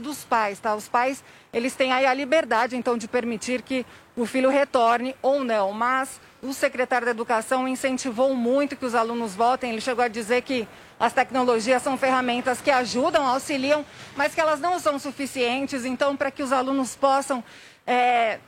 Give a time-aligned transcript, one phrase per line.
[0.00, 0.74] dos pais, tá?
[0.74, 1.22] Os pais,
[1.52, 3.86] eles têm aí a liberdade, então, de permitir que
[4.16, 9.34] o filho retorne ou não, mas o secretário da Educação incentivou muito que os alunos
[9.34, 9.70] voltem.
[9.70, 13.84] Ele chegou a dizer que as tecnologias são ferramentas que ajudam, auxiliam,
[14.16, 15.84] mas que elas não são suficientes.
[15.84, 17.42] Então, para que os alunos possam
[17.86, 18.38] é,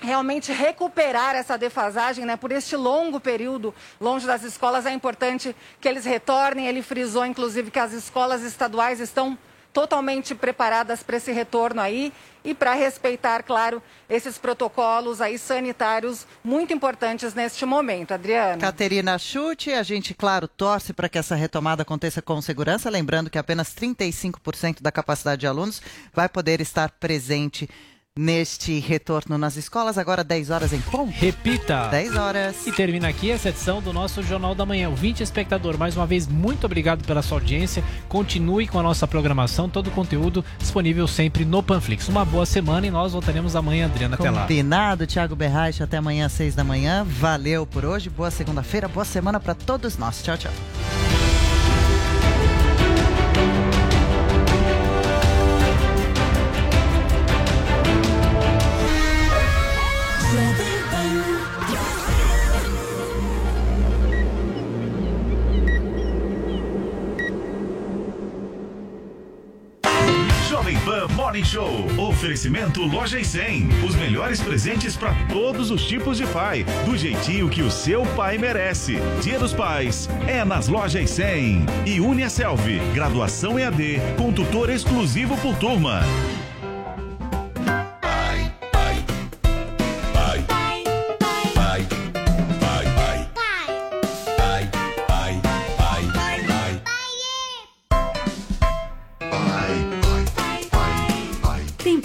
[0.00, 5.88] realmente recuperar essa defasagem, né, por este longo período longe das escolas, é importante que
[5.88, 6.66] eles retornem.
[6.66, 9.36] Ele frisou, inclusive, que as escolas estaduais estão
[9.76, 12.10] totalmente preparadas para esse retorno aí
[12.42, 18.12] e para respeitar, claro, esses protocolos aí sanitários muito importantes neste momento.
[18.12, 18.56] Adriana.
[18.56, 23.36] Caterina Chute, a gente, claro, torce para que essa retomada aconteça com segurança, lembrando que
[23.36, 27.68] apenas 35% da capacidade de alunos vai poder estar presente
[28.18, 29.98] neste retorno nas escolas.
[29.98, 31.12] Agora 10 horas em ponto.
[31.12, 31.88] Repita.
[31.88, 32.66] 10 horas.
[32.66, 34.88] E termina aqui essa edição do nosso Jornal da Manhã.
[34.88, 37.84] O 20 espectador, mais uma vez, muito obrigado pela sua audiência.
[38.08, 42.08] Continue com a nossa programação, todo o conteúdo disponível sempre no Panflix.
[42.08, 44.14] Uma boa semana e nós voltaremos amanhã, Adriana.
[44.14, 44.42] Até lá.
[44.42, 47.04] Combinado, Thiago Berraich, até amanhã às 6 da manhã.
[47.04, 48.08] Valeu por hoje.
[48.08, 50.22] Boa segunda-feira, boa semana para todos nós.
[50.22, 50.52] Tchau, tchau.
[71.36, 71.86] Morning Show.
[71.98, 73.68] Oferecimento Loja e 100.
[73.86, 76.64] Os melhores presentes para todos os tipos de pai.
[76.86, 78.96] Do jeitinho que o seu pai merece.
[79.22, 81.66] Dia dos Pais é nas Lojas e 100.
[81.84, 82.80] E Uniaselv.
[82.94, 86.00] Graduação EAD com tutor exclusivo por turma.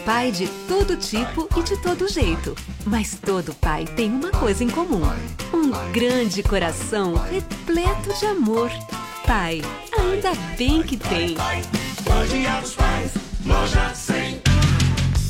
[0.06, 2.56] Pai de todo tipo e de todo jeito.
[2.86, 5.02] Mas todo pai tem uma coisa em comum:
[5.54, 8.70] um grande coração repleto de amor.
[9.26, 9.62] Pai,
[9.98, 11.36] ainda bem que tem.
[11.36, 11.68] Pais,
[13.46, 14.42] loja 100.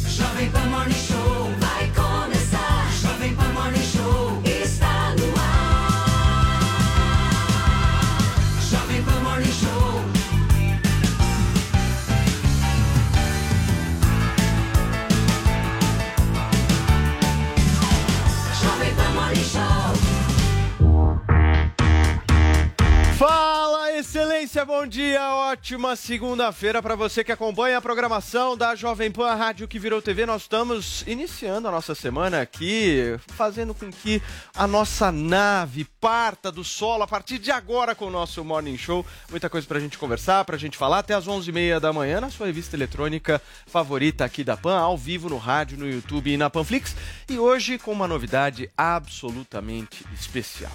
[0.08, 1.11] Jovem Pan Morning
[24.62, 29.68] excelência, bom dia, ótima segunda-feira para você que acompanha a programação da Jovem Pan Rádio
[29.68, 30.26] que virou TV.
[30.26, 34.22] Nós estamos iniciando a nossa semana aqui, fazendo com que
[34.56, 39.06] a nossa nave parta do solo a partir de agora com o nosso Morning Show.
[39.30, 42.48] Muita coisa pra gente conversar, pra gente falar até às 11h30 da manhã na sua
[42.48, 46.96] revista eletrônica favorita aqui da Pan, ao vivo no rádio, no YouTube e na Panflix.
[47.30, 50.72] E hoje com uma novidade absolutamente especial.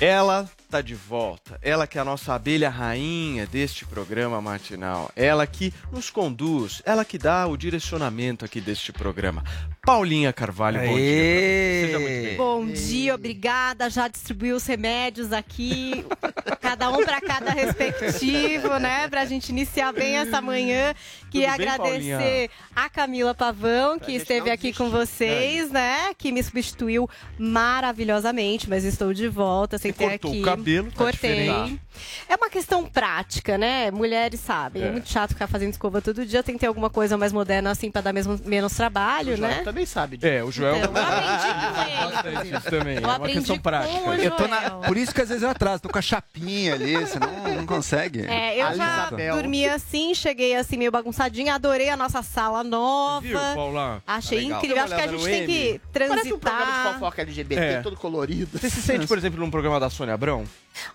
[0.00, 1.58] Ela tá de volta.
[1.62, 5.10] Ela que é a nossa abelha rainha deste programa matinal.
[5.16, 9.42] Ela que nos conduz, ela que dá o direcionamento aqui deste programa.
[9.84, 11.86] Paulinha Carvalho, bom dia.
[11.86, 12.36] Seja muito bem.
[12.36, 13.88] Bom dia, obrigada.
[13.88, 16.04] Já distribuiu os remédios aqui,
[16.60, 19.08] cada um para cada respectivo, né?
[19.08, 20.94] Pra gente iniciar bem essa manhã.
[21.30, 22.50] Queria bem, agradecer Paulinha?
[22.76, 26.12] a Camila Pavão, que esteve aqui com vocês, né?
[26.18, 27.08] Que me substituiu
[27.38, 30.42] maravilhosamente, mas estou de volta, sem ter cortou o aqui.
[30.58, 31.30] Cabelo, tá Cortei.
[31.44, 31.80] diferente.
[32.28, 33.90] É uma questão prática, né?
[33.90, 34.82] Mulheres sabem.
[34.82, 34.86] É.
[34.88, 34.92] É.
[34.92, 36.42] muito chato ficar fazendo escova todo dia.
[36.42, 39.62] Tem que ter alguma coisa mais moderna assim pra dar mesmo, menos trabalho, né?
[39.64, 40.32] também sabe disso.
[40.32, 40.76] É, o Joel.
[40.76, 42.56] Então, eu aprendi com ele.
[42.56, 42.96] Isso também.
[42.96, 44.08] Eu é uma questão com prática.
[44.10, 44.80] o Eu tô na- Joel.
[44.82, 47.66] Por isso que às vezes eu atraso, tô com a chapinha ali, você não, não
[47.66, 48.20] consegue.
[48.26, 49.34] É, eu A já Isabel.
[49.36, 53.26] dormi assim, cheguei assim meio bagunçadinha, adorei a nossa sala nova.
[53.26, 54.02] Viu, Paula?
[54.06, 54.58] Achei Tá legal.
[54.58, 54.84] incrível.
[54.84, 55.80] Acho que a gente tem que M.
[55.92, 56.92] Parece um programa de transitar.
[56.94, 57.80] fofoca LGBT, É.
[57.80, 58.58] todo colorido.
[58.58, 60.44] Você se sente, por exemplo, num programa da Sônia Abrão?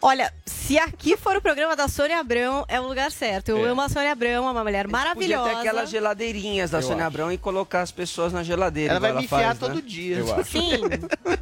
[0.02, 3.50] Olha, se aqui for o programa da Sônia Abrão, é o lugar certo.
[3.50, 3.70] Eu É.
[3.70, 5.50] amo a Sônia Abrão, é uma mulher Podia maravilhosa.
[5.50, 7.08] ter aquelas geladeirinhas da Eu Sônia acho.
[7.08, 8.92] Abrão e colocar as pessoas na geladeira.
[8.94, 9.82] Ela vai igual me enfiar faz, todo né?
[9.86, 10.18] dia.
[10.20, 10.52] Eu acho.
[10.52, 10.80] Sim,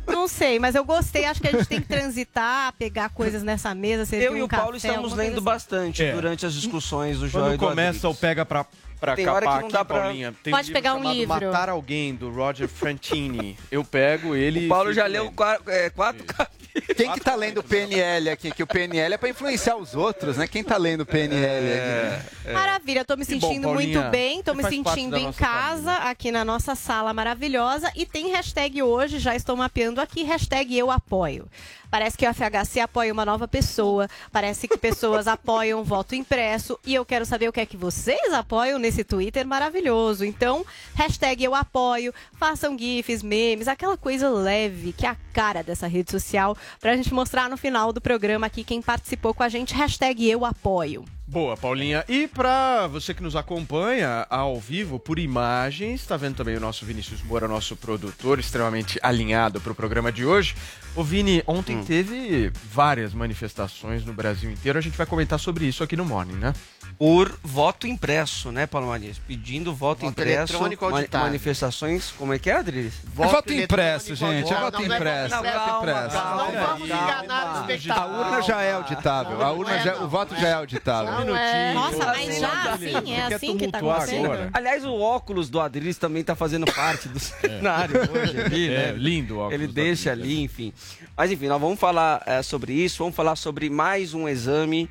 [0.07, 1.25] não sei, mas eu gostei.
[1.25, 4.15] Acho que a gente tem que transitar, pegar coisas nessa mesa.
[4.15, 5.41] Eu e um o Paulo café, estamos lendo assim.
[5.43, 6.11] bastante É.
[6.11, 8.65] durante as discussões do Joy Quando e do começa o pega pra,
[9.01, 11.11] pra Tem hora capar que não aqui, dá pra- Paulinha, tem Pode livro pegar um
[11.11, 11.27] livro.
[11.47, 13.57] Matar Alguém, do Roger Frantini.
[13.71, 14.67] Eu pego ele...
[14.67, 16.61] O Paulo já leu quatro, é, quatro capítulos.
[16.95, 18.49] Quem que tá lendo o PNL aqui?
[18.51, 20.47] Que o PNL é pra influenciar os outros, né?
[20.47, 22.53] Quem tá lendo o PNL aqui?
[22.53, 23.99] Maravilha, tô me Que bom, sentindo Paulinha.
[23.99, 27.91] muito bem, tô me sentindo em casa, aqui na nossa sala maravilhosa.
[27.93, 31.45] E tem hashtag hoje, já estou mapeando aqui, hashtag eu apoio.
[31.91, 36.79] Parece que o FHC apoia uma nova pessoa, parece que pessoas apoiam o voto impresso.
[36.85, 40.23] E eu quero saber o que é que vocês apoiam nesse Twitter maravilhoso.
[40.23, 40.65] Então,
[40.95, 46.09] hashtag eu apoio, façam GIFs, memes, aquela coisa leve, que é a cara dessa rede
[46.09, 50.29] social, pra gente mostrar no final do programa aqui quem participou com a gente, hashtag
[50.29, 51.03] eu apoio.
[51.31, 52.03] Boa, Paulinha.
[52.09, 56.85] E pra você que nos acompanha ao vivo por imagens, tá vendo também o nosso
[56.85, 60.53] Vinícius Moura, nosso produtor, extremamente alinhado pro programa de hoje.
[60.93, 61.85] Ô Vini, ontem Hum.
[61.85, 64.77] teve várias manifestações no Brasil inteiro.
[64.77, 66.51] A gente vai comentar sobre isso aqui no Morning, né?
[66.99, 69.17] Por voto impresso, né, Paulo Manias?
[69.17, 71.27] Pedindo voto, Voto impresso, eletrônico ma- auditável.
[71.27, 72.93] manifestações, como é que é, Adriles?
[73.05, 74.51] É voto impresso, gente.
[74.53, 75.35] É voto é impresso.
[75.35, 76.15] voto Voto impresso.
[76.15, 78.19] Não vamos enganar o A espectador.
[78.19, 79.41] urna já é auditável.
[79.41, 81.20] A urna já, o voto já é auditável.
[81.29, 81.73] É.
[81.73, 84.29] Nossa, mas já assim, é assim que tá acontecendo?
[84.53, 88.93] Aliás, o óculos do Adriles também tá fazendo parte do cenário hoje ali, É, né?
[88.97, 90.73] lindo o óculos Ele deixa Adriles, ali, enfim.
[91.15, 94.89] Mas enfim, nós vamos falar eh, sobre isso, vamos falar sobre mais um exame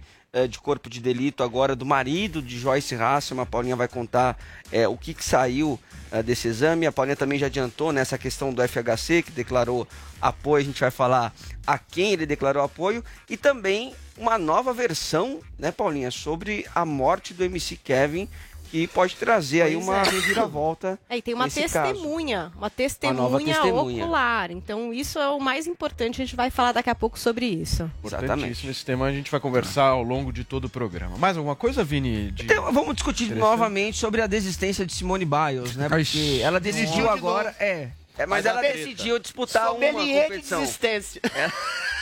[0.49, 3.43] de corpo de delito agora do marido de Joyce Hasselman.
[3.43, 4.39] A Paulinha vai contar
[4.71, 5.77] eh, o que, que saiu
[6.13, 6.87] eh, desse exame.
[6.87, 9.89] A Paulinha também já adiantou nessa questão do FHC, que declarou
[10.23, 10.63] apoio.
[10.63, 11.35] A gente vai falar
[11.67, 13.05] a quem ele declarou apoio.
[13.29, 18.29] E também uma nova versão, né, Paulinha, sobre a morte do MC Kevin,
[18.71, 20.03] que pode trazer aí Pois uma é.
[20.05, 20.97] reviravolta.
[21.09, 21.93] É, e tem uma nesse caso.
[21.93, 24.05] testemunha, uma testemunha, testemunha.
[24.05, 24.51] ocular.
[24.53, 26.23] Então, isso é o mais importante.
[26.23, 27.91] A gente vai falar daqui a pouco sobre isso.
[28.05, 31.19] Importantíssimo esse tema, a gente vai conversar ao longo de todo o programa.
[31.19, 32.31] Mais alguma coisa, Vini?
[32.31, 35.89] de- Então, vamos discutir novamente sobre a desistência de Simone Biles, né?
[35.89, 37.49] Porque ela desistiu de agora.
[37.51, 37.57] novo.
[37.59, 37.89] É.
[38.23, 40.61] é, mas Mas ela decidiu disputar uma Sommelier de competição.
[40.61, 41.21] desistência.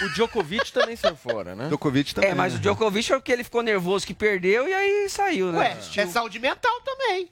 [0.03, 1.67] O Djokovic também saiu fora, né?
[1.67, 2.31] Djokovic também.
[2.31, 5.59] É, mas o Djokovic foi porque ele ficou nervoso que perdeu e aí saiu, né?
[5.59, 7.29] Ué, é saúde mental também.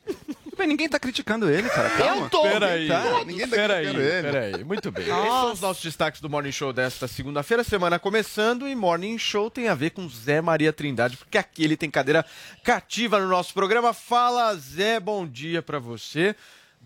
[0.56, 1.90] Bem, ninguém tá criticando ele, cara.
[1.90, 2.22] Calma.
[2.26, 2.42] Eu tô.
[2.42, 4.22] Peraí, Tá, ninguém tá peraí, criticando ele.
[4.22, 4.64] peraí.
[4.64, 5.04] Muito bem.
[5.04, 9.50] Esses são os nossos destaques do Morning Show desta segunda-feira, semana começando, e Morning Show
[9.50, 12.24] tem a ver com Zé Maria Trindade, porque aqui ele tem cadeira
[12.64, 13.92] cativa no nosso programa.
[13.92, 16.34] Fala, Zé, bom dia pra você.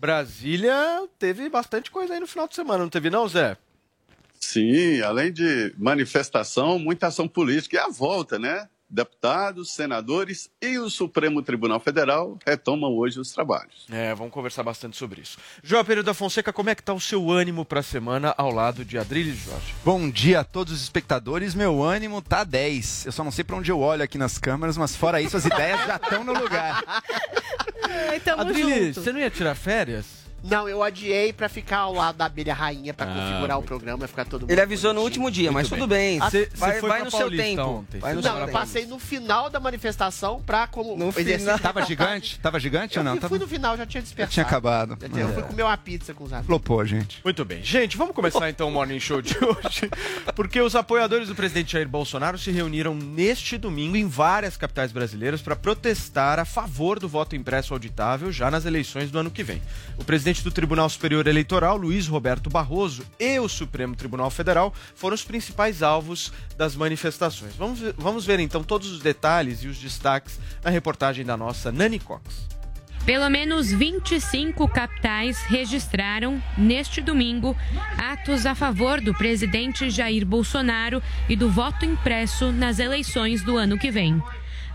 [0.01, 3.55] Brasília teve bastante coisa aí no final de semana, não teve não, Zé?
[4.39, 7.75] Sim, além de manifestação, muita ação política.
[7.75, 8.67] E a volta, né?
[8.91, 13.87] Deputados, senadores e o Supremo Tribunal Federal retomam hoje os trabalhos.
[13.89, 15.37] É, vamos conversar bastante sobre isso.
[15.63, 18.83] João Pereira da Fonseca, como é que tá o seu ânimo pra semana ao lado
[18.83, 19.73] de Adriles Jorge?
[19.85, 21.55] Bom dia a todos os espectadores.
[21.55, 23.05] Meu ânimo tá 10.
[23.05, 25.45] Eu só não sei pra onde eu olho aqui nas câmeras, mas fora isso, as
[25.45, 26.83] ideias já estão no lugar.
[27.83, 29.03] Ai, Adriles, junto.
[29.05, 30.20] você não ia tirar férias?
[30.43, 34.05] Não, eu adiei pra ficar ao lado da abelha rainha, pra Ah, configurar o programa
[34.05, 34.51] e ficar todo mundo.
[34.51, 36.19] Ele avisou no último dia, mas tudo bem.
[36.29, 37.61] Cê- vai cê vai no seu tempo.
[37.61, 38.51] ontem, Vai no Não, eu tempo.
[38.57, 41.59] passei no final da manifestação pra como No final.
[41.59, 42.39] Tava gigante?
[42.39, 43.15] Tava gigante ou não?
[43.15, 43.29] Eu Tava...
[43.29, 44.33] fui no final, já tinha Já dispersado.
[44.33, 44.97] tinha acabado.
[44.99, 46.47] Já tinha- Eu fui comer uma pizza com os amigos.
[46.47, 47.19] Flopou, gente.
[47.23, 47.63] Muito bem.
[47.63, 49.89] Gente, vamos começar então o Morning Show de hoje,
[50.35, 55.41] porque os apoiadores do presidente Jair Bolsonaro se reuniram neste domingo em várias capitais brasileiras
[55.41, 59.61] para protestar a favor do voto impresso auditável já nas eleições do ano que vem.
[59.97, 65.15] O presidente do Tribunal Superior Eleitoral, Luiz Roberto Barroso, e o Supremo Tribunal Federal foram
[65.15, 67.53] os principais alvos das manifestações.
[67.55, 71.99] Vamos, vamos ver então todos os detalhes e os destaques na reportagem da nossa Nani
[71.99, 72.47] Cox.
[73.05, 77.57] Pelo menos 25 capitais registraram, neste domingo,
[77.97, 83.77] atos a favor do presidente Jair Bolsonaro e do voto impresso nas eleições do ano
[83.77, 84.21] que vem.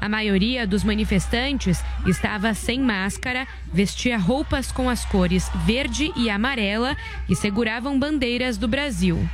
[0.01, 6.97] A maioria dos manifestantes estava sem máscara, vestia roupas com as cores verde e amarela
[7.29, 9.29] e seguravam bandeiras do Brasil.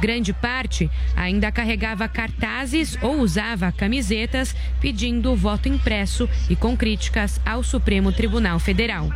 [0.00, 7.62] Grande parte ainda carregava cartazes ou usava camisetas pedindo voto impresso e com críticas ao
[7.62, 9.08] Supremo Tribunal Federal.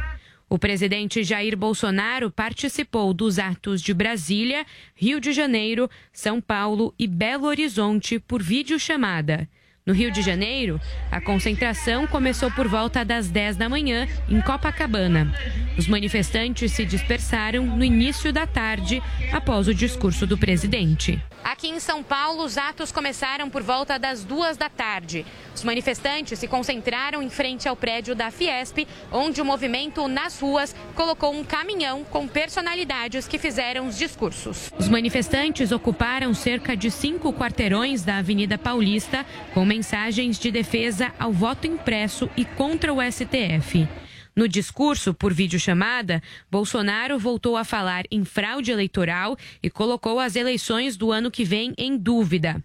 [0.49, 7.09] O presidente Jair Bolsonaro participou dos atos de Brasília, Rio de Janeiro, São Paulo e
[7.09, 9.49] Belo Horizonte por videochamada.
[9.87, 10.81] No Rio de Janeiro,
[11.12, 15.33] a concentração começou por volta das 10 da manhã em Copacabana.
[15.78, 19.00] Os manifestantes se dispersaram no início da tarde,
[19.33, 21.23] após o discurso do presidente.
[21.45, 25.25] Aqui em São Paulo, os atos começaram por volta das duas da tarde.
[25.55, 30.75] Os manifestantes se concentraram em frente ao prédio da Fiesp, onde o movimento nas ruas
[30.97, 34.73] colocou um caminhão com personalidades que fizeram os discursos.
[34.76, 39.25] Os manifestantes ocuparam cerca de cinco quarteirões da Avenida Paulista,
[39.55, 43.87] com mensagens de defesa ao voto impresso e contra o STF.
[44.35, 50.97] No discurso por videochamada, Bolsonaro voltou a falar em fraude eleitoral e colocou as eleições
[50.97, 52.62] do ano que vem em dúvida.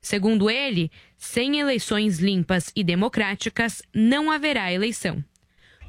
[0.00, 5.22] Segundo ele, sem eleições limpas e democráticas, não haverá eleição.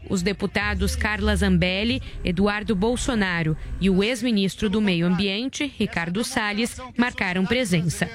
[0.09, 7.45] Os deputados Carla Zambelli, Eduardo Bolsonaro e o ex-ministro do Meio Ambiente, Ricardo Salles, marcaram
[7.45, 8.09] presença.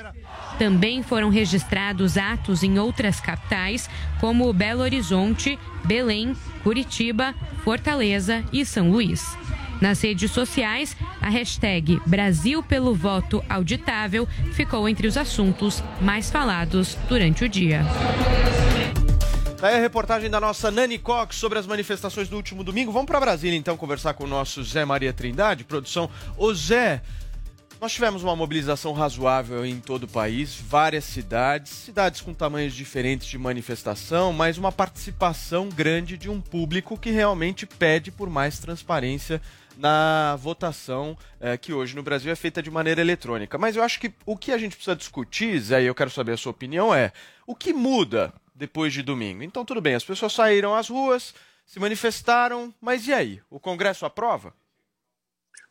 [0.59, 3.88] Também foram registrados atos em outras capitais,
[4.20, 9.37] como Belo Horizonte, Belém, Curitiba, Fortaleza e São Luís.
[9.80, 16.99] Nas redes sociais, a hashtag Brasil pelo Voto Auditável ficou entre os assuntos mais falados
[17.09, 17.82] durante o dia.
[19.60, 22.90] Daí a reportagem da nossa Nani Cox sobre as manifestações do último domingo.
[22.90, 26.08] Vamos para Brasília então conversar com o nosso Zé Maria Trindade, produção.
[26.38, 27.02] Ô Zé,
[27.78, 33.26] nós tivemos uma mobilização razoável em todo o país, várias cidades, cidades com tamanhos diferentes
[33.26, 39.42] de manifestação, mas uma participação grande de um público que realmente pede por mais transparência
[39.76, 43.58] na votação eh, que hoje no Brasil é feita de maneira eletrônica.
[43.58, 46.32] Mas eu acho que o que a gente precisa discutir, Zé, e eu quero saber
[46.32, 47.12] a sua opinião, é
[47.46, 49.42] o que muda depois de domingo.
[49.42, 53.40] Então, tudo bem, as pessoas saíram às ruas, se manifestaram, mas e aí?
[53.48, 54.52] O Congresso aprova?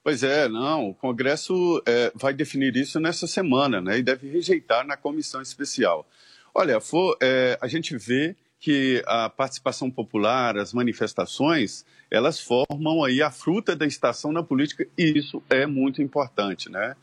[0.04, 4.00] Pois é, não, o Congresso é, vai definir isso nessa semana, né?
[4.00, 6.10] E deve rejeitar na comissão especial.
[6.54, 13.22] Olha, for, é, a gente vê que a participação popular, as manifestações, elas formam aí
[13.22, 16.96] a fruta da estação na política e isso é muito importante, né?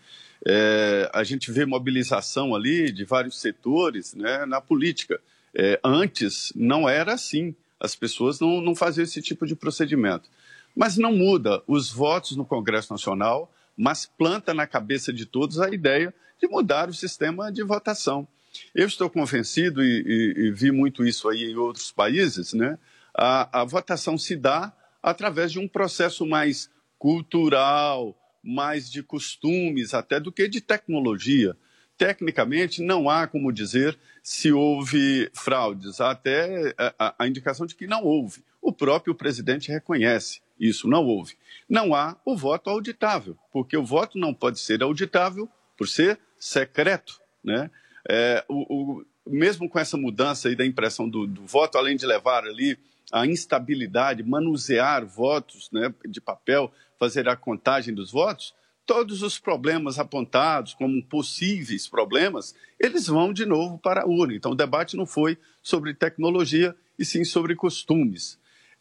[0.44, 5.20] É, a gente vê mobilização ali de vários setores né, na política.
[5.58, 10.28] É, antes não era assim, as pessoas não, não faziam esse tipo de procedimento.
[10.74, 15.70] Mas não muda os votos no Congresso Nacional, mas planta na cabeça de todos a
[15.70, 18.28] ideia de mudar o sistema de votação.
[18.74, 22.78] Eu estou convencido, e, e, e vi muito isso aí em outros países, né?
[23.14, 24.72] A, a votação se dá
[25.02, 31.56] através de um processo mais cultural, mais de costumes, até do que de tecnologia.
[31.98, 37.86] Tecnicamente, não há como dizer se houve fraudes, há até a, a indicação de que
[37.86, 38.42] não houve.
[38.60, 41.36] O próprio presidente reconhece isso, não houve.
[41.68, 47.20] Não há o voto auditável, porque o voto não pode ser auditável por ser secreto.
[47.44, 47.70] Né?
[48.08, 52.06] É, o, o, mesmo com essa mudança aí da impressão do, do, voto, além de
[52.06, 52.78] levar ali
[53.12, 58.54] a instabilidade, manusear votos né, de papel, fazer a contagem dos votos,
[58.86, 64.34] todos os problemas apontados como possíveis problemas, eles vão de novo para a urna.
[64.34, 68.38] Então, o debate não foi sobre tecnologia, e sim sobre costumes.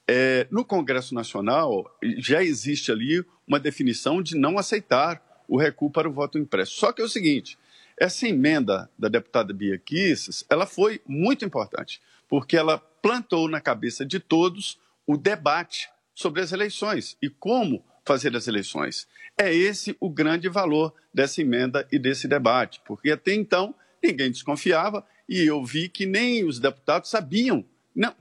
[0.07, 6.09] É, no Congresso Nacional, já existe ali uma definição de não aceitar o recuo para
[6.09, 6.73] o voto impresso.
[6.73, 7.57] Só que é o seguinte,
[7.97, 14.05] essa emenda da deputada Bia Kisses, ela foi muito importante, porque ela plantou na cabeça
[14.05, 19.07] de todos o debate sobre as eleições e como fazer as eleições.
[19.37, 25.05] É esse o grande valor dessa emenda e desse debate, porque até então ninguém desconfiava
[25.27, 27.65] e eu vi que nem os deputados sabiam.
[27.93, 28.15] Não,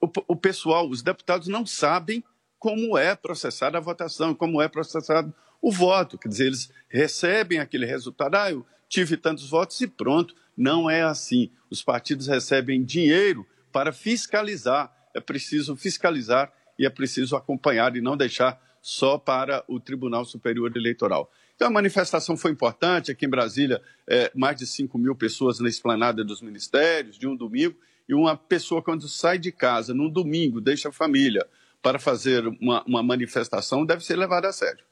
[0.00, 2.22] o, o pessoal, os deputados não sabem
[2.58, 5.32] como é processada a votação, como é processado
[5.62, 6.18] o voto.
[6.18, 10.34] Quer dizer, eles recebem aquele resultado, ah, eu tive tantos votos e pronto.
[10.56, 11.50] Não é assim.
[11.70, 14.92] Os partidos recebem dinheiro para fiscalizar.
[15.14, 20.70] É preciso fiscalizar e é preciso acompanhar e não deixar só para o Tribunal Superior
[20.76, 21.30] Eleitoral.
[21.54, 23.10] Então, a manifestação foi importante.
[23.10, 27.34] Aqui em Brasília, é, mais de 5 mil pessoas na esplanada dos ministérios, de um
[27.34, 27.76] domingo.
[28.08, 31.46] E uma pessoa, quando sai de casa num domingo, deixa a família
[31.82, 34.84] para fazer uma, uma manifestação, deve ser levada a sério.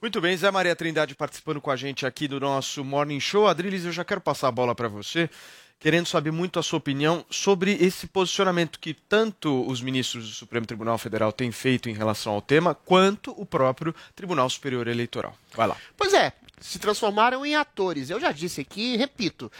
[0.00, 3.46] Muito bem, Zé Maria Trindade participando com a gente aqui do nosso Morning Show.
[3.46, 5.28] Adriles, eu já quero passar a bola para você,
[5.78, 10.66] querendo saber muito a sua opinião sobre esse posicionamento que tanto os ministros do Supremo
[10.66, 15.36] Tribunal Federal têm feito em relação ao tema, quanto o próprio Tribunal Superior Eleitoral.
[15.54, 15.76] Vai lá.
[15.96, 18.10] Pois é, se transformaram em atores.
[18.10, 19.50] Eu já disse aqui repito.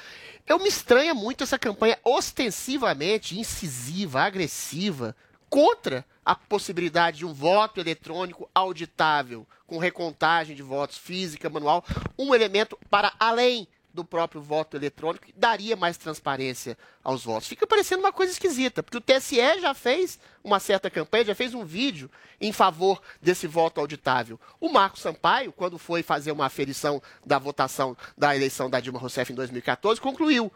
[0.46, 5.14] Eu me estranha muito essa campanha ostensivamente incisiva, agressiva,
[5.50, 11.84] contra a possibilidade de um voto eletrônico auditável, com recontagem de votos física, manual,
[12.18, 13.66] um elemento para além
[13.96, 17.48] do próprio voto eletrônico, daria mais transparência aos votos.
[17.48, 21.54] Fica parecendo uma coisa esquisita, porque o TSE já fez uma certa campanha, já fez
[21.54, 22.10] um vídeo
[22.40, 24.38] em favor desse voto auditável.
[24.60, 29.32] O Marco Sampaio, quando foi fazer uma aferição da votação da eleição da Dilma Rousseff
[29.32, 30.52] em 2014, concluiu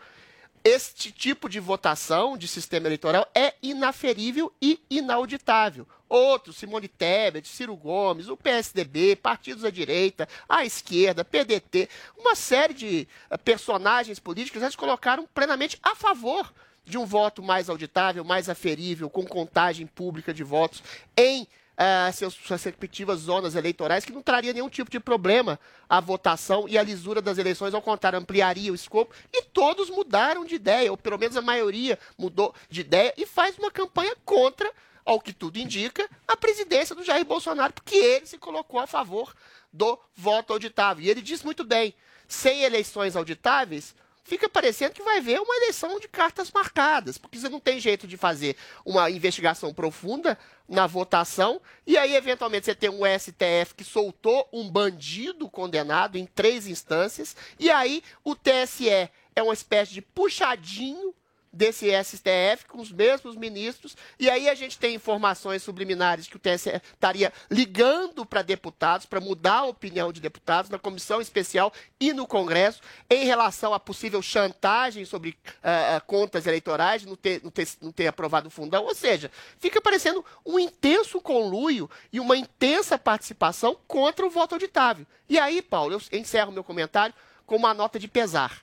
[0.62, 5.88] este tipo de votação de sistema eleitoral é inaferível e inauditável.
[6.10, 11.88] Outros, Simone Tebet, Ciro Gomes, o PSDB, partidos à direita, à esquerda, PDT,
[12.18, 16.52] uma série de eh, personagens políticos, eles colocaram plenamente a favor
[16.84, 20.82] de um voto mais auditável, mais aferível, com contagem pública de votos
[21.16, 21.46] em
[21.80, 26.68] uh, seus, suas respectivas zonas eleitorais, que não traria nenhum tipo de problema à votação
[26.68, 29.14] e à lisura das eleições, ao contrário, ampliaria o escopo.
[29.32, 33.56] E todos mudaram de ideia, ou pelo menos a maioria mudou de ideia e faz
[33.58, 34.70] uma campanha contra,
[35.04, 39.34] ao que tudo indica, a presidência do Jair Bolsonaro, porque ele se colocou a favor
[39.72, 41.04] do voto auditável.
[41.04, 41.94] E ele diz muito bem:
[42.28, 47.48] sem eleições auditáveis, fica parecendo que vai haver uma eleição de cartas marcadas, porque você
[47.48, 50.38] não tem jeito de fazer uma investigação profunda
[50.68, 56.26] na votação, e aí, eventualmente, você tem um STF que soltou um bandido condenado em
[56.26, 61.14] três instâncias, e aí o TSE é uma espécie de puxadinho
[61.52, 66.38] desse STF com os mesmos ministros, e aí a gente tem informações subliminares que o
[66.38, 72.12] TSE estaria ligando para deputados, para mudar a opinião de deputados na comissão especial e
[72.12, 77.68] no Congresso em relação à possível chantagem sobre uh, contas eleitorais, não ter, não, ter,
[77.80, 82.96] não ter aprovado o fundão, ou seja, fica parecendo um intenso conluio e uma intensa
[82.96, 85.04] participação contra o voto auditável.
[85.28, 87.14] E aí, Paulo, eu encerro meu comentário
[87.44, 88.62] com uma nota de pesar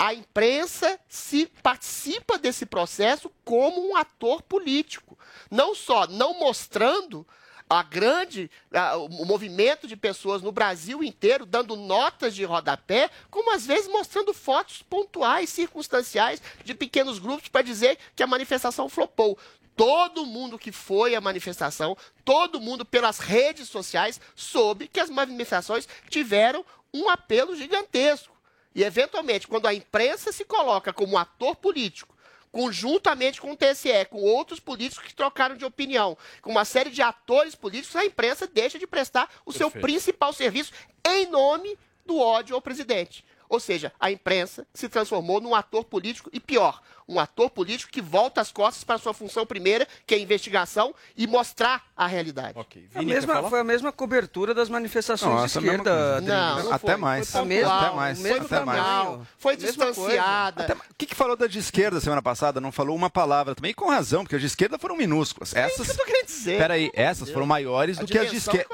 [0.00, 5.18] a imprensa se participa desse processo como um ator político,
[5.50, 7.26] não só não mostrando
[7.68, 13.54] a grande a, o movimento de pessoas no Brasil inteiro dando notas de rodapé, como
[13.54, 19.38] às vezes mostrando fotos pontuais, circunstanciais de pequenos grupos para dizer que a manifestação flopou.
[19.76, 25.86] Todo mundo que foi à manifestação, todo mundo pelas redes sociais soube que as manifestações
[26.08, 28.39] tiveram um apelo gigantesco.
[28.74, 32.16] E, eventualmente, quando a imprensa se coloca como ator político,
[32.52, 37.02] conjuntamente com o TSE, com outros políticos que trocaram de opinião, com uma série de
[37.02, 39.58] atores políticos, a imprensa deixa de prestar o Perfeito.
[39.58, 40.72] seu principal serviço
[41.04, 43.24] em nome do ódio ao presidente.
[43.48, 46.80] Ou seja, a imprensa se transformou num ator político e pior,
[47.10, 50.20] um ator político que volta as costas para a sua função primeira, que é a
[50.20, 52.56] investigação e mostrar a realidade.
[52.56, 52.88] Okay.
[52.94, 56.20] A mesma, foi a mesma cobertura das manifestações não, de esquerda.
[56.20, 57.30] Não, não, até mais.
[57.30, 58.20] Foi mesma, até mais.
[58.20, 59.20] Foi, até mais.
[59.36, 60.64] foi distanciada.
[60.64, 62.60] Até, o que, que falou da de esquerda semana passada?
[62.60, 65.54] Não falou uma palavra também, com razão, porque as de esquerda foram minúsculas.
[65.54, 65.80] Essas.
[65.80, 66.58] É isso que eu tô querendo dizer.
[66.58, 68.68] Peraí, essas foram maiores do que as de esquerda.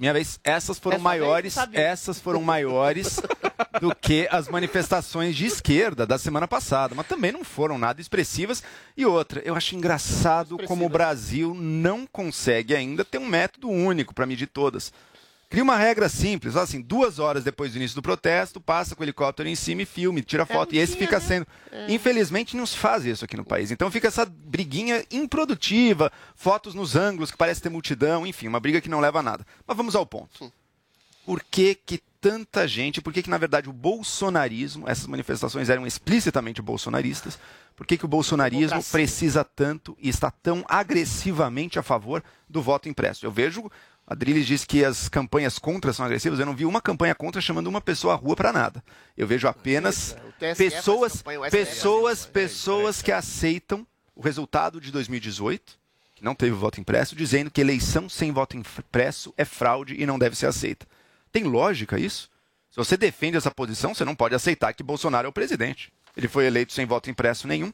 [0.00, 1.56] Minha vez, essas foram Essa maiores.
[1.74, 3.20] Essas foram maiores
[3.80, 6.94] do que as manifestações de esquerda da semana passada.
[6.94, 8.62] Mas também não foram nada expressivas.
[8.96, 14.14] E outra, eu acho engraçado como o Brasil não consegue ainda ter um método único
[14.14, 14.92] para medir todas.
[15.50, 19.04] Cria uma regra simples, assim, duas horas depois do início do protesto, passa com o
[19.04, 20.72] helicóptero em cima e filme, tira é, foto.
[20.72, 21.24] É, e esse fica né?
[21.26, 21.46] sendo.
[21.72, 21.92] É.
[21.92, 23.72] Infelizmente, não se faz isso aqui no país.
[23.72, 28.80] Então fica essa briguinha improdutiva, fotos nos ângulos que parece ter multidão, enfim, uma briga
[28.80, 29.44] que não leva a nada.
[29.66, 30.52] Mas vamos ao ponto.
[31.28, 35.86] Por que, que tanta gente, por que, que na verdade o bolsonarismo, essas manifestações eram
[35.86, 37.38] explicitamente bolsonaristas,
[37.76, 42.88] por que, que o bolsonarismo precisa tanto e está tão agressivamente a favor do voto
[42.88, 43.26] impresso?
[43.26, 43.70] Eu vejo,
[44.06, 47.42] a Drilis diz que as campanhas contra são agressivas, eu não vi uma campanha contra
[47.42, 48.82] chamando uma pessoa à rua para nada.
[49.14, 50.16] Eu vejo apenas
[50.56, 53.86] pessoas, pessoas, pessoas que aceitam
[54.16, 55.76] o resultado de 2018
[56.14, 60.18] que não teve voto impresso, dizendo que eleição sem voto impresso é fraude e não
[60.18, 60.86] deve ser aceita.
[61.30, 62.30] Tem lógica isso?
[62.70, 65.92] Se você defende essa posição, você não pode aceitar que Bolsonaro é o presidente.
[66.16, 67.72] Ele foi eleito sem voto impresso nenhum.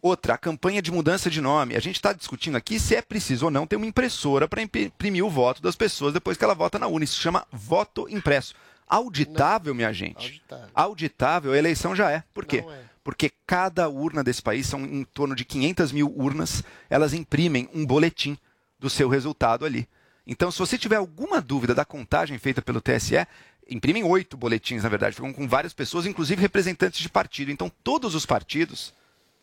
[0.00, 1.74] Outra, a campanha de mudança de nome.
[1.74, 5.24] A gente está discutindo aqui se é preciso ou não ter uma impressora para imprimir
[5.24, 7.04] o voto das pessoas depois que ela vota na urna.
[7.04, 8.54] Isso se chama voto impresso.
[8.86, 9.76] Auditável, não.
[9.76, 10.26] minha gente.
[10.26, 10.70] Auditável.
[10.74, 12.22] Auditável, a eleição já é.
[12.34, 12.64] Por quê?
[12.68, 12.84] É.
[13.02, 17.84] Porque cada urna desse país, são em torno de 500 mil urnas, elas imprimem um
[17.84, 18.36] boletim
[18.78, 19.88] do seu resultado ali.
[20.26, 23.26] Então, se você tiver alguma dúvida da contagem feita pelo TSE,
[23.68, 27.50] imprimem oito boletins, na verdade, ficam com várias pessoas, inclusive representantes de partido.
[27.50, 28.94] Então, todos os partidos,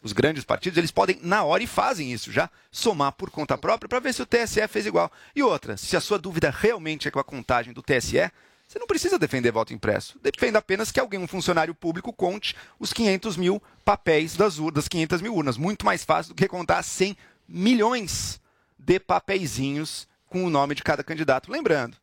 [0.02, 3.88] os grandes partidos, eles podem, na hora, e fazem isso já, somar por conta própria
[3.88, 5.12] para ver se o TSE fez igual.
[5.36, 8.32] E outra, se a sua dúvida realmente é com a contagem do TSE,
[8.67, 10.17] você não precisa defender voto impresso.
[10.24, 15.22] Defenda apenas que alguém, um funcionário público, conte os 500 mil papéis das, das 500
[15.22, 15.58] mil urnas.
[15.58, 17.17] Muito mais fácil do que contar 100
[17.48, 18.39] milhões
[18.80, 21.52] de papeizinhos com o nome de cada candidato.
[21.52, 21.98] Lembrando,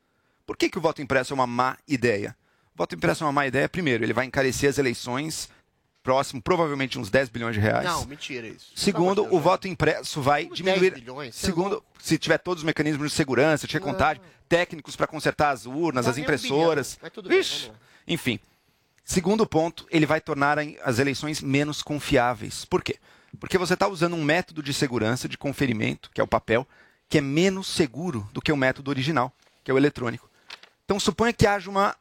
[0.46, 2.36] por que, que o voto impresso é uma má ideia?
[2.76, 3.68] voto impresso é uma má ideia.
[3.68, 5.48] Primeiro, ele vai encarecer as eleições
[6.02, 7.84] próximo, provavelmente uns 10 bilhões de reais.
[7.84, 8.70] Não, mentira isso.
[8.76, 10.90] Segundo, o voto impresso vai Como diminuir.
[10.90, 11.34] 10 bilhões?
[11.34, 15.66] Você Segundo, se tiver todos os mecanismos de segurança, tiver contagem, técnicos para consertar as
[15.66, 16.98] urnas, Tá as nem um impressoras.
[17.02, 17.42] bilhão, bem,
[18.06, 18.38] enfim.
[19.04, 22.64] Segundo ponto, ele vai tornar as eleições menos confiáveis.
[22.66, 22.96] Por quê?
[23.40, 26.66] Porque você está usando um método de segurança, de conferimento, que é o papel,
[27.08, 29.32] que é menos seguro do que o método original,
[29.64, 30.28] que é o eletrônico.
[30.84, 31.96] Então suponha que haja uma.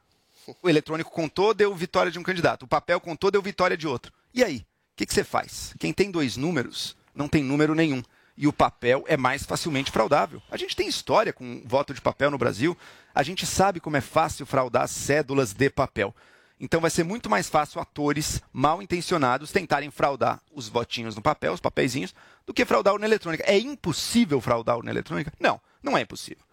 [0.62, 2.62] O eletrônico contou, deu vitória de um candidato.
[2.62, 4.12] O papel contou, deu vitória de outro.
[4.32, 4.58] E aí?
[4.58, 4.64] O
[4.96, 5.74] que, que você faz?
[5.78, 8.02] Quem tem dois números não tem número nenhum.
[8.36, 10.40] E o papel é mais facilmente fraudável.
[10.50, 12.76] A gente tem história com voto de papel no Brasil.
[13.14, 16.14] A gente sabe como é fácil fraudar cédulas de papel.
[16.60, 21.52] Então vai ser muito mais fácil atores mal intencionados tentarem fraudar os votinhos no papel,
[21.52, 23.44] os papeizinhos, do que fraudar a urna eletrônica.
[23.46, 25.32] É impossível fraudar a urna eletrônica?
[25.38, 26.44] Não, não é impossível.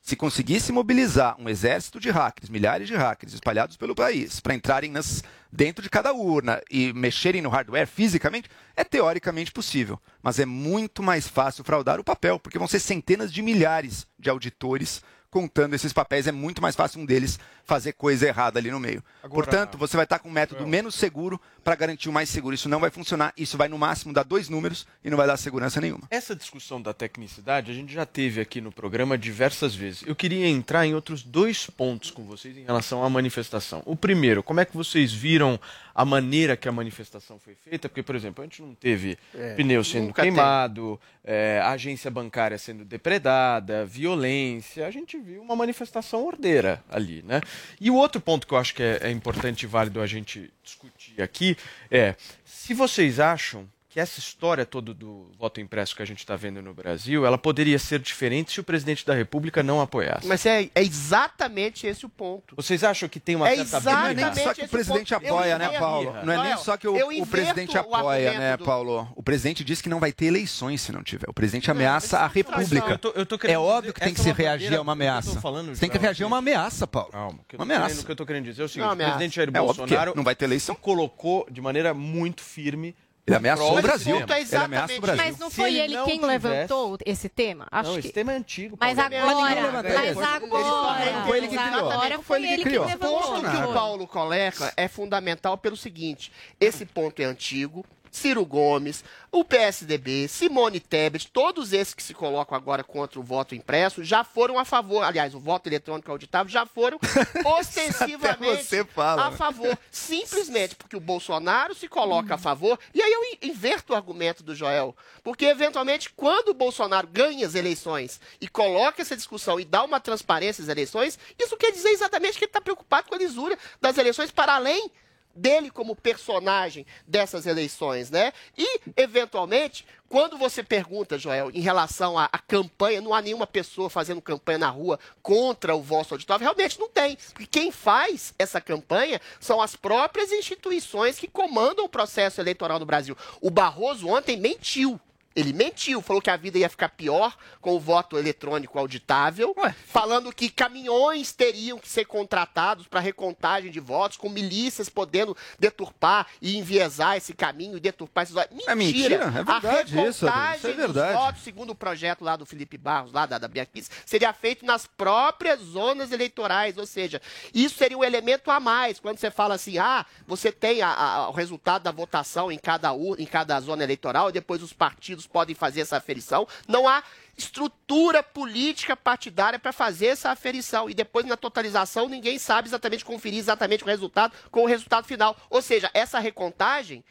[0.00, 4.90] Se conseguisse mobilizar um exército de hackers, milhares de hackers espalhados pelo país, para entrarem
[4.90, 10.00] nas, dentro de cada urna e mexerem no hardware fisicamente, é teoricamente possível.
[10.22, 14.30] Mas é muito mais fácil fraudar o papel, porque vão ser centenas de milhares de
[14.30, 16.26] auditores contando esses papéis.
[16.26, 19.02] É muito mais fácil um deles fazer coisa errada ali no meio.
[19.22, 22.54] Agora- Portanto, você vai estar com um método menos seguro para garantir o mais seguro.
[22.54, 23.32] Isso não vai funcionar.
[23.36, 26.02] Isso vai, no máximo, dar dois números e não vai dar segurança nenhuma.
[26.10, 30.02] Essa discussão da tecnicidade a gente já teve aqui no programa diversas vezes.
[30.06, 33.82] Eu queria entrar em outros dois pontos com vocês em relação à manifestação.
[33.84, 35.60] O primeiro, como é que vocês viram
[35.94, 37.88] a maneira que a manifestação foi feita?
[37.88, 42.84] Porque, por exemplo, a gente não teve É, pneu sendo queimado, é, agência bancária sendo
[42.84, 44.86] depredada, violência.
[44.86, 47.40] A gente viu uma manifestação ordeira ali, né?
[47.80, 50.52] E o outro ponto que eu acho que é, é importante e válido a gente
[50.62, 51.56] discutir aqui
[51.90, 56.36] é se vocês acham que essa história toda do voto impresso que a gente está
[56.36, 60.28] vendo no Brasil, ela poderia ser diferente se o presidente da República não apoiasse.
[60.28, 62.54] Mas é, é exatamente esse o ponto.
[62.54, 65.12] Vocês acham que tem uma É certa exatamente Não é nem só que o presidente
[65.12, 65.26] ponto.
[65.26, 65.78] Eu apoia, né.
[65.78, 66.14] Paulo?
[66.24, 69.08] Não é nem só que o, eu o presidente apoia, né, do- Paulo?
[69.16, 71.28] O presidente disse que não vai ter eleições se não tiver.
[71.28, 72.96] O presidente ameaça a Eu República.
[72.96, 74.92] tô- eu tô É óbvio que tem que se é uma reagir a uma eu
[74.92, 75.40] ameaça.
[75.40, 77.10] falando tem que reagir a uma ameaça, Paulo.
[77.10, 78.02] Calma, o que eu Uma ameaça.
[78.02, 80.12] o que eu tô querendo dizer é o seguinte: Não, o presidente Jair É Bolsonaro
[80.14, 80.76] não vai ter eleição.
[80.76, 82.94] se colocou de maneira muito firme.
[83.26, 84.16] Ele ameaçou o Brasil.
[84.16, 85.24] é Ele ameaça o Brasil.
[85.24, 87.68] Mas não foi ele ele não quem tivesse- levantou esse tema?
[87.70, 88.06] Acho Não, que...
[88.06, 88.76] esse tema é antigo.
[88.80, 91.90] Mas agora, mas agora, foi ele que criou.
[91.90, 92.86] agora Foi ele que criou.
[92.86, 97.84] O ponto que o Paulo coloca é fundamental pelo seguinte: esse ponto é antigo.
[98.10, 103.54] Ciro Gomes, o PSDB, Simone Tebet, todos esses que se colocam agora contra o voto
[103.54, 105.02] impresso já foram a favor.
[105.04, 106.98] Aliás, o voto eletrônico auditável já foram
[107.44, 109.36] ostensivamente a né?
[109.36, 109.78] favor.
[109.90, 112.78] Simplesmente porque o Bolsonaro se coloca a favor.
[112.92, 114.96] E aí eu in- inverto o argumento do Joel.
[115.22, 120.00] Porque, eventualmente, quando o Bolsonaro ganha as eleições e coloca essa discussão e dá uma
[120.00, 123.96] transparência às eleições, isso quer dizer exatamente que ele está preocupado com a lisura das
[123.98, 124.90] eleições para além
[125.34, 128.32] dele como personagem dessas eleições, né?
[128.56, 133.88] E, eventualmente, quando você pergunta, Joel, em relação à, à campanha, não há nenhuma pessoa
[133.88, 137.16] fazendo campanha na rua contra o voto auditável, realmente não tem.
[137.32, 142.86] Porque quem faz essa campanha são as próprias instituições que comandam o processo eleitoral no
[142.86, 143.16] Brasil.
[143.40, 145.00] O Barroso ontem mentiu.
[145.34, 149.54] Ele mentiu, falou que a vida ia ficar pior com o voto eletrônico auditável,
[149.86, 156.26] falando que caminhões teriam que ser contratados para recontagem de votos, com milícias podendo deturpar
[156.42, 158.50] e enviesar esse caminho e deturpar esses votos.
[158.56, 158.72] Mentira!
[158.72, 161.12] É mentira, é verdade a isso, Adriano, isso é recontagem verdade.
[161.14, 164.64] dos votos, segundo o projeto lá do Felipe Barros, lá da, da Biaquice, seria feito
[164.66, 167.22] nas próprias zonas eleitorais, ou seja,
[167.54, 171.28] isso seria um elemento a mais, quando você fala assim, ah, você tem a- a-
[171.28, 175.19] o resultado da votação em cada, ur- em cada zona eleitoral, e depois os partidos
[175.26, 177.02] podem fazer essa aferição, não há
[177.36, 180.90] estrutura política partidária para fazer essa aferição.
[180.90, 185.36] E depois, na totalização, ninguém sabe exatamente conferir exatamente o resultado com o resultado final.
[185.48, 187.04] Ou seja, essa recontagem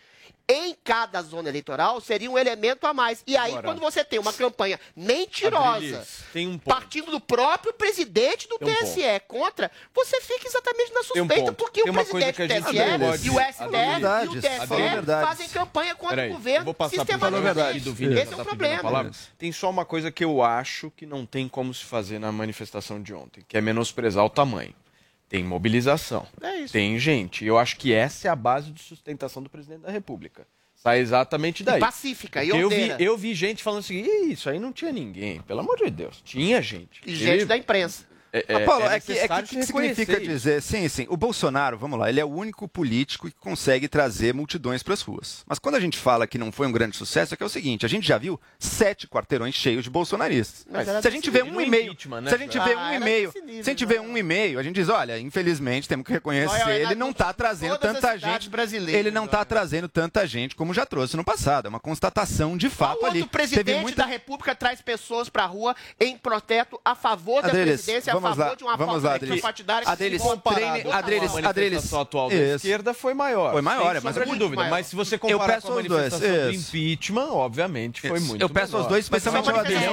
[0.49, 3.23] em cada zona eleitoral seria um elemento a mais.
[3.27, 7.71] E aí, Agora- quando você tem uma campanha mentirosa, Adriles, tem um partindo do próprio
[7.73, 11.53] presidente do Tem um TSE contra, você fica exatamente na um suspeita, ponto.
[11.53, 13.63] porque Tem o presidente do pode- e o STF
[14.23, 17.89] e o TSE fazem campanha contra Peraí, o governo sistematicamente.
[18.19, 19.11] Esse é um a problema.
[19.37, 23.01] Tem só uma coisa que eu acho que não tem como se fazer na manifestação
[23.01, 24.73] de ontem, que é menosprezar o tamanho.
[25.29, 26.73] Tem mobilização, É isso.
[26.73, 27.45] tem gente.
[27.45, 30.47] Eu acho que essa é a base de sustentação do presidente da República.
[30.75, 31.77] Sai exatamente daí.
[31.77, 34.91] E pacífica, e eu vi, eu vi gente falando assim, "Ih, isso aí não tinha
[34.91, 35.41] ninguém.
[35.41, 37.01] Pelo amor de Deus, tinha gente.
[37.05, 38.05] E gente da imprensa.
[38.31, 41.77] É, é, Paulo, é, é que, é que, que significa dizer, sim, sim, o Bolsonaro,
[41.77, 45.43] vamos lá, ele é o único político que consegue trazer multidões para as ruas.
[45.47, 47.49] Mas quando a gente fala que não foi um grande sucesso, é que é o
[47.49, 50.65] seguinte, a gente já viu sete quarteirões cheios de bolsonaristas.
[50.69, 53.31] Mas se a gente vê um e-mail, né, se a gente vê um ah, e-mail,
[53.31, 56.95] se a gente vê um e-mail, a gente diz, olha, infelizmente temos que reconhecer, ele
[56.95, 58.49] não está trazendo tanta gente,
[58.89, 61.65] ele não está trazendo tanta gente como já trouxe no passado.
[61.65, 63.21] É uma constatação de fato Qual ali.
[63.23, 64.03] O presidente muita...
[64.03, 68.49] da República traz pessoas para a rua em protesto a favor da presidência, vamos favor
[68.49, 69.41] lá, de uma vamos lá, Adriles.
[69.41, 73.53] partidária Adriles, treine, Adriles, a manifestação atual da esquerda foi maior.
[73.53, 74.61] Foi maior, é mas de dúvida.
[74.61, 74.71] Maior.
[74.71, 78.87] Mas se você comparar com a manifestação do impeachment, obviamente foi muito Eu peço aos
[78.87, 79.83] dois, especialmente ao Adriles.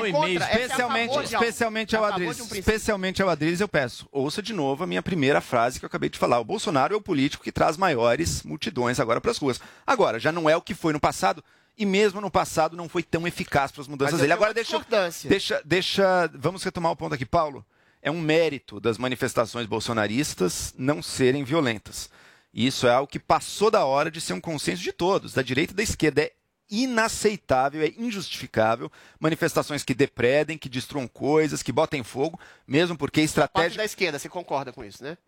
[0.41, 2.53] Especialmente, especialmente ao Adriles.
[2.53, 4.09] Especialmente ao Adriles, eu peço.
[4.11, 6.41] Ouça de novo a minha primeira frase que eu acabei de falar.
[6.41, 9.61] O Bolsonaro é o político que traz maiores multidões agora para as ruas.
[9.87, 11.43] Agora, já não é o que foi no passado
[11.79, 14.33] e mesmo no passado não foi tão eficaz para as mudanças dele.
[14.33, 14.81] Agora deixa,
[15.25, 17.65] deixa, deixa, vamos retomar o ponto aqui, Paulo
[18.07, 22.09] é um mérito das manifestações bolsonaristas não serem violentas.
[22.55, 25.43] E isso é algo que passou da hora de ser um consenso de todos, da
[25.43, 26.23] direita e da esquerda.
[26.23, 26.33] É
[26.71, 33.71] inaceitável, é injustificável manifestações que depredem, que destruam coisas, que botem fogo, mesmo porque estratégia.
[33.71, 35.19] Parte da esquerda, você concorda com isso, né?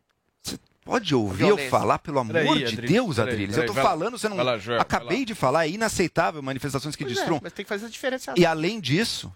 [0.41, 1.65] Você pode ouvir Violência.
[1.65, 3.57] eu falar, pelo amor aí, de Deus, Adriles?
[3.57, 4.37] Eu estou falando, você não.
[4.37, 7.39] Lá, Joel, Acabei de falar, é inaceitável manifestações que pois é, destruam.
[7.39, 8.35] É, mas tem que fazer a diferença.
[8.37, 9.35] E além disso,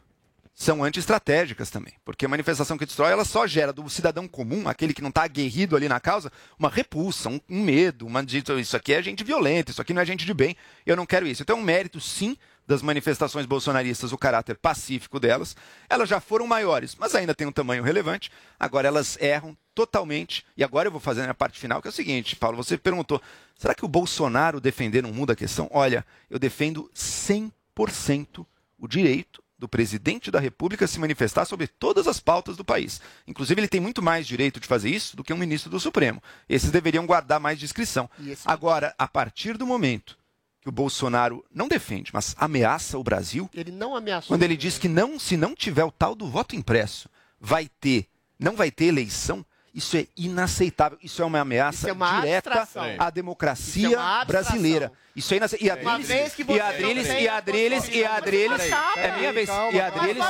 [0.55, 1.95] são anti-estratégicas também.
[2.05, 5.25] Porque a manifestação que destrói, ela só gera do cidadão comum, aquele que não está
[5.25, 9.71] aguerrido ali na causa, uma repulsa, um, um medo, uma isso aqui é gente violenta,
[9.71, 11.43] isso aqui não é gente de bem, eu não quero isso.
[11.43, 12.37] Então é um mérito, sim,
[12.67, 15.57] das manifestações bolsonaristas, o caráter pacífico delas.
[15.89, 18.31] Elas já foram maiores, mas ainda têm um tamanho relevante.
[18.59, 20.45] Agora elas erram totalmente.
[20.57, 23.21] E agora eu vou fazer a parte final, que é o seguinte, Paulo, você perguntou,
[23.57, 25.69] será que o Bolsonaro defender não muda a questão?
[25.73, 28.47] Olha, eu defendo 100%
[28.79, 33.01] o direito do presidente da República se manifestar sobre todas as pautas do país.
[33.29, 36.21] Inclusive, ele tem muito mais direito de fazer isso do que um ministro do Supremo.
[36.49, 38.11] Esses deveriam guardar mais discrição.
[38.27, 38.43] Esse...
[38.45, 40.19] Agora, a partir do momento
[40.61, 43.49] que o Bolsonaro não defende, mas ameaça o Brasil.
[43.55, 44.35] Ele não ameaçou.
[44.35, 47.09] Quando ele diz que não, se não tiver o tal do voto impresso,
[47.41, 48.09] vai ter,
[48.41, 49.47] não vai ter eleição.
[49.75, 50.99] Isso é inaceitável.
[51.03, 54.93] Isso é uma ameaça é uma direta à democracia é brasileira.
[55.15, 55.53] Isso aí nas...
[55.53, 58.63] e Adriles, e Adriles, e Adriles, e Adriles,
[58.97, 59.49] é minha vez.
[59.49, 60.25] E Adriles,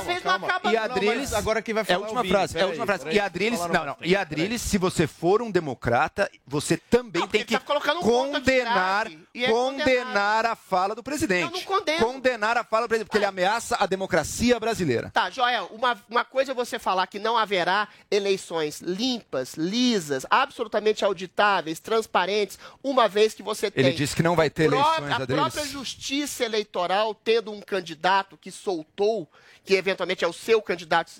[0.65, 3.09] e Adriles, agora quem vai falar é a última frase, é a última frase.
[3.09, 3.97] E Adriles, não, não.
[4.03, 7.57] E Adriles, se você for um democrata, você também tem que
[8.01, 9.09] condenar,
[9.49, 11.65] condenar a fala do presidente.
[12.01, 15.11] Condenar a fala do presidente, porque ele ameaça a democracia brasileira.
[15.11, 21.05] Tá, Joel, uma, uma coisa é você falar que não haverá eleições limpas, lisas, absolutamente
[21.05, 23.87] auditáveis, transparentes, uma vez que você tem.
[23.87, 28.51] Ele disse que não vai ter eleições, a própria justiça eleitoral tendo um candidato que
[28.51, 29.29] soltou,
[29.65, 31.11] que eventualmente é o seu candidato.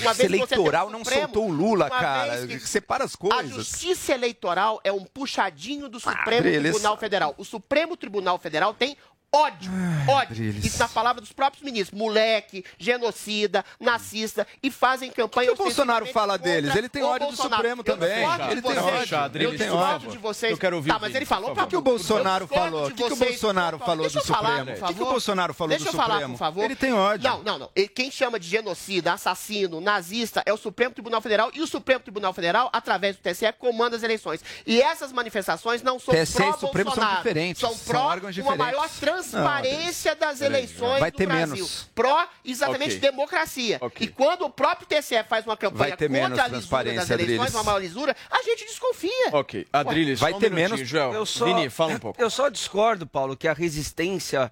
[0.00, 2.46] Uma a justiça eleitoral um não soltou o Lula, cara.
[2.46, 3.38] Que separa as coisas.
[3.38, 7.34] A justiça eleitoral é um puxadinho do Supremo ah, Tribunal Federal.
[7.36, 8.96] O Supremo Tribunal Federal tem
[9.32, 10.50] ódio, ah, ódio.
[10.50, 11.98] Isso na palavra dos próprios ministros.
[11.98, 15.52] Moleque, genocida, nazista e fazem campanha.
[15.52, 16.74] O que o Bolsonaro fala deles?
[16.74, 17.50] Ele tem ódio Bolsonaro.
[17.50, 18.24] do Supremo também.
[18.50, 19.42] Ele tem ódio.
[19.42, 20.52] Eu tenho ódio de vocês.
[20.52, 20.90] Eu quero ouvir.
[20.90, 22.88] Tá, mas ele falou O que o Bolsonaro falou?
[22.88, 24.72] O que o Bolsonaro falou do Supremo?
[24.72, 25.94] O que o Bolsonaro falou do Supremo?
[25.94, 26.64] Deixa eu falar, por favor.
[26.64, 27.30] Ele tem ódio.
[27.30, 27.70] Não, não, não.
[27.94, 32.32] Quem chama de genocida, assassino, nazista é o Supremo Tribunal Federal e o Supremo Tribunal
[32.32, 34.42] Federal, através do TSE, comanda as eleições.
[34.66, 37.60] E essas manifestações não são TSE e Supremo são diferentes.
[37.60, 38.88] São pró uma maior
[39.20, 41.54] transparência transparência das eleições vai ter do Brasil.
[41.54, 41.90] Menos.
[41.94, 43.10] Pró, exatamente, okay.
[43.10, 43.78] democracia.
[43.80, 44.06] Okay.
[44.06, 47.78] E quando o próprio TSE faz uma campanha contra a lisura das eleições, uma maior
[47.78, 49.28] lisura, a gente desconfia.
[49.32, 49.66] Ok.
[49.72, 50.80] Adriles, vai ter um menos.
[50.80, 51.12] Joel.
[51.12, 52.20] Eu só, Vini, fala um pouco.
[52.20, 54.50] Eu só discordo, Paulo, que a resistência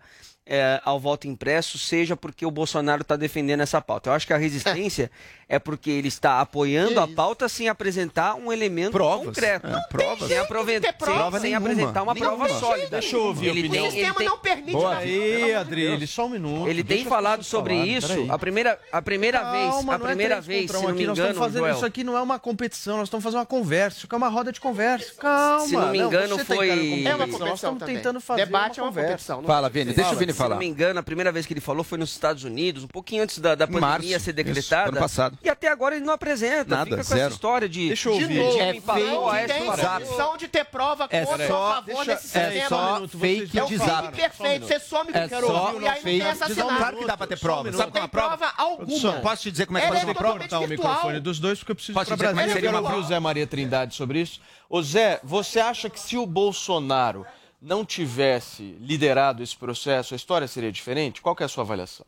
[0.48, 4.08] é, ao voto impresso seja porque o Bolsonaro está defendendo essa pauta.
[4.08, 5.10] Eu acho que a resistência
[5.46, 9.26] é porque ele está apoiando a pauta sem apresentar um elemento provas.
[9.26, 9.66] concreto.
[9.66, 10.28] É, provas.
[10.28, 10.80] Sem, aprove...
[10.98, 12.36] prova sem apresentar uma nenhuma.
[12.36, 13.00] prova sólida.
[13.00, 14.26] Deixa eu ouvir ele tem, O sistema tem...
[14.26, 14.72] não permite.
[14.72, 16.68] Boa aí, Adri, só um minuto.
[16.68, 20.34] Ele tem falado sobre falar, isso a primeira, a primeira Calma, vez, a é primeira
[20.36, 21.74] é vez, se não me engano, fazendo, Joel.
[21.74, 24.28] Isso aqui não é uma competição, nós estamos fazendo uma conversa, isso aqui é uma
[24.28, 25.14] roda de conversa.
[25.18, 25.66] Calma.
[25.66, 27.04] Se não me engano, não, foi...
[27.04, 29.42] É uma competição Nós estamos tentando fazer Debate uma conversa.
[29.42, 30.48] Fala, Vini, deixa o Vini falar.
[30.50, 32.88] Se não me engano, a primeira vez que ele falou foi nos Estados Unidos, um
[32.88, 34.90] pouquinho antes da, da pandemia ser decretada.
[34.90, 35.38] ano passado.
[35.42, 37.20] E até agora ele não apresenta Nada, Fica com zero.
[37.20, 37.88] essa história de.
[37.88, 38.28] Deixa eu ouvir.
[38.28, 42.52] De novo, é fake tem de ter prova é contra só, a favor desse sistema.
[42.54, 44.16] É só fake de zap.
[44.16, 44.66] perfeito.
[44.66, 45.82] Você some é quero ouvir.
[45.82, 47.72] E aí não tem Claro que dá pra ter prova.
[47.72, 48.52] Sabe qual é a prova?
[48.56, 49.12] alguma.
[49.20, 50.48] Posso te dizer como é que pode ter prova?
[50.48, 52.58] Tá o microfone dos dois, porque eu preciso Posso dizer Brasília.
[52.58, 54.40] Eu quero ouvir o Zé Maria Trindade sobre isso.
[54.68, 57.26] Ô Zé, você acha que se o Bolsonaro
[57.60, 61.20] não tivesse liderado esse processo, a história seria diferente?
[61.20, 62.06] Qual é a sua avaliação?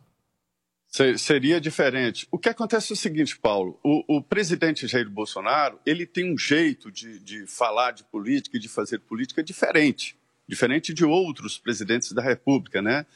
[1.18, 2.26] Seria diferente.
[2.32, 6.36] O que acontece é o seguinte, Paulo: o, o presidente Jair Bolsonaro ele tem um
[6.36, 10.16] jeito de, de, falar de política e de fazer política diferente,
[10.48, 13.06] diferente de outros presidentes da República, né?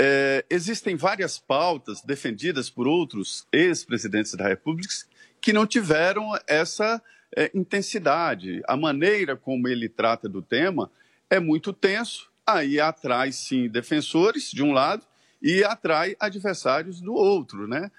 [0.00, 4.92] É, existem várias pautas defendidas por outros ex-presidentes da República
[5.40, 7.00] que não tiveram essa
[7.36, 8.62] é, intensidade.
[8.66, 10.90] A maneira como ele trata do tema
[11.32, 12.30] é muito tenso.
[12.46, 15.06] Aí atrai sim defensores de um lado
[15.40, 17.90] e atrai adversários do outro, né?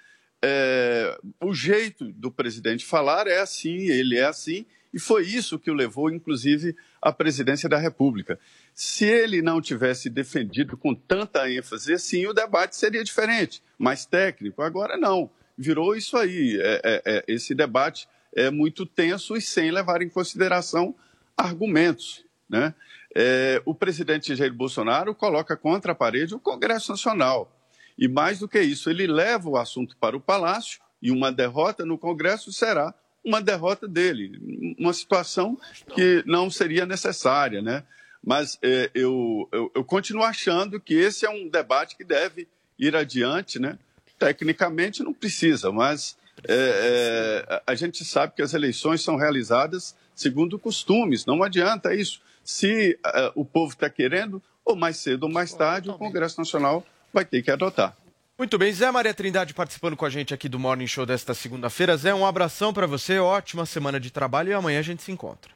[0.45, 5.71] É, o jeito do presidente falar é assim, ele é assim, e foi isso que
[5.71, 8.37] o levou, inclusive, à presidência da República.
[8.73, 14.61] Se ele não tivesse defendido com tanta ênfase assim, o debate seria diferente, mais técnico.
[14.61, 16.59] Agora não, virou isso aí.
[16.61, 20.93] É, é, é, esse debate é muito tenso e sem levar em consideração
[21.35, 22.75] argumentos, né?
[23.15, 27.51] É, o presidente Jair Bolsonaro coloca contra a parede o Congresso Nacional.
[27.97, 31.85] E mais do que isso, ele leva o assunto para o Palácio e uma derrota
[31.85, 35.57] no Congresso será uma derrota dele, uma situação
[35.95, 37.83] que não seria necessária, né?
[38.25, 42.47] Mas é, eu, eu, eu, continuo achando que esse é um debate que deve
[42.77, 43.77] ir adiante, né?
[44.17, 50.59] Tecnicamente não precisa, mas é, é, a gente sabe que as eleições são realizadas segundo
[50.59, 52.21] costumes, não adianta isso.
[52.43, 56.85] Se uh, o povo está querendo, ou mais cedo ou mais tarde, o Congresso Nacional
[57.13, 57.95] vai ter que adotar.
[58.37, 61.95] Muito bem, Zé Maria Trindade participando com a gente aqui do Morning Show desta segunda-feira.
[61.95, 65.51] Zé, um abração para você, ótima semana de trabalho e amanhã a gente se encontra.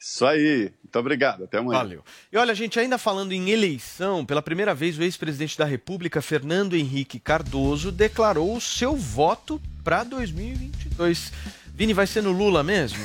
[0.00, 1.78] Isso aí, muito obrigado, até amanhã.
[1.78, 2.04] Valeu.
[2.30, 6.76] E olha, gente, ainda falando em eleição, pela primeira vez o ex-presidente da República, Fernando
[6.76, 11.32] Henrique Cardoso, declarou o seu voto para 2022.
[11.76, 13.04] Vini, vai ser no Lula mesmo?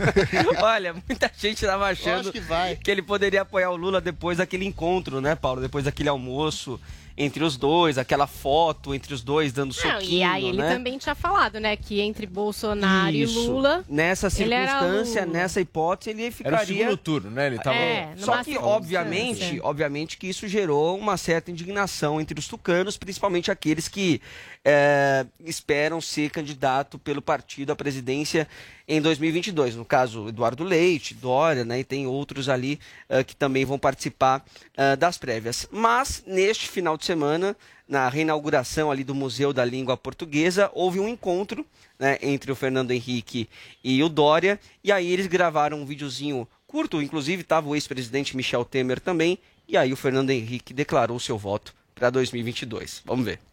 [0.62, 2.40] Olha, muita gente estava achando que,
[2.82, 5.60] que, ele poderia apoiar o Lula depois daquele encontro, né, Paulo?
[5.60, 6.80] Depois daquele almoço
[7.18, 10.72] entre os dois, aquela foto entre os dois dando Não, soquinho, E aí ele né?
[10.72, 13.40] também tinha falado, né, que entre Bolsonaro Isso.
[13.40, 13.84] e Lula...
[13.88, 16.58] Nessa circunstância, nessa hipótese, ele ficaria...
[16.58, 17.48] Era o segundo turno, né?
[17.48, 17.76] Ele tava...
[17.76, 23.50] É, Só que, obviamente, obviamente que isso gerou uma certa indignação entre os tucanos, principalmente
[23.50, 24.22] aqueles que
[24.70, 28.46] é, esperam ser candidato pelo partido à presidência
[28.86, 29.74] em 2022.
[29.74, 32.78] No caso, Eduardo Leite, Dória, né, e tem outros ali
[33.08, 34.44] uh, que também vão participar
[34.76, 35.66] uh, das prévias.
[35.72, 37.56] Mas, neste final de semana,
[37.88, 41.64] na reinauguração ali do Museu da Língua Portuguesa, houve um encontro
[41.98, 43.48] né, entre o Fernando Henrique
[43.82, 48.66] e o Dória, e aí eles gravaram um videozinho curto, inclusive estava o ex-presidente Michel
[48.66, 53.00] Temer também, e aí o Fernando Henrique declarou seu voto para 2022.
[53.06, 53.48] Vamos ver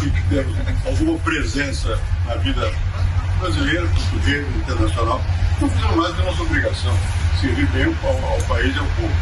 [0.00, 0.54] que temos
[0.84, 2.72] alguma presença na vida
[3.40, 5.20] brasileira, portuguesa, internacional,
[5.60, 6.98] não fizemos mais que a nossa obrigação,
[7.40, 9.12] servir bem ao, ao país e ao povo.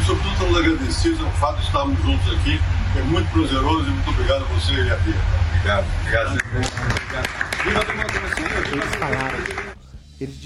[0.00, 2.60] E, sobretudo, estamos agradecidos ao fato de estarmos juntos aqui.
[2.96, 5.14] É muito prazeroso e muito obrigado a você e a Bia.
[5.56, 5.86] Obrigado.
[6.00, 6.30] Obrigado.
[6.30, 7.42] obrigado.
[7.64, 9.32] Viva a democracia!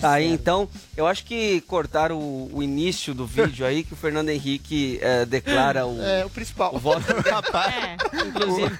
[0.02, 4.30] Aí então, eu acho que cortaram o, o, início do vídeo aí, que o Fernando
[4.30, 6.74] Henrique é, declara o, é, o principal.
[6.74, 7.04] O voto.
[7.56, 7.96] É.
[8.26, 8.78] Inclusive,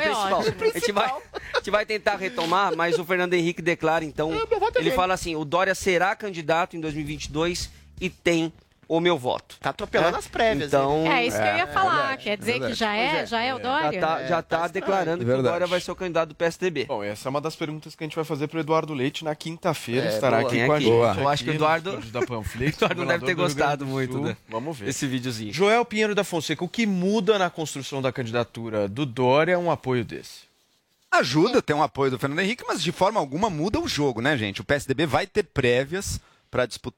[0.00, 0.72] é o principal.
[0.74, 1.06] A gente, vai,
[1.52, 4.32] a gente vai tentar retomar, mas o Fernando Henrique declara então.
[4.32, 8.52] É, ele fala assim: o Dória será candidato em 2022 e tem
[8.88, 9.56] o meu voto.
[9.60, 10.18] Tá atropelando é?
[10.18, 10.68] as prévias.
[10.68, 12.14] Então, é isso que eu ia falar.
[12.14, 13.92] É Quer dizer que já é, já é o Dória?
[13.92, 16.86] Já tá, já tá, tá declarando que o Dória vai ser o candidato do PSDB.
[16.86, 19.34] Bom, essa é uma das perguntas que a gente vai fazer pro Eduardo Leite na
[19.34, 20.06] quinta-feira.
[20.06, 20.90] É, estará aqui com a gente.
[20.90, 21.14] Boa.
[21.16, 24.36] Eu acho que o Eduardo, da Panflix, Eduardo deve ter gostado muito né?
[24.48, 24.88] Vamos ver.
[24.88, 25.52] esse videozinho.
[25.52, 29.70] Joel Pinheiro da Fonseca, o que muda na construção da candidatura do Dória é um
[29.70, 30.44] apoio desse?
[31.10, 34.36] Ajuda, tem um apoio do Fernando Henrique, mas de forma alguma muda o jogo, né,
[34.36, 34.60] gente?
[34.60, 36.20] O PSDB vai ter prévias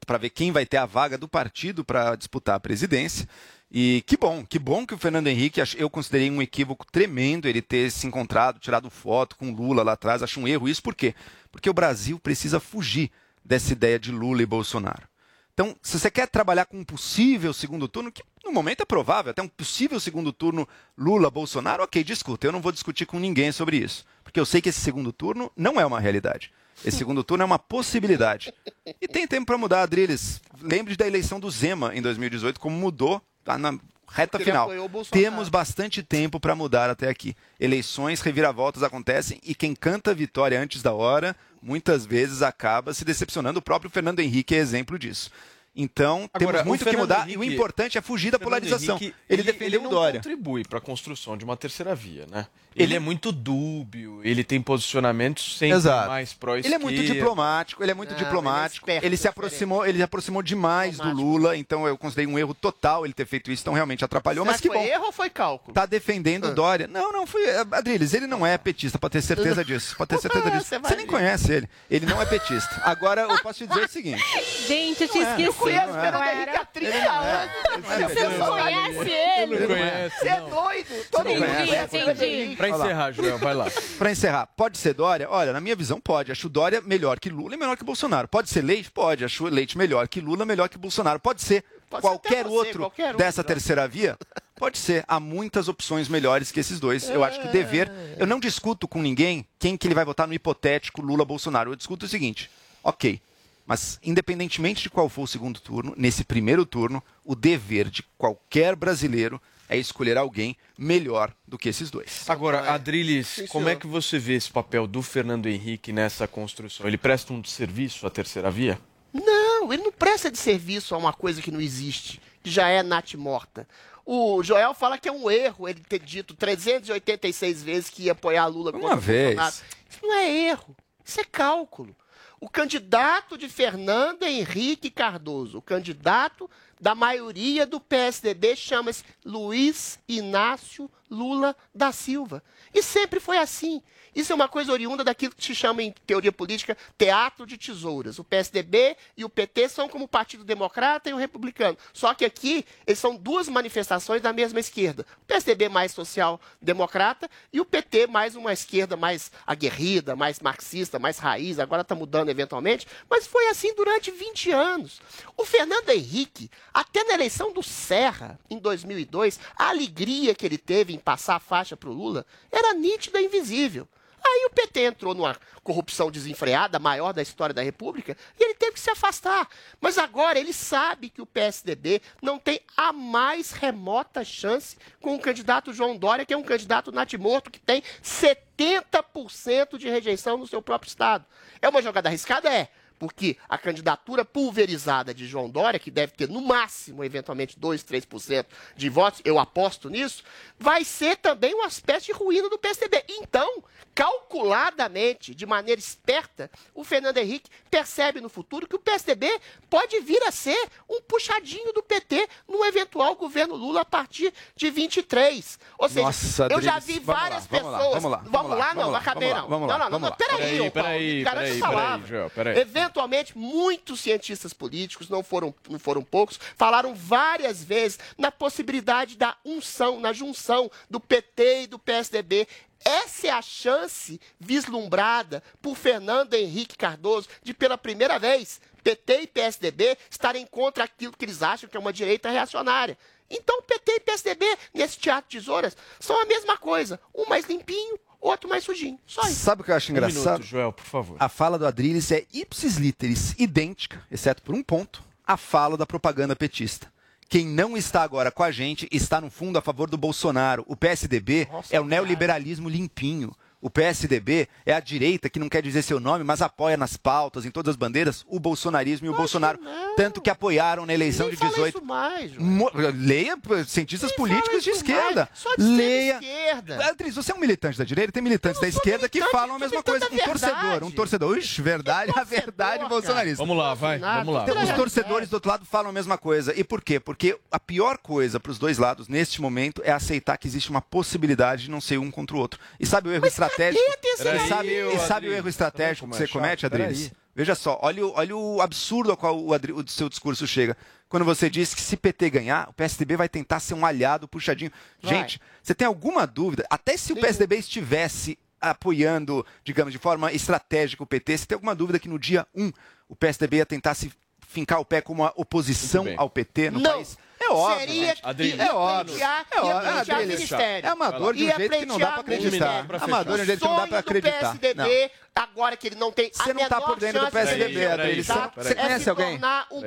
[0.05, 3.27] para ver quem vai ter a vaga do partido para disputar a presidência.
[3.69, 7.61] E que bom, que bom que o Fernando Henrique, eu considerei um equívoco tremendo ele
[7.61, 10.23] ter se encontrado, tirado foto com Lula lá atrás.
[10.23, 11.13] Acho um erro isso, por quê?
[11.51, 13.11] Porque o Brasil precisa fugir
[13.43, 15.07] dessa ideia de Lula e Bolsonaro.
[15.53, 19.31] Então, se você quer trabalhar com um possível segundo turno, que no momento é provável,
[19.31, 22.45] até um possível segundo turno Lula-Bolsonaro, ok, discuta.
[22.45, 24.05] Eu não vou discutir com ninguém sobre isso.
[24.23, 26.51] Porque eu sei que esse segundo turno não é uma realidade.
[26.85, 28.53] Esse segundo turno é uma possibilidade.
[29.01, 30.41] E tem tempo para mudar, Adriles.
[30.61, 33.77] Lembre da eleição do Zema em 2018, como mudou tá na
[34.09, 34.69] reta final.
[35.11, 37.35] Temos bastante tempo para mudar até aqui.
[37.59, 43.59] Eleições, reviravoltas acontecem e quem canta vitória antes da hora, muitas vezes acaba se decepcionando.
[43.59, 45.31] O próprio Fernando Henrique é exemplo disso.
[45.79, 48.97] Então, Agora, temos muito o que mudar e o Henrique- importante é fugir da polarização.
[48.97, 50.19] Henrique, ele, defendeu não o Dória.
[50.19, 52.47] contribui para a construção de uma terceira via, né?
[52.75, 56.09] Ele, é muito dúbio, ele tem posicionamentos sempre Exato.
[56.09, 58.85] mais pró Ele é muito diplomático, ele é muito Não, diplomático.
[58.87, 62.31] ele é esperto, Ele, se aproximou, ele se aproximou demais do Lula, então eu considerei
[62.31, 64.83] um erro total ele ter feito isso, então realmente atrapalhou, Será mas que foi bom.
[64.83, 65.73] erro ou foi cálculo?
[65.73, 66.87] Tá defendendo o Dória.
[66.87, 67.49] Não, não foi.
[67.71, 69.95] Adriles, ele não é petista, pode ter certeza disso.
[69.97, 70.65] Pode ter certeza disso.
[70.65, 71.69] Você Você nem conhece ele.
[71.89, 72.79] Ele não é petista.
[72.83, 74.23] Agora, eu posso te dizer o seguinte.
[74.67, 75.47] Gente, eu tinha é, esquecido.
[75.47, 76.23] eu conheço o Fernando?
[76.23, 77.43] Henrique há 30 Ele não é.
[77.43, 78.13] anos.
[78.13, 79.55] Você não conhece ele?
[79.55, 81.05] Ele não conhece, Você é doido.
[81.11, 82.55] Todo mundo conhece.
[82.55, 83.67] Para encerrar, Joel, vai lá.
[83.97, 85.27] Pra encerrar, pode ser Dória?
[85.29, 86.31] Olha, na minha visão, pode.
[86.31, 88.27] Acho o Dória melhor que Lula e melhor que Bolsonaro.
[88.27, 88.91] Pode ser Leite?
[88.91, 89.23] Pode.
[89.25, 91.19] Acho o Leite melhor que Lula, melhor que Bolsonaro.
[91.19, 93.47] Pode ser Pode ser qualquer você, outro qualquer um, dessa já.
[93.47, 94.17] terceira via?
[94.55, 95.05] Pode ser.
[95.07, 97.09] Há muitas opções melhores que esses dois.
[97.09, 97.91] Eu acho que dever.
[98.17, 101.71] Eu não discuto com ninguém quem que ele vai votar no hipotético Lula-Bolsonaro.
[101.71, 102.49] Eu discuto o seguinte:
[102.83, 103.21] ok.
[103.67, 108.77] Mas, independentemente de qual for o segundo turno, nesse primeiro turno, o dever de qualquer
[108.77, 112.23] brasileiro é escolher alguém melhor do que esses dois.
[112.29, 116.87] Agora, Adriles, como é que você vê esse papel do Fernando Henrique nessa construção?
[116.87, 118.79] Ele presta um serviço à terceira via?
[119.11, 122.81] Não, ele não presta de serviço a uma coisa que não existe, que já é
[122.81, 123.67] nat morta.
[124.05, 128.47] O Joel fala que é um erro ele ter dito 386 vezes que ia apoiar
[128.47, 129.35] Lula contra Uma vez.
[129.35, 129.55] Bolsonaro.
[129.89, 131.93] Isso não é erro, isso é cálculo.
[132.39, 140.89] O candidato de Fernando Henrique Cardoso, o candidato da maioria do PSDB, chama-se Luiz Inácio
[141.09, 142.43] Lula da Silva.
[142.73, 143.81] E sempre foi assim.
[144.17, 148.17] Isso é uma coisa oriunda daquilo que se chama em teoria política teatro de tesouras.
[148.17, 151.77] O PSDB e o PT são como o Partido Democrata e o Republicano.
[151.93, 155.05] Só que aqui eles são duas manifestações da mesma esquerda.
[155.21, 161.19] O PSDB mais social-democrata e o PT mais uma esquerda mais aguerrida, mais marxista, mais
[161.19, 161.59] raiz.
[161.59, 164.99] Agora está mudando eventualmente, mas foi assim durante 20 anos.
[165.37, 170.96] O Fernando Henrique, até na eleição do Serra, em 2002, a alegria que ele teve
[170.97, 173.87] em passar a faixa para o Lula era nítida e invisível.
[174.23, 178.73] Aí o PT entrou numa corrupção desenfreada, maior da história da República, e ele teve
[178.73, 179.47] que se afastar.
[179.79, 185.19] Mas agora ele sabe que o PSDB não tem a mais remota chance com o
[185.19, 190.61] candidato João Dória, que é um candidato natimorto que tem 70% de rejeição no seu
[190.61, 191.25] próprio estado.
[191.61, 192.49] É uma jogada arriscada?
[192.51, 192.69] É.
[192.99, 198.45] Porque a candidatura pulverizada de João Dória, que deve ter no máximo, eventualmente, 2, 3%
[198.75, 200.23] de votos, eu aposto nisso,
[200.59, 203.03] vai ser também uma espécie de ruína do PSDB.
[203.09, 209.39] Então, calculadamente, de maneira esperta, o Fernando Henrique percebe no futuro que o PSDB
[209.69, 210.57] pode vir a ser
[210.89, 215.59] um puxadinho do PT no eventual governo Lula a partir de 23.
[215.77, 217.93] Ou seja, Nossa, eu já vi várias vamos lá, pessoas.
[218.03, 219.49] vamos lá, vamos vamos lá, lá, não, vamos lá, acabei vamos lá, não.
[219.49, 222.55] vamos não, lá, não, não, não, peraí, Peraí, peraí, peraí, peraí, peraí.
[222.87, 229.35] Eventualmente, muitos cientistas políticos, não foram, não foram poucos, falaram várias vezes na possibilidade da
[229.43, 232.47] unção, na junção do PT e do PSDB.
[232.85, 239.27] Essa é a chance vislumbrada por Fernando Henrique Cardoso de, pela primeira vez, PT e
[239.27, 242.97] PSDB estarem contra aquilo que eles acham que é uma direita reacionária.
[243.29, 246.97] Então, PT e PSDB, nesse teatro de tesouras, são a mesma coisa.
[247.13, 248.99] Um mais limpinho, outro mais sujinho.
[249.05, 249.35] Só isso.
[249.35, 250.33] Sabe o que eu acho Um engraçado?
[250.33, 251.17] minuto, Joel, por favor.
[251.19, 255.85] A fala do Adriles é ipsis literis idêntica, exceto por um ponto, à fala da
[255.85, 256.91] propaganda petista.
[257.29, 260.63] Quem não está agora com a gente está, no fundo, a favor do Bolsonaro.
[260.65, 263.35] O PSDB é o neoliberalismo limpinho.
[263.59, 267.43] O PSDB é a direita que não quer dizer seu nome, mas apoia nas pautas,
[267.43, 269.59] em todas as bandeiras, o bolsonarismo e o Bolsonaro.
[269.95, 271.77] Tanto que apoiaram na eleição Nem de fala 18.
[271.77, 272.37] isso mais.
[272.37, 273.35] Mo- Leia
[273.65, 275.27] cientistas políticos de esquerda.
[275.27, 275.29] mais.
[275.33, 276.13] Só de Leia.
[276.21, 276.77] esquerda.
[276.77, 279.81] Beatriz, você é um militante da direita, tem militantes da esquerda que falam a mesma
[279.81, 280.05] coisa.
[280.05, 280.93] Um torcedor, um verdade.
[280.95, 281.37] torcedor.
[281.37, 282.89] Ixi, verdade, a verdade cara.
[282.89, 283.37] bolsonarista.
[283.43, 284.43] Vamos lá, vai, vamos lá.
[284.43, 286.53] Então, os torcedores do outro lado falam a mesma coisa.
[286.55, 286.99] E por quê?
[286.99, 290.81] Porque a pior coisa para os dois lados neste momento é aceitar que existe uma
[290.81, 292.59] possibilidade de não ser um contra o outro.
[292.79, 293.83] E sabe o erro estratégico?
[293.83, 296.65] E sabe, e sabe o erro estratégico tá que você é comete?
[296.65, 297.11] Adriles?
[297.35, 300.75] Veja só, olha o, olha o absurdo ao qual o, Adri- o seu discurso chega.
[301.07, 304.71] Quando você diz que se PT ganhar, o PSDB vai tentar ser um aliado puxadinho.
[305.01, 305.13] Vai.
[305.13, 306.65] Gente, você tem alguma dúvida?
[306.69, 311.75] Até se o PSDB estivesse apoiando, digamos, de forma estratégica o PT, você tem alguma
[311.75, 312.71] dúvida que no dia 1
[313.07, 314.11] o PSDB ia tentar se
[314.47, 316.93] fincar o pé como uma oposição ao PT no Não.
[316.93, 317.17] país?
[317.47, 317.79] É óbvio.
[317.79, 318.57] Seria gente.
[318.57, 319.23] Ia É óbvio.
[319.23, 320.17] É óbvio.
[320.17, 320.87] ministério.
[320.87, 322.83] É amador de um Ia jeito que não dá pra pleitear acreditar.
[322.83, 323.03] ministério.
[323.03, 324.39] Amador de um jeito que não dá do acreditar.
[324.39, 328.51] PSDB agora que ele não tem Você não tá por dentro do PSDB, tá?
[328.55, 329.39] Você conhece é se alguém?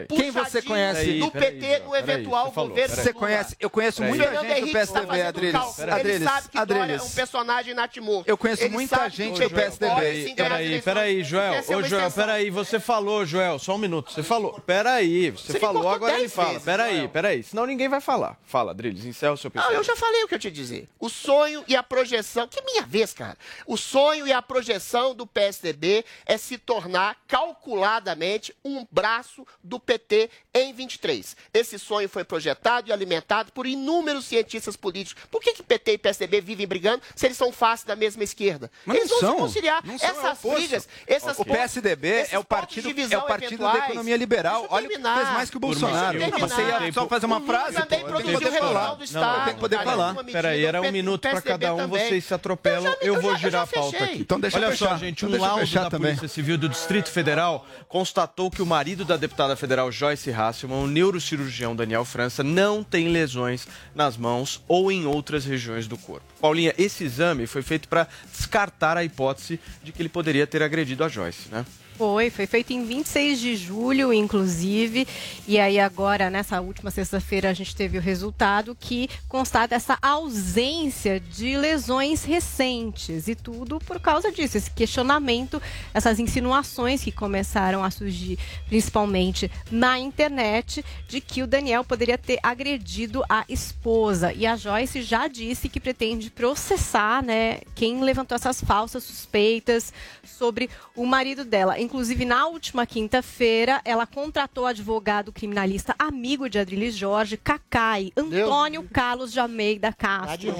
[0.08, 1.18] Quem você conhece?
[1.18, 3.56] do PT no eventual governo Você conhece?
[3.58, 6.22] Eu conheço muita gente do PSDB, fazendo Adriles.
[6.22, 8.22] sabe que Dória é um personagem natimor.
[8.26, 10.34] Eu conheço muita gente do PSDB.
[10.34, 10.84] Peraí, eleições.
[10.84, 11.64] peraí, Joel.
[11.68, 14.12] Ô, Joel, peraí, você falou, Joel, só um minuto.
[14.12, 14.60] Você falou.
[14.64, 16.60] Peraí, você, falou, agora ele fala.
[16.60, 17.44] Peraí, peraí.
[17.50, 18.38] Senão ninguém vai falar.
[18.44, 19.76] Fala, Driles, encerra o seu Não, pensamento.
[19.76, 20.88] eu já falei o que eu tinha dizer.
[21.00, 23.36] O sonho e a projeção, que é minha vez, cara.
[23.66, 30.30] O sonho e a projeção do PSDB é se tornar calculadamente um braço do PT
[30.54, 31.36] em 23.
[31.52, 35.24] Esse sonho foi projetado e alimentado por inúmeros cientistas políticos.
[35.28, 38.70] Por que, que PT e PSDB vivem brigando se eles são faces da mesma esquerda?
[38.86, 39.34] Mas eles não vão são.
[39.34, 39.84] se conciliar.
[39.84, 43.64] Não são, é essas brigas, essas O PSDB esses é o partido, é o partido
[43.64, 44.68] da economia liberal.
[44.70, 46.16] Olha fez mais que o Bolsonaro.
[46.16, 47.76] Não, você ia só fazer uma O Lula frase.
[47.88, 48.80] também produziu poder falar.
[48.80, 49.44] região do Estado.
[49.44, 50.14] Tem que poder falar.
[50.24, 52.08] Peraí, era um O minuto para cada um, também.
[52.08, 52.94] vocês se atropelam.
[53.00, 54.18] Eu, eu vou já- eu girar já a pauta aqui.
[54.18, 56.08] Então deixa eu Olha só, gente, Então um eu laudo da também.
[56.14, 60.86] Polícia Civil do Distrito Federal constatou que o marido da deputada federal Joyce Hasselman, o
[60.86, 66.24] neurocirurgião Daniel França, não tem lesões nas mãos ou em outras regiões do corpo.
[66.40, 71.04] Paulinha, esse exame foi feito para descartar a hipótese de que ele poderia ter agredido
[71.04, 71.64] a Joyce, né?
[72.00, 75.06] Foi, foi feito em 26 de julho, inclusive.
[75.46, 81.20] E aí agora, nessa última sexta-feira, a gente teve o resultado que constata essa ausência
[81.20, 83.28] de lesões recentes.
[83.28, 85.60] E tudo por causa disso, esse questionamento,
[85.92, 92.38] essas insinuações que começaram a surgir, principalmente na internet, de que o Daniel poderia ter
[92.42, 94.32] agredido a esposa.
[94.32, 99.92] E a Joyce já disse que pretende processar, né, quem levantou essas falsas suspeitas
[100.24, 101.78] sobre o marido dela.
[101.90, 109.32] Inclusive, na última quinta-feira, ela contratou advogado criminalista amigo de Adriles Jorge, Cacai, Antônio Carlos
[109.32, 110.54] de Almeida Castro.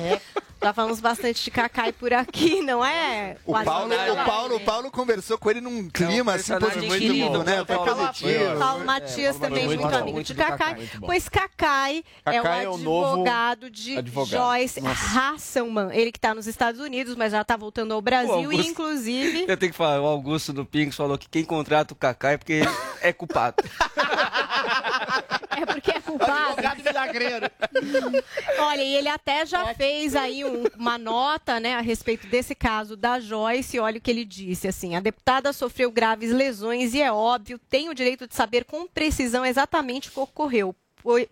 [0.63, 3.37] Já falamos bastante de Cacai por aqui, não é?
[3.47, 7.45] O Paulo, o, Paulo, o Paulo conversou com ele num clima assim personagem positivo, querido,
[7.45, 7.57] né?
[7.57, 7.65] né?
[7.65, 8.59] Positivo.
[8.59, 11.07] Paulo Matias também muito muito, amigo muito de Cacai, Cacai, bom.
[11.07, 14.31] pois Cacai, Cacai é é o o novo advogado de advogado.
[14.31, 14.81] Joyce.
[15.17, 15.89] Hasselman.
[15.93, 19.47] Ele que está nos Estados Unidos, mas já está voltando ao Brasil Augusto- e inclusive
[19.49, 22.37] Eu tenho que falar, o Augusto do Pinks falou que quem contrata o Kaká é
[22.37, 22.69] porque ele
[23.01, 23.57] é culpado.
[25.63, 26.51] é porque é culpado.
[26.51, 27.51] Advogado milagreiro.
[28.59, 32.97] Olha, e ele até já fez aí um- uma nota, né, a respeito desse caso
[32.97, 33.79] da Joyce.
[33.79, 37.89] Olha o que ele disse, assim: a deputada sofreu graves lesões e é óbvio, tem
[37.89, 40.75] o direito de saber com precisão exatamente o que ocorreu.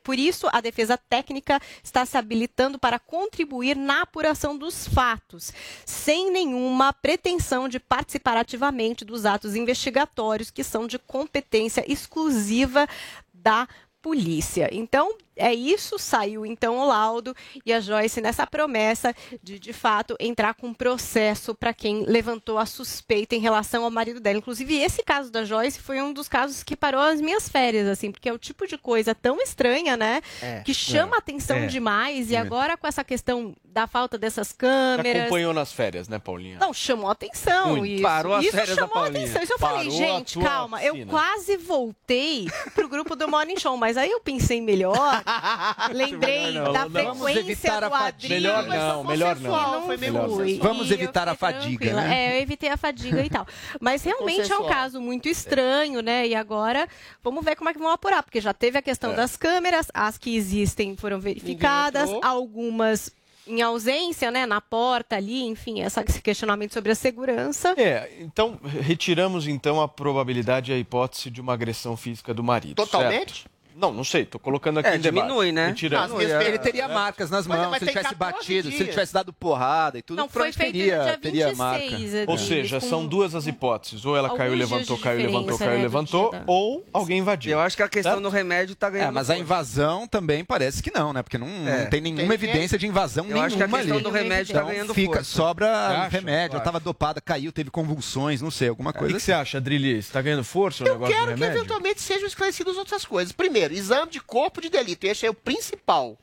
[0.03, 5.53] Por isso, a defesa técnica está se habilitando para contribuir na apuração dos fatos,
[5.85, 12.89] sem nenhuma pretensão de participar ativamente dos atos investigatórios que são de competência exclusiva
[13.31, 13.68] da
[14.03, 14.69] polícia.
[14.73, 17.34] Então, é isso, saiu então o laudo
[17.64, 22.66] e a Joyce nessa promessa de, de fato, entrar com processo para quem levantou a
[22.66, 24.39] suspeita em relação ao marido dela.
[24.39, 28.11] Inclusive, esse caso da Joyce foi um dos casos que parou as minhas férias, assim,
[28.11, 30.20] porque é o tipo de coisa tão estranha, né?
[30.43, 30.61] É.
[30.61, 31.18] que chama É.
[31.18, 31.66] atenção É.
[31.66, 32.30] demais.
[32.30, 32.39] E É.
[32.39, 35.22] agora, com essa questão da falta dessas Você câmeras.
[35.22, 36.59] acompanhou nas férias, né, Paulinha?
[36.59, 37.76] Não, chamou atenção.
[37.76, 37.93] Muito.
[37.95, 39.20] Isso, Parou as isso férias da chamou Paulinha.
[39.24, 39.43] atenção.
[39.43, 40.82] Isso eu Parou falei, gente, calma.
[40.82, 41.11] Eu oficina.
[41.11, 45.22] quase voltei pro grupo do Morning Show, mas aí eu pensei melhor.
[45.93, 46.89] lembrei não, da não.
[46.91, 48.35] Vamos frequência do fadiga.
[48.37, 48.62] Adriano.
[48.62, 49.87] Melhor não, melhor não.
[49.87, 50.55] Foi Melhor fui.
[50.55, 50.62] não.
[50.62, 52.03] Vamos evitar a fadiga, tranquila.
[52.03, 52.26] né?
[52.35, 53.47] É, eu evitei a fadiga e tal.
[53.81, 56.26] Mas realmente é um caso muito estranho, né?
[56.26, 56.89] E agora
[57.22, 59.16] vamos ver como é que vão apurar, porque já teve a questão É.
[59.16, 63.11] das câmeras, as que existem foram verificadas, algumas
[63.51, 67.72] em ausência, né, na porta ali, enfim, essa- esse questionamento sobre a segurança.
[67.79, 72.74] É, então retiramos então a probabilidade e a hipótese de uma agressão física do marido.
[72.74, 73.33] Totalmente?
[73.45, 73.51] certo?
[73.79, 75.24] Não, não sei, tô colocando aqui É, em debate.
[75.26, 75.68] diminui, né?
[75.68, 76.11] Retiramos.
[76.11, 76.89] Não, ele, ele teria É.
[76.89, 78.91] marcas nas Mas- mãos, mas se ele tivesse 14 batido, se ele dias.
[78.95, 82.31] tivesse dado porrada e tudo, Não, foi feito no teria, dia teria 26, marca.
[82.33, 84.05] Ou seja, são duas as hipóteses.
[84.05, 86.85] Ou ela caiu e dias levantou, caiu e levantou, caiu e né, levantou, dia ou
[86.93, 87.53] alguém invadiu.
[87.53, 88.22] Eu acho que a questão Certo?
[88.22, 89.09] do remédio tá ganhando.
[89.09, 91.22] É, mas a invasão também parece que não, né?
[91.22, 91.83] Porque não, É.
[91.85, 94.03] não tem nenhuma Tem evidência de invasão Eu nenhuma acho que a questão ali.
[94.05, 95.31] do remédio tá Então, ganhando fica, força.
[95.37, 99.18] Sobra remédio, ela Eu tava dopada, caiu, teve convulsões, não sei, alguma O que, coisa
[99.20, 100.09] você acha, Adrilis?
[100.09, 101.59] Tá ganhando força o Eu negócio do quero que remédio?
[101.61, 103.33] eventualmente sejam esclarecidas outras coisas.
[103.33, 105.05] Primeiro, exame de corpo de delito.
[105.05, 106.19] Esse é o principal.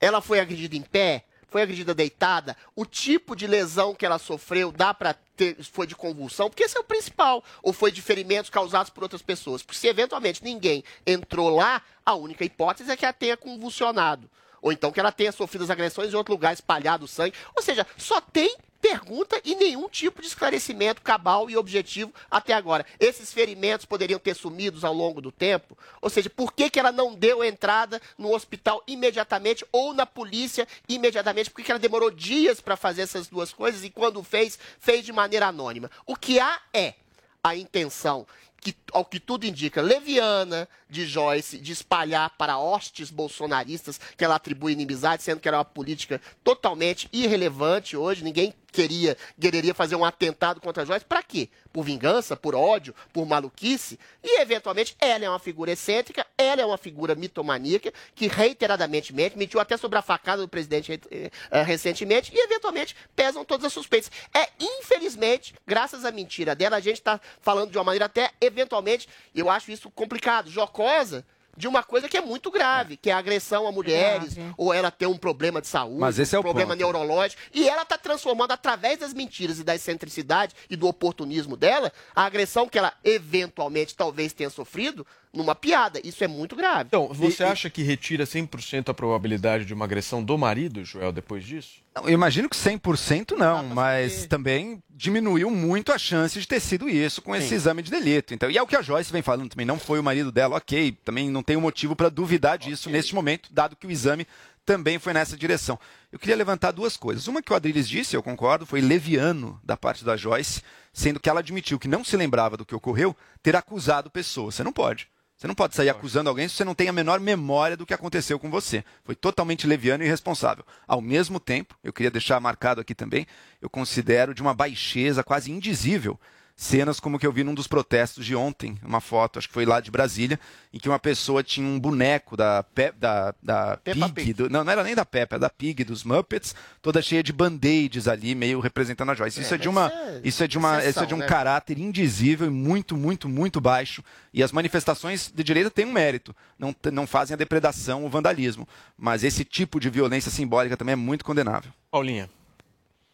[0.00, 1.24] Ela foi agredida em pé?
[1.48, 2.56] Foi agredida deitada?
[2.74, 5.56] O tipo de lesão que ela sofreu dá pra ter.
[5.64, 6.50] Foi de convulsão?
[6.50, 7.42] Porque esse é o principal.
[7.62, 9.62] Ou foi de ferimentos causados por outras pessoas?
[9.62, 14.28] Porque se eventualmente ninguém entrou lá, a única hipótese é que ela tenha convulsionado.
[14.60, 17.36] Ou então que ela tenha sofrido as agressões em outro lugar, espalhado o sangue.
[17.54, 18.56] Ou seja, só tem
[18.86, 22.86] pergunta e nenhum tipo de esclarecimento cabal e objetivo até agora.
[23.00, 25.76] Esses ferimentos poderiam ter sumidos ao longo do tempo?
[26.00, 30.68] Ou seja, por que, que ela não deu entrada no hospital imediatamente ou na polícia
[30.88, 31.50] imediatamente?
[31.50, 35.04] Por que, que ela demorou dias para fazer essas duas coisas e quando fez, fez
[35.04, 35.90] de maneira anônima?
[36.06, 36.94] O que há é
[37.42, 38.24] a intenção
[38.60, 44.34] que, ao que tudo indica, leviana de Joyce de espalhar para hostes bolsonaristas que ela
[44.34, 48.24] atribui inimizade, sendo que era uma política totalmente irrelevante hoje.
[48.24, 51.04] Ninguém queria, quereria fazer um atentado contra Joyce.
[51.04, 51.48] Para quê?
[51.72, 53.98] Por vingança, por ódio, por maluquice?
[54.22, 59.38] E, eventualmente, ela é uma figura excêntrica, ela é uma figura mitomaníaca, que reiteradamente mente,
[59.38, 64.10] mentiu até sobre a facada do presidente uh, recentemente, e, eventualmente, pesam todas as suspeitas.
[64.34, 69.08] É, infelizmente, graças à mentira dela, a gente está falando de uma maneira até, eventualmente,
[69.34, 71.24] eu acho isso complicado, jocosa,
[71.56, 74.90] de uma coisa que é muito grave, que é a agressão a mulheres, ou ela
[74.90, 76.78] ter um problema de saúde, Mas esse é um o problema ponto.
[76.78, 81.92] neurológico, e ela está transformando através das mentiras e da excentricidade e do oportunismo dela,
[82.14, 86.00] a agressão que ela eventualmente talvez tenha sofrido numa piada.
[86.02, 86.84] Isso é muito grave.
[86.88, 91.44] Então, você acha que retira 100% a probabilidade de uma agressão do marido, Joel, depois
[91.44, 91.84] disso?
[91.94, 96.88] Não, eu imagino que 100% não, mas também diminuiu muito a chance de ter sido
[96.88, 97.54] isso com esse Sim.
[97.54, 98.34] exame de delito.
[98.34, 100.56] Então, e é o que a Joyce vem falando também, não foi o marido dela,
[100.56, 104.26] ok, também não tem motivo para duvidar disso neste momento, dado que o exame
[104.66, 105.78] também foi nessa direção.
[106.10, 107.28] Eu queria levantar duas coisas.
[107.28, 110.60] Uma que o Adriles disse, eu concordo, foi leviano da parte da Joyce,
[110.92, 114.56] sendo que ela admitiu que não se lembrava do que ocorreu, ter acusado pessoas.
[114.56, 115.08] Você não pode.
[115.36, 117.92] Você não pode sair acusando alguém se você não tem a menor memória do que
[117.92, 118.82] aconteceu com você.
[119.04, 120.64] Foi totalmente leviano e irresponsável.
[120.88, 123.26] Ao mesmo tempo, eu queria deixar marcado aqui também,
[123.60, 126.18] eu considero de uma baixeza quase indizível
[126.58, 129.66] cenas como que eu vi num dos protestos de ontem, uma foto, acho que foi
[129.66, 130.40] lá de Brasília,
[130.72, 134.32] em que uma pessoa tinha um boneco da, Pe da, da Peppa Pig, Pig.
[134.32, 137.30] do- não, não era nem da Peppa, era da Pig, dos Muppets, toda cheia de
[137.30, 139.38] band-aids ali, meio representando a Joyce.
[139.42, 141.18] Isso É, é, de uma, isso é isso é de uma, isso é de um
[141.18, 141.26] exceção, né?
[141.26, 144.02] caráter indizível e muito, muito, muito baixo.
[144.32, 148.66] E as manifestações de direita têm um mérito, não, não fazem a depredação, o vandalismo.
[148.96, 151.70] Mas esse tipo de violência simbólica também é muito condenável.
[151.90, 152.30] Paulinha.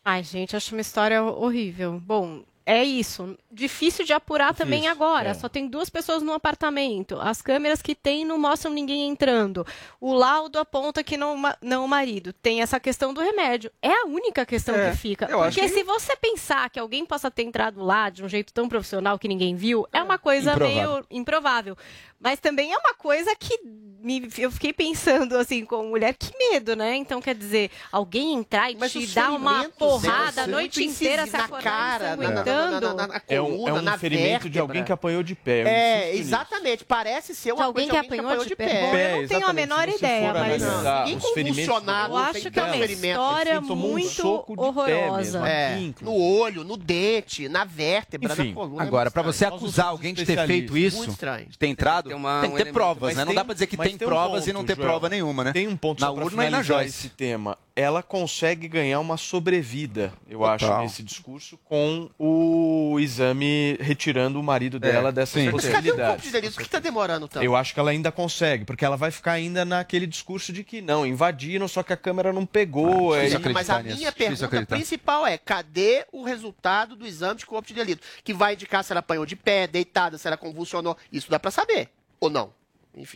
[0.04, 2.00] Ai, gente, acho uma história horrível.
[2.04, 3.36] Bom, é isso.
[3.50, 5.30] Difícil de apurar também Difícil, agora.
[5.30, 5.34] é.
[5.34, 7.18] Só tem duas pessoas no apartamento.
[7.20, 9.66] As câmeras que tem não mostram ninguém entrando.
[10.00, 12.32] O laudo aponta que não, não o marido.
[12.32, 13.70] Tem essa questão do remédio.
[13.82, 15.26] É a única questão É, que fica.
[15.26, 18.68] Porque que- se você pensar que alguém possa ter entrado lá de um jeito tão
[18.68, 20.90] profissional que ninguém viu, é uma coisa Improvável.
[20.92, 21.76] meio improvável.
[22.22, 23.58] Mas também é uma coisa que
[24.04, 26.96] me- eu fiquei pensando, assim, como mulher, que medo, né?
[26.96, 31.36] Então, quer dizer, alguém entrar e Mas te dar uma porrada a noite inteira se
[31.36, 32.44] acordar cara, na- na-
[32.80, 34.62] na- na- na É um, coluna, é um na ferimento de vértebra.
[34.62, 35.62] alguém que apanhou de pé.
[35.62, 36.84] É, exatamente.
[36.84, 38.66] Parece ser uma alguém coisa que de alguém apanhou de pé.
[38.66, 40.62] Pé, Bom, eu não tenho a menor ideia, mas
[41.06, 45.48] ninguém convulsionado, eu não acho que é uma história muito de horrorosa.
[45.48, 48.82] É, no olho, no dente, na vértebra, na coluna.
[48.82, 51.46] agora, é para muito você acusar alguém de ter feito isso, Muito estranho.
[51.48, 52.74] de ter entrado, ter uma- tem um que ter elemento.
[52.74, 53.20] provas, né?
[53.24, 54.88] Não tem- dá para dizer que tem tem um provas e ponto, não ter Joel.
[54.88, 55.52] prova nenhuma, né?
[55.52, 56.88] Tem um ponto na urna e na Joyce.
[56.88, 57.58] esse tema.
[57.74, 60.82] Ela consegue ganhar uma sobrevida, eu acho, Total.
[60.82, 65.50] nesse discurso, com o exame retirando o marido dela dessa sim.
[65.50, 66.32] Mas cadê o corpo de possibilidade.
[66.32, 66.54] delito?
[66.54, 67.42] Por que tá demorando tanto?
[67.44, 70.80] Eu acho que ela ainda consegue, porque ela vai ficar ainda naquele discurso de que
[70.82, 73.16] não, invadiram, só que a câmera não pegou.
[73.16, 77.46] é, Sim, e- mas a minha pergunta principal é: cadê o resultado do exame de
[77.46, 78.02] corpo de delito?
[78.22, 80.96] Que vai indicar se ela apanhou de pé, deitada, se ela convulsionou.
[81.10, 81.88] Isso dá pra saber.
[82.22, 82.52] Ou não?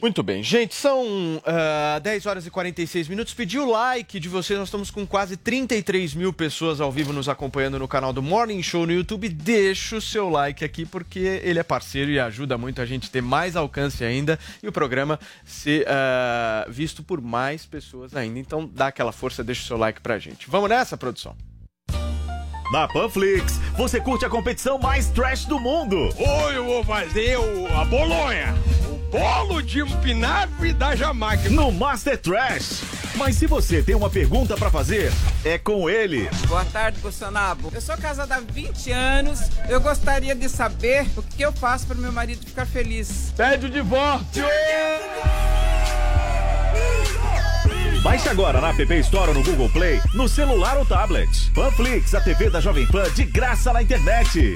[0.03, 3.33] Muito bem, gente, são ah, 10 horas e 46 minutos.
[3.35, 7.29] Pedi o like de vocês, nós estamos com quase 33 mil pessoas ao vivo nos
[7.29, 9.29] acompanhando no canal do Morning Show no YouTube.
[9.29, 13.21] Deixa o seu like aqui, porque ele é parceiro e ajuda muito a gente ter
[13.21, 18.41] mais alcance ainda e o programa ser ah, visto por mais pessoas ainda.
[18.41, 20.51] Então dá aquela força, deixa o seu like pra gente.
[20.51, 21.37] Vamos nessa, produção?
[22.73, 25.97] Na Panflix, você curte a competição mais trash do mundo.
[26.19, 28.55] Hoje eu vou fazer o, a bolonha.
[29.17, 31.49] O bolo de espinafre da Jamaica.
[31.49, 32.83] No Master Trash.
[33.15, 35.11] Mas se você tem uma pergunta pra fazer,
[35.43, 36.29] é com ele.
[36.47, 37.59] Boa tarde, Bolsonaro.
[37.73, 39.41] Eu sou casada há 20 anos.
[39.71, 43.33] Eu gostaria de saber o que eu faço para meu marido ficar feliz.
[43.35, 44.45] Pede o divórcio.
[48.03, 51.51] Baixe agora na App Store ou no Google Play, no celular ou tablet.
[51.55, 54.55] Panflix, a TV da Jovem Pan de graça na internet.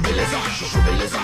[0.00, 1.18] Beleza, Chuchu Beleza.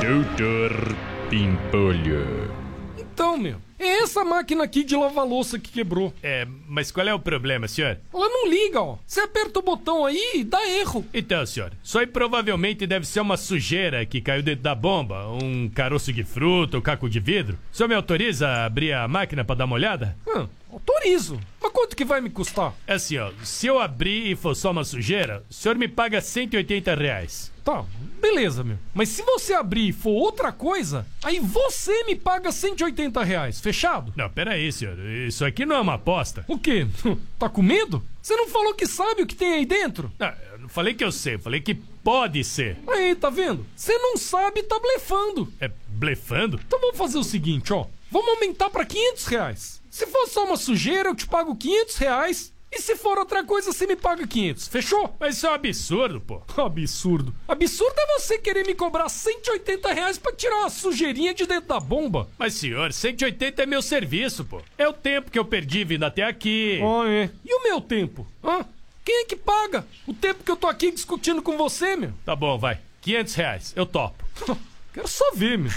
[0.00, 0.96] Doutor
[1.28, 2.50] Pimpolho.
[2.98, 6.12] Então, meu, é essa máquina aqui de lavar louça que quebrou.
[6.22, 7.98] É, mas qual é o problema, senhor?
[8.12, 8.98] Ela não liga, ó.
[9.06, 11.04] Você aperta o botão aí e dá erro.
[11.12, 15.68] Então, senhor, isso aí provavelmente deve ser uma sujeira que caiu dentro da bomba, um
[15.68, 17.58] caroço de fruta, um caco de vidro.
[17.72, 20.16] O senhor me autoriza a abrir a máquina pra dar uma olhada?
[20.26, 21.40] Hum, autorizo.
[21.62, 22.74] Mas quanto que vai me custar?
[22.86, 26.20] É assim, ó, se eu abrir e for só uma sujeira, o senhor me paga
[26.20, 27.52] 180 reais.
[27.64, 27.84] Tá,
[28.20, 28.78] beleza, meu.
[28.94, 33.60] Mas se você abrir e for outra coisa, aí você me paga 180 reais.
[33.60, 34.12] Fechado?
[34.16, 34.98] Não, peraí, senhor.
[35.26, 36.44] Isso aqui não é uma aposta.
[36.46, 36.86] O quê?
[37.38, 38.04] Tá com medo?
[38.20, 40.12] Você não falou que sabe o que tem aí dentro?
[40.20, 42.76] Ah, eu não falei que eu sei, eu falei que pode ser.
[42.86, 43.64] Aí, tá vendo?
[43.74, 45.50] Você não sabe, tá blefando.
[45.58, 46.60] É blefando?
[46.66, 47.86] Então vamos fazer o seguinte, ó.
[48.10, 49.80] Vamos aumentar pra 500 reais.
[49.90, 52.52] Se for só uma sujeira, eu te pago 500 reais.
[52.72, 54.68] E se for outra coisa, você me paga 500.
[54.68, 55.16] Fechou?
[55.18, 56.40] Mas isso é um absurdo, pô.
[56.60, 57.34] Absurdo.
[57.48, 61.80] Absurdo é você querer me cobrar 180 reais pra tirar uma sujeirinha de dentro da
[61.80, 62.28] bomba.
[62.38, 64.62] Mas, senhor, 180 é meu serviço, pô.
[64.78, 66.80] É o tempo que eu perdi vindo até aqui.
[66.80, 67.30] Ah, é.
[67.44, 68.26] E o meu tempo?
[68.44, 68.64] Hã?
[69.04, 69.84] Quem é que paga?
[70.06, 72.12] O tempo que eu tô aqui discutindo com você, meu?
[72.24, 72.78] Tá bom, vai.
[73.00, 73.72] 500 reais.
[73.74, 74.24] Eu topo.
[74.94, 75.72] Quero só ver, meu.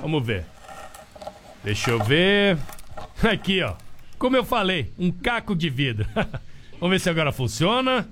[0.00, 0.46] Vamos ver.
[1.62, 2.58] Deixa eu ver.
[3.22, 3.74] Aqui, ó.
[4.18, 6.06] Como eu falei, um caco de vidro.
[6.80, 8.08] Vamos ver se agora funciona.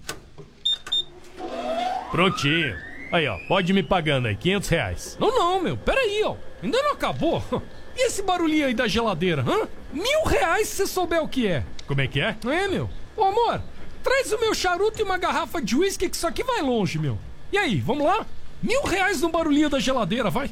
[2.10, 2.76] Prontinho.
[3.10, 3.38] Aí, ó.
[3.48, 5.16] Pode ir me pagando aí, 500 reais.
[5.20, 5.76] Não, não, meu.
[5.76, 6.36] Pera aí, ó.
[6.62, 7.42] Ainda não acabou.
[7.96, 9.68] E esse barulhinho aí da geladeira, hã?
[9.92, 11.64] Mil reais se você souber o que é.
[11.86, 12.36] Como é que é?
[12.46, 12.88] É, meu.
[13.16, 13.60] Ô, amor,
[14.02, 17.18] traz o meu charuto e uma garrafa de uísque que isso aqui vai longe, meu.
[17.52, 18.24] E aí, vamos lá?
[18.62, 20.50] Mil reais no barulhinho da geladeira, vai.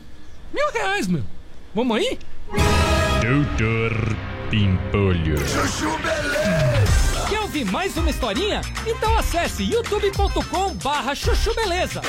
[0.52, 1.22] Mil reais, meu.
[1.74, 2.18] Vamos aí?
[3.22, 5.38] Doutor Pimpolho.
[5.46, 7.26] Chuchu Beleza.
[7.28, 8.62] Quer ouvir mais uma historinha?
[8.86, 12.00] Então acesse youtube.com barra chuchu beleza.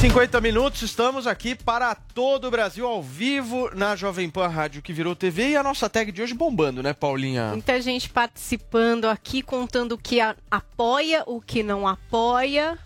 [0.00, 4.92] 50 minutos, estamos aqui para todo o Brasil ao vivo na Jovem Pan Rádio que
[4.92, 7.50] virou TV e a nossa tag de hoje bombando, né, Paulinha?
[7.52, 12.78] Muita gente participando aqui, contando o que a- apoia, o que não apoia.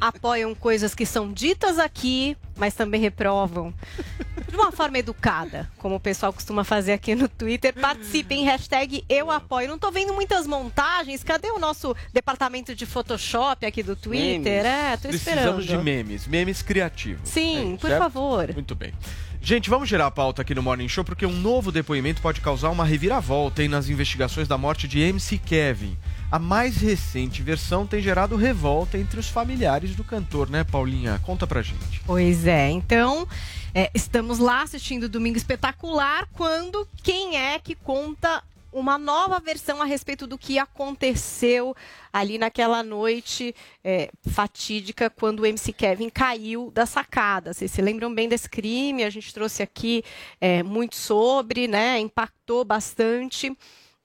[0.00, 3.72] Apoiam coisas que são ditas aqui, mas também reprovam.
[4.48, 7.72] De uma forma educada, como o pessoal costuma fazer aqui no Twitter.
[7.72, 9.68] Participem, hashtag eu apoio.
[9.68, 11.22] Não tô vendo muitas montagens.
[11.22, 14.64] Cadê o nosso departamento de Photoshop aqui do Twitter?
[14.66, 15.54] É, tô esperando.
[15.54, 17.28] Precisamos de memes, memes criativos.
[17.28, 18.02] Sim, É, por certo?
[18.02, 18.52] favor.
[18.52, 18.92] Muito bem.
[19.42, 22.68] Gente, vamos girar a pauta aqui no Morning Show porque um novo depoimento pode causar
[22.68, 25.96] uma reviravolta hein, nas investigações da morte de MC Kevin.
[26.30, 31.20] A mais recente versão tem gerado revolta entre os familiares do cantor, né, Paulinha?
[31.24, 32.00] Conta pra gente.
[32.06, 33.26] Pois é, então
[33.74, 39.84] é, estamos lá assistindo Domingo Espetacular quando quem é que conta uma nova versão a
[39.84, 41.74] respeito do que aconteceu
[42.12, 43.52] ali naquela noite
[43.82, 47.52] é, fatídica quando o MC Kevin caiu da sacada.
[47.52, 49.02] Vocês se lembram bem desse crime?
[49.02, 50.04] A gente trouxe aqui
[50.40, 51.98] é, muito sobre, né?
[51.98, 53.52] Impactou bastante.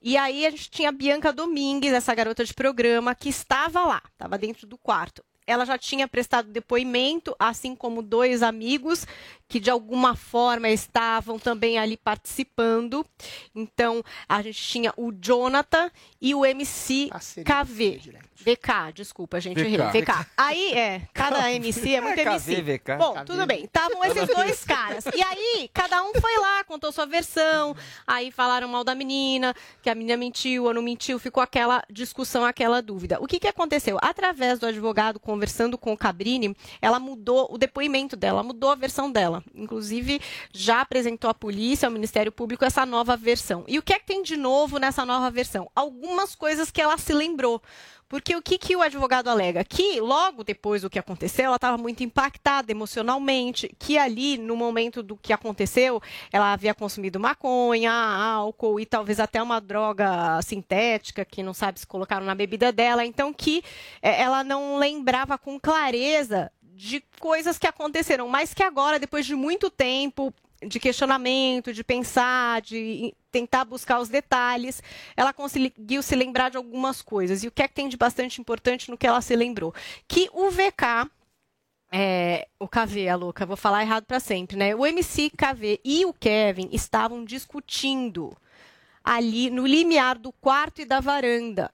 [0.02, 4.02] E aí a gente tinha a Bianca Domingues, essa garota de programa, que estava lá,
[4.12, 5.24] estava dentro do quarto.
[5.48, 9.06] Ela já tinha prestado depoimento, assim como dois amigos
[9.48, 13.06] que de alguma forma estavam também ali participando.
[13.54, 17.10] Então, a gente tinha o Jonathan e o MC
[17.44, 18.02] KV.
[18.36, 19.66] VK, desculpa, gente, VK.
[19.74, 20.02] errei.
[20.02, 20.28] VK.
[20.36, 22.62] Aí, é, cada MC é muito É KV, MC.
[22.78, 22.98] VK.
[22.98, 23.26] Bom, KV.
[23.26, 23.64] tudo bem.
[23.64, 25.06] Estavam esses dois caras.
[25.16, 27.76] E aí, cada um foi lá, contou sua versão.
[28.06, 31.18] Aí falaram mal da menina, que a menina mentiu ou não mentiu.
[31.18, 33.18] Ficou aquela discussão, aquela dúvida.
[33.22, 33.98] O que, que aconteceu?
[34.02, 39.10] Através do advogado conversando com o Cabrini, ela mudou o depoimento dela, mudou a versão
[39.12, 39.44] dela.
[39.56, 40.22] Inclusive,
[40.52, 43.64] já apresentou à polícia, ao Ministério Público, essa nova versão.
[43.68, 45.72] E o que é que tem de novo nessa nova versão?
[45.76, 47.62] Algumas coisas que ela se lembrou.
[48.08, 49.64] Porque o que, que o advogado alega?
[49.64, 55.02] Que logo depois do que aconteceu, ela estava muito impactada emocionalmente, que ali, no momento
[55.02, 56.02] do que aconteceu,
[56.32, 61.88] ela havia consumido maconha, álcool e talvez até uma droga sintética, que não sabe se
[61.88, 63.04] colocaram na bebida dela.
[63.04, 63.64] Então, que
[64.02, 69.34] eh, ela não lembrava com clareza de coisas que aconteceram, mas que agora, depois de
[69.34, 74.82] muito tempo, de questionamento, de pensar, de tentar buscar os detalhes,
[75.16, 77.44] ela conseguiu se lembrar de algumas coisas.
[77.44, 79.74] E o que é que tem de bastante importante no que ela se lembrou?
[80.08, 81.10] Que o VK,
[81.92, 84.76] é, o KV, a louca, vou falar errado para sempre, né?
[84.76, 88.36] O MC KV e o Kevin estavam discutindo
[89.04, 91.70] ali no limiar do quarto e da varanda,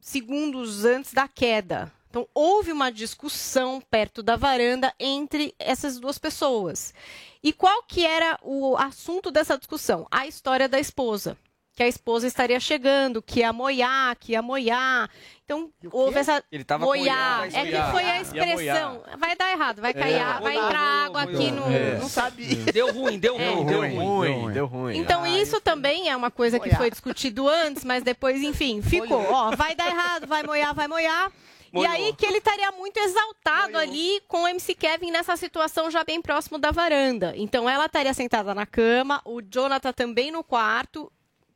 [0.00, 1.92] segundos antes da queda.
[2.10, 6.92] Então, houve uma discussão perto da varanda entre essas duas pessoas.
[7.40, 10.06] E qual que era o assunto dessa discussão?
[10.10, 11.38] A história da esposa.
[11.72, 15.08] Que a esposa estaria chegando, que ia moiar, que ia moiar.
[15.44, 16.42] Então, houve essa.
[16.50, 17.38] Ele tava moiar.
[17.48, 19.02] moiando, É que foi a expressão.
[19.16, 20.40] Vai dar errado, vai cair, É.
[20.40, 21.72] vai entrar água aqui no.
[21.72, 21.96] É.
[21.98, 22.44] Não sabe.
[22.72, 23.50] Deu ruim, deu É.
[23.54, 24.52] ruim, deu ruim.
[24.52, 24.98] Deu ruim.
[24.98, 29.22] Então, isso também é uma coisa que foi discutido antes, mas depois, enfim, ficou.
[29.30, 31.30] Ó, vai dar errado, vai moiar, vai moiar.
[31.72, 31.92] E Molhou.
[31.92, 36.20] aí que ele estaria muito exaltado ali com o MC Kevin nessa situação já bem
[36.20, 37.32] próximo da varanda.
[37.36, 41.10] Então ela estaria sentada na cama, o Jonathan também no quarto,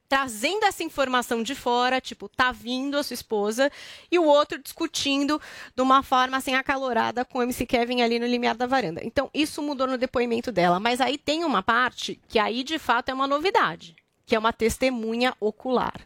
[0.09, 3.71] trazendo essa informação de fora, tipo, tá vindo a sua esposa,
[4.09, 5.41] e o outro discutindo
[5.75, 9.01] de uma forma assim acalorada com o MC Kevin ali no limiar da varanda.
[9.03, 13.09] Então isso mudou no depoimento dela, mas aí tem uma parte que aí de fato
[13.09, 16.01] é uma novidade, que é uma testemunha ocular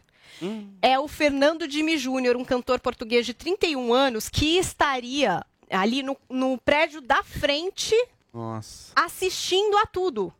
[0.81, 6.17] é o Fernando Jimmy Júnior, um cantor português de 31 anos, que estaria ali no,
[6.29, 7.95] no prédio da frente
[8.33, 8.91] Nossa.
[8.95, 10.33] assistindo a tudo.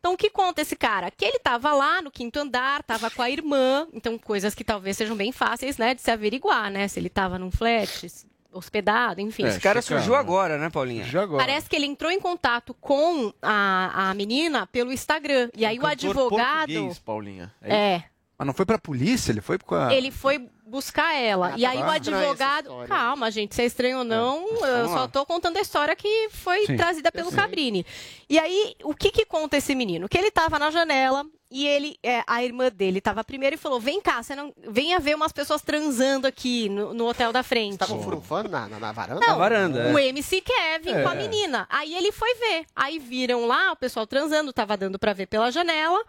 [0.00, 1.10] Então, o que conta esse cara?
[1.10, 4.96] Que ele estava lá no quinto andar, estava com a irmã, então coisas que talvez
[4.96, 6.86] sejam bem fáceis, né, de se averiguar, né?
[6.86, 8.06] Se ele estava num flat,
[8.52, 9.44] hospedado, enfim.
[9.46, 11.02] Esse cara surgiu agora, né, Paulinha?
[11.02, 11.44] Surgiu agora.
[11.44, 15.50] Parece que ele entrou em contato com a, a menina pelo Instagram.
[15.56, 16.72] E aí o cantor advogado.
[16.72, 17.54] português, Paulinha.
[17.60, 18.02] É.
[18.38, 19.92] Mas não foi pra polícia, ele foi com a...
[19.92, 21.54] Ele foi buscar ela.
[21.54, 21.88] Ah, e aí tá.
[21.88, 22.86] o Estranha essa advogado.
[22.86, 26.28] Calma, gente, se é estranho ou não, eu Vamos só tô contando a história que
[26.30, 26.76] foi Sim.
[26.76, 27.32] trazida Eu pelo.
[27.32, 27.84] Cabrini.
[28.28, 30.08] E aí, o que que conta esse menino?
[30.08, 31.24] Que ele tava na janela.
[31.50, 34.52] E ele, é, a irmã dele tava primeiro e falou: Vem cá, você não.
[34.68, 37.72] Venha ver umas pessoas transando aqui no, no hotel da frente.
[37.72, 39.26] Estavam furufando na, na, na varanda?
[39.26, 40.08] Não, varanda, o é.
[40.08, 41.02] MC Kevin É.
[41.02, 41.66] com a menina.
[41.70, 42.66] Aí ele foi ver.
[42.76, 46.04] Aí viram lá o pessoal transando, tava dando pra ver pela janela.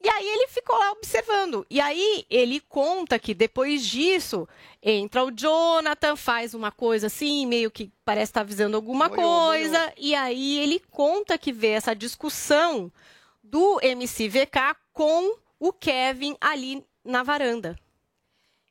[0.00, 1.66] E aí ele ficou lá observando.
[1.68, 4.48] E aí ele conta que depois disso
[4.82, 9.92] entra o Jonathan, faz uma coisa assim, meio que parece estar avisando alguma coisa.
[9.96, 12.92] E aí ele conta que vê essa discussão
[13.42, 17.76] do MC VK com o Kevin ali na varanda.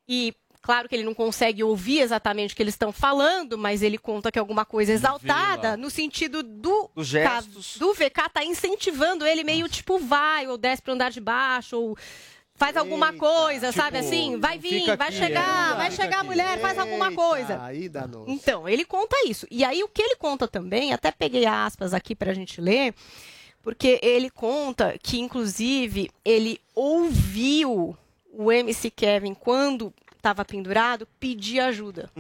[0.08, 0.34] E
[0.68, 4.30] claro que ele não consegue ouvir exatamente o que eles estão falando, mas ele conta
[4.30, 7.78] que é alguma coisa exaltada no sentido do Os gestos.
[7.78, 11.98] do VK tá incentivando ele meio tipo vai ou desce para andar de baixo ou
[12.54, 14.38] faz alguma coisa, sabe tipo, assim?
[14.42, 15.76] Vai vir, vai aqui, chegar, é.
[15.78, 17.64] vai chegar a mulher, faz alguma coisa.
[17.64, 17.90] Aí.
[18.28, 19.48] Então, ele conta isso.
[19.50, 22.94] E aí, o que ele conta também, até peguei aspas aqui pra gente ler,
[23.62, 27.96] porque ele conta que, inclusive, ele ouviu
[28.34, 29.94] o MC Kevin, quando
[30.28, 32.12] estava pendurado, pedir ajuda.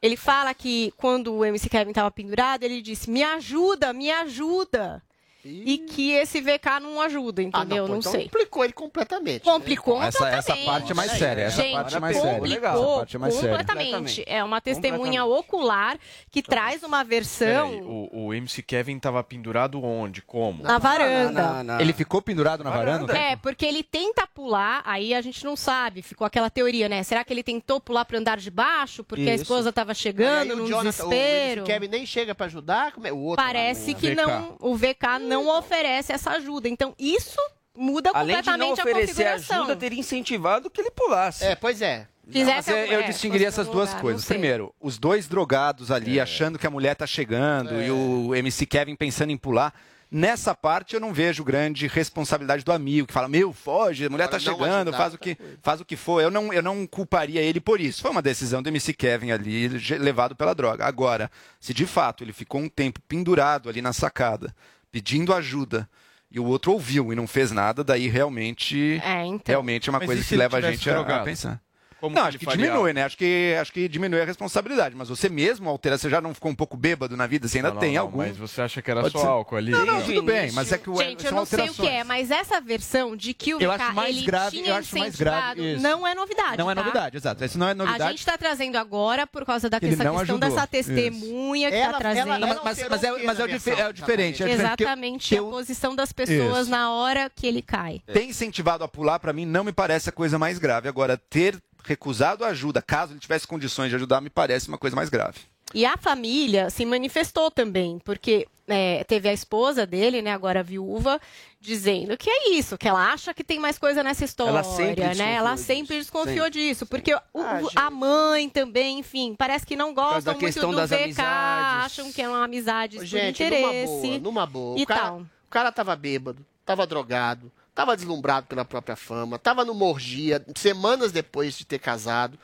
[0.00, 5.02] Ele fala que quando o MC Kevin estava pendurado, ele disse: Me ajuda, me ajuda.
[5.50, 7.84] E que esse VK não ajuda, entendeu?
[7.86, 8.24] pô, não então sei.
[8.24, 9.42] complicou ele completamente.
[9.42, 10.60] Complicou Essa- completamente.
[10.62, 12.34] essa parte é mais séria, essa Gente, parte é mais séria.
[12.34, 13.48] complicou Essa parte é mais séria.
[13.58, 14.24] completamente.
[14.26, 15.98] É uma testemunha ocular
[16.30, 20.22] que traz uma versão Peraí, o, o MC Kevin tava pendurado onde?
[20.22, 20.62] Como?
[20.62, 21.78] Na varanda.
[21.80, 23.16] Ele ficou pendurado na varanda?
[23.16, 26.02] É, porque ele tenta pular, aí a gente não sabe.
[26.02, 27.02] Ficou aquela teoria, né?
[27.02, 29.42] Será que ele tentou pular pro andar de baixo porque a Isso.
[29.44, 31.60] esposa tava Aí chegando o num Jonathan, o desespero?
[31.60, 32.92] MC Kevin nem chega pra ajudar.
[32.92, 33.12] Como é?
[33.12, 36.68] O outro, Parece lá, o que não, o VK não oferece essa ajuda.
[36.68, 37.38] Então isso
[37.76, 39.56] muda Além de não completamente a oferecer configuração.
[39.58, 41.44] ajuda, teria incentivado que ele pulasse.
[41.44, 42.08] É, pois é.
[42.30, 44.22] Fizesse Mas eu, eu é, distinguiria fosse essas duas lugar, coisas.
[44.22, 44.36] não sei.
[44.36, 46.22] Primeiro, os dois drogados ali É.
[46.22, 49.72] achando que a mulher tá chegando e o MC Kevin pensando em pular.
[50.10, 54.26] Nessa parte eu não vejo grande responsabilidade do amigo que fala: "Meu, foge, a mulher
[54.26, 56.20] tá Agora, não chegando, ajudar, faz o que faz o que for".
[56.22, 58.00] Eu não eu não culparia ele por isso.
[58.02, 60.84] Foi uma decisão do MC Kevin ali ge- levado pela droga.
[60.86, 61.30] Agora,
[61.60, 64.54] se de fato ele ficou um tempo pendurado ali na sacada,
[64.90, 65.88] pedindo ajuda,
[66.30, 69.52] e o outro ouviu e não fez nada, daí realmente É, então.
[69.52, 71.60] realmente é uma Mas coisa que leva a gente a- a pensar.
[72.00, 73.04] Como não, que acho que faria diminui, né?
[73.04, 74.94] Acho que, acho que diminui a responsabilidade.
[74.94, 77.68] Mas você mesmo altera, você já não ficou um pouco bêbado na vida, você ainda
[77.68, 78.18] Não, não, tem não, algum.
[78.18, 79.26] Mas você acha que era Pode só ser.
[79.26, 79.70] álcool ali?
[79.72, 82.00] Não, não, tudo bem, mas é que o Gente, eu não sei o que alterações.
[82.00, 84.96] é, mas essa versão de que o Eu acho mais ele grave- tinha eu acho
[84.98, 85.82] mais grave incentivado isso.
[85.82, 86.80] não é novidade, Não é tá?
[86.82, 87.44] novidade, exato.
[87.44, 88.10] Isso não é A novidade.
[88.10, 90.38] gente está trazendo agora por causa da questão ajudou.
[90.38, 91.84] dessa testemunha que Isso.
[91.84, 92.26] está Ela- trazendo.
[92.32, 95.34] ela- ela mas- mas é- mas é o é diferente, é o diferente, porque Exatamente
[95.34, 96.70] eu- a posição das pessoas Isso.
[96.70, 98.00] na hora que ele cai.
[98.06, 100.88] Ter incentivado a pular, pra mim, não me parece a coisa mais grave.
[100.88, 101.58] Agora, ter
[101.88, 105.40] recusado ajuda, caso ele tivesse condições de ajudar, me parece uma coisa mais grave.
[105.74, 111.20] E a família se manifestou também, porque é, teve a esposa dele, né, agora viúva,
[111.60, 115.02] dizendo que é isso, que ela acha que tem mais coisa nessa história, Ela sempre
[115.02, 115.08] né?
[115.10, 116.50] desconfiou Ela disso, sempre desconfiou sempre.
[116.60, 120.88] disso, porque o- o- a mãe também, enfim, parece que não gostam muito do das
[120.90, 121.84] VK, amizades.
[121.84, 123.62] acham que é uma amizade por Gente, interesse.
[123.86, 124.78] numa boa, numa boa.
[124.78, 125.18] E O cara, tal.
[125.20, 131.12] o cara tava bêbado, tava drogado, tava deslumbrado pela própria fama, tava numa orgia semanas
[131.12, 132.36] depois de ter casado.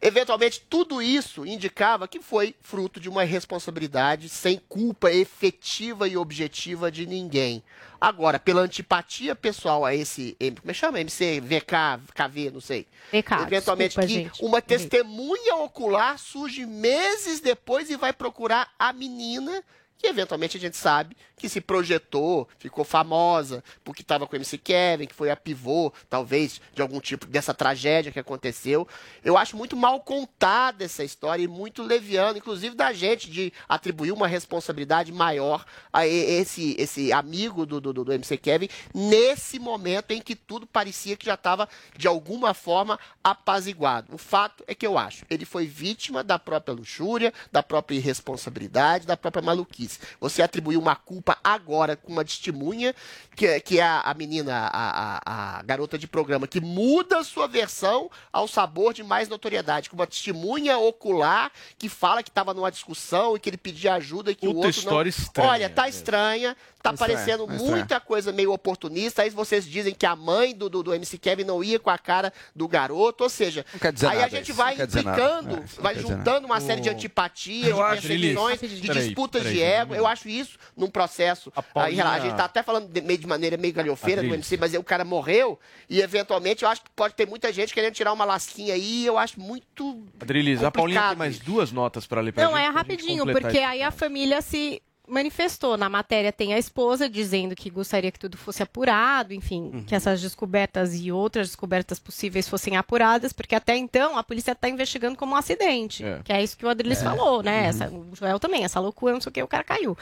[0.00, 6.92] Eventualmente, tudo isso indicava que foi fruto de uma irresponsabilidade sem culpa efetiva e objetiva
[6.92, 7.60] de ninguém.
[8.00, 11.00] Agora, pela antipatia pessoal a esse, como é que chama?
[11.00, 12.86] MC, VK, KV, não sei.
[13.10, 14.44] VK, Eventualmente, desculpa, que gente.
[14.44, 19.60] uma testemunha ocular surge meses depois e vai procurar a menina
[19.98, 24.56] que eventualmente a gente sabe que se projetou, ficou famosa, porque estava com o MC
[24.58, 28.86] Kevin, que foi a pivô, talvez, de algum tipo dessa tragédia que aconteceu.
[29.24, 34.12] Eu acho muito mal contada essa história e muito leviano, inclusive da gente, de atribuir
[34.12, 40.20] uma responsabilidade maior a esse, esse amigo do, do- do MC Kevin, nesse momento em
[40.20, 44.12] que tudo parecia que já estava, de alguma forma, apaziguado.
[44.14, 49.06] O fato é que eu acho, ele foi vítima da própria luxúria, da própria irresponsabilidade,
[49.06, 49.87] da própria maluquice.
[50.20, 52.94] Você atribuiu uma culpa agora com uma testemunha,
[53.36, 57.18] que, é- que é a, a menina, a, a- a garota de programa, que muda
[57.18, 62.30] a sua versão ao sabor de mais notoriedade, com uma testemunha ocular que fala que
[62.30, 65.24] estava numa discussão e que ele pedia ajuda e que o outro história não...
[65.24, 65.98] estranha Olha, tá mesmo.
[65.98, 67.76] estranha, tá Tá estranha, parecendo tá estranha.
[67.76, 69.22] muita coisa meio oportunista.
[69.22, 71.98] Aí vocês dizem que a mãe do, do, do MC Kevin não ia com a
[71.98, 73.66] cara do garoto, ou seja,
[74.08, 78.62] aí a gente isso, vai implicando, É, vai juntando uma série de antipatias, de perseguições,
[78.62, 79.94] Lilis, de disputas peraí, de ego.
[79.94, 81.52] Eu acho isso num processo.
[81.56, 84.32] A Aí, Paulinha- a gente tá até falando de, meio de maneira meio galhofeira do.
[84.34, 85.58] MC, mas o cara morreu
[85.90, 89.02] e eventualmente eu acho que pode ter muita gente querendo tirar uma lasquinha aí.
[89.02, 90.04] e Eu acho muito.
[90.20, 92.62] Adrilis, a Paulinha tem mais duas notas pra ler pra Não, gente.
[92.64, 95.76] é rapidinho, porque aí a família se manifestou.
[95.76, 99.84] Na matéria tem a esposa dizendo que gostaria que tudo fosse apurado, enfim, Uhum.
[99.84, 104.68] que essas descobertas e outras descobertas possíveis fossem apuradas, porque até então a polícia está
[104.68, 106.04] investigando como um acidente.
[106.04, 106.20] É.
[106.24, 107.62] Que é isso que o Adriles falou, né?
[107.62, 107.68] Uhum.
[107.68, 109.96] Essa, o Joel também, essa loucura, não sei o que, o cara caiu.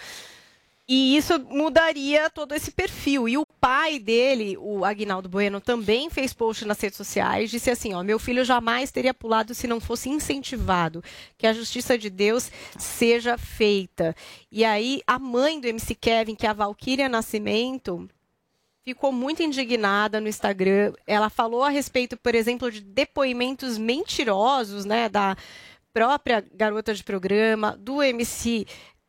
[0.89, 3.29] E isso mudaria todo esse perfil.
[3.29, 7.93] E o pai dele, o Agnaldo Bueno, também fez post nas redes sociais, disse assim,
[7.93, 11.03] ó, meu filho jamais teria pulado se não fosse incentivado.
[11.37, 14.15] Que a justiça de Deus seja feita.
[14.51, 18.09] E aí, a mãe do MC Kevin, que é a Valquíria Nascimento,
[18.85, 20.93] ficou muito indignada no Instagram.
[21.05, 25.37] Ela falou a respeito, por exemplo, de depoimentos mentirosos, né, da
[25.93, 28.67] própria garota de programa, do MC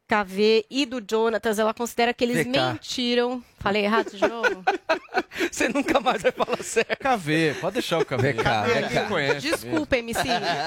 [0.08, 1.60] KV e do Jonatas.
[1.60, 2.50] Ela considera que eles VK.
[2.50, 3.44] mentiram.
[3.60, 4.64] Falei errado de novo?
[5.52, 6.98] Você nunca mais vai falar certo.
[6.98, 8.34] KV, pode deixar o KV.
[8.34, 9.08] VK, VK.
[9.08, 10.24] conhece Desculpa, MC.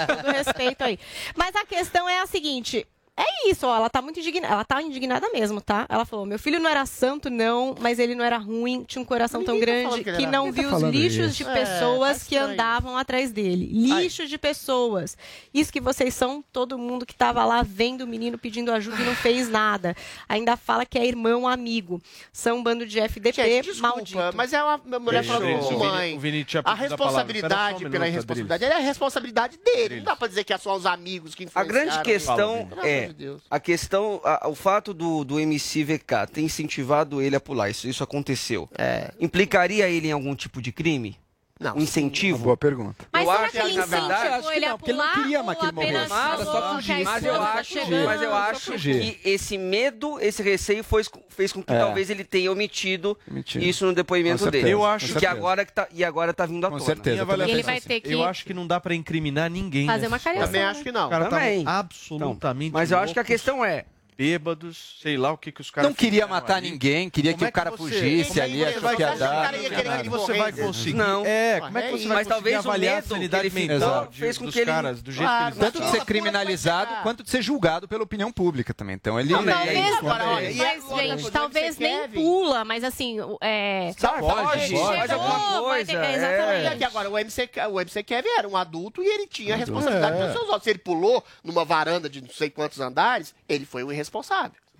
[0.06, 0.98] Todo respeito aí.
[1.36, 2.86] Mas a questão é a seguinte.
[3.22, 4.54] É isso, ó, ela tá muito indignada.
[4.54, 5.84] Ela tá indignada mesmo, tá?
[5.88, 9.04] Ela falou: meu filho não era santo, não, mas ele não era ruim, tinha um
[9.04, 11.36] coração tão tá grande que que não viu tá os lixos isso?
[11.36, 13.68] de É, pessoas tá que andavam atrás dele.
[13.72, 15.18] Lixos de pessoas.
[15.52, 19.04] Isso que vocês são, todo mundo que tava lá vendo o menino pedindo ajuda e
[19.04, 19.94] não fez nada.
[20.28, 22.00] Ainda fala que é irmão amigo.
[22.32, 24.18] São um bando de FDP Gente, desculpa, maldito.
[24.34, 26.16] mas é uma minha mulher falando o Vini- mãe.
[26.16, 29.96] o Vini tinha A responsabilidade um pela irresponsabilidade é a responsabilidade dele.
[29.96, 33.18] Não dá pra dizer que é só os amigos que A grande questão é de
[33.24, 33.42] Deus.
[33.50, 37.88] a questão, a- o fato do, do MC VK ter incentivado ele a pular, isso,
[37.88, 38.68] isso aconteceu.
[38.76, 39.12] É.
[39.20, 41.16] Implicaria ele em algum tipo de crime?
[41.60, 41.76] Não.
[41.76, 42.38] Um incentivo?
[42.38, 43.04] Boa pergunta.
[43.12, 45.58] Mas eu será acho que ele na verdade, ele a porque ele não queria mais
[45.58, 45.94] que ele morresse.
[46.12, 46.92] Era só fugir.
[46.92, 47.74] a Mas eu tá acho,
[48.06, 51.78] mas eu só acho que esse medo, esse receio fez, com- fez com que É.
[51.78, 53.62] talvez ele tenha omitido Mentira.
[53.62, 54.74] isso no depoimento Com certeza, dele.
[54.74, 55.32] Eu acho que certeza.
[55.32, 56.86] agora que tá, e agora tá vindo à Com tona.
[56.86, 57.10] certeza.
[57.16, 59.86] Minha avaliação Ele vai assim, ter que Eu acho que não dá pra incriminar ninguém.
[59.86, 60.46] fazer uma careção.
[60.46, 61.08] Também acho que não.
[61.08, 61.62] O cara Também.
[61.64, 63.84] tá absolutamente Mas eu acho que a questão é,
[64.20, 66.70] bêbados, sei lá o que, que os caras Não queria matar ali.
[66.70, 69.16] ninguém, queria Como que é o cara você- fugisse é ali, que achou que ia
[69.16, 69.44] dar.
[69.44, 70.94] cara ia querer que você vai conseguir?
[70.94, 71.24] Não.
[71.24, 74.36] É, como é que você vai Mas talvez conseguir avaliar a sanidade que mental fez
[74.36, 77.22] com dos que ele- caras, do jeito Claro, que eles tanto de ser criminalizado quanto
[77.22, 78.96] de ser julgado pela opinião pública também.
[78.96, 79.32] Então ele.
[79.32, 83.94] Não, talvez, mas, gente, talvez nem pula, mas assim, é...
[83.98, 85.92] Tá, pode, Chegou, pode, alguma coisa.
[85.92, 86.64] é, exatamente.
[86.64, 89.56] E aqui agora, o MC, o MC Kevin era um adulto e ele tinha a
[89.56, 90.18] responsabilidade É.
[90.18, 90.62] pelos seus olhos.
[90.62, 94.09] Se ele pulou numa varanda de não sei quantos andares, ele foi o irresponsável.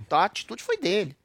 [0.00, 1.16] Então a atitude foi dele.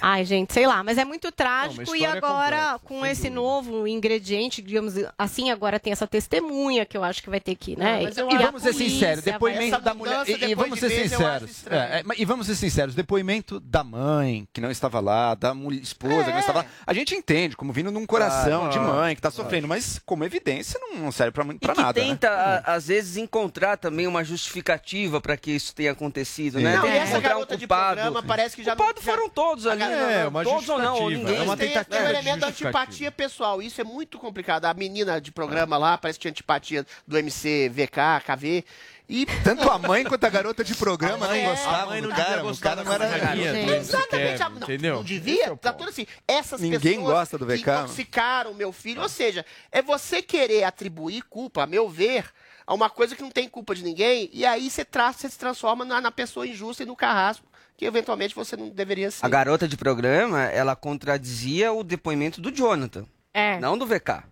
[0.00, 4.62] Ai, gente, sei lá, mas é muito trágico e história agora, com esse novo ingrediente,
[4.62, 7.94] digamos assim, agora tem essa testemunha que eu acho que vai ter que, né?
[7.94, 10.28] Não, e acho- a vamos ser sinceros, depoimento da mulher.
[10.28, 11.66] E, e vamos ser sinceros.
[11.66, 15.80] É, é, e vamos ser sinceros, depoimento da mãe, que não estava lá, da mulher,
[15.82, 16.66] esposa que não estava lá.
[16.86, 20.24] A gente entende, como vindo num coração Claro, de mãe que está sofrendo, mas como
[20.24, 21.82] evidência não serve que nada.
[22.00, 22.06] né?
[22.06, 26.64] tenta, a- às vezes, encontrar também uma justificativa para que isso tenha acontecido, Sim.
[26.64, 26.76] né?
[26.76, 27.94] Não, Tem e que essa garota de culpado.
[28.00, 29.79] programa parece que já Culpado foram todos ali.
[29.84, 31.36] É, uma todos ou não, ninguém.
[31.36, 32.80] é uma Tem, tentativa tem um de elemento da justificativa.
[32.80, 33.62] antipatia pessoal.
[33.62, 34.64] Isso é muito complicado.
[34.66, 38.64] A menina de programa lá parece que tinha antipatia do MC VK, KV.
[39.12, 42.08] E, Tanto a mãe quanto a garota de programa não É, gostavam a mãe do
[42.08, 42.42] não cara.
[42.42, 43.34] O gostar cara da não era...
[43.36, 44.94] MC Exatamente, não, entendeu?
[44.96, 45.56] não devia?
[45.56, 46.06] Tá tudo assim.
[46.28, 47.84] Essas Ninguém pessoas gosta do que VK, mano.
[47.86, 49.02] intoxicaram meu filho.
[49.02, 52.30] Ou seja, é você querer atribuir culpa, a meu ver,
[52.64, 55.36] a uma coisa que não tem culpa de ninguém, e aí você, tra você se
[55.36, 57.44] transforma na, na pessoa injusta e no carrasco,
[57.80, 59.24] que eventualmente você não deveria ser.
[59.24, 63.06] A garota de programa, ela contradizia o depoimento do Jonathan.
[63.32, 63.58] É.
[63.58, 64.22] Não do VK.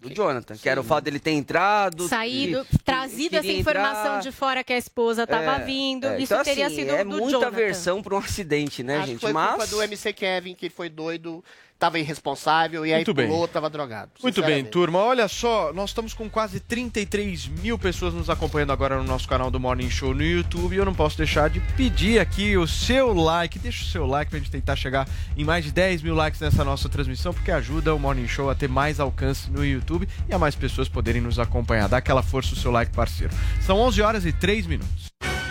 [0.00, 2.08] Do Jonathan, que era o fato dele ter entrado.
[2.08, 4.20] Saído, que- trazido essa informação entrar.
[4.22, 6.06] de fora que a esposa estava É, vindo.
[6.08, 6.18] é.
[6.20, 7.50] Isso Então, teria assim, sido é do muita Jonathan.
[7.56, 9.20] versão para um acidente, né, Acho que gente?
[9.20, 11.44] foi Mas culpa do MC Kevin, que foi doido,
[11.78, 14.12] tava irresponsável, e aí Muito pulou, tava drogado.
[14.22, 14.98] Muito bem, turma.
[14.98, 19.50] Olha só, nós estamos com quase 33 mil pessoas nos acompanhando agora no nosso canal
[19.50, 20.74] do Morning Show no YouTube.
[20.74, 23.58] E eu não posso deixar de pedir aqui o seu like.
[23.58, 26.64] Deixa o seu like pra gente tentar chegar em mais de 10 mil likes nessa
[26.64, 30.38] nossa transmissão, porque ajuda o Morning Show a ter mais alcance no YouTube e a
[30.38, 31.88] mais pessoas poderem nos acompanhar.
[31.88, 33.34] Dá aquela força o seu like, parceiro.
[33.60, 35.15] São 11 horas e 3 minutos.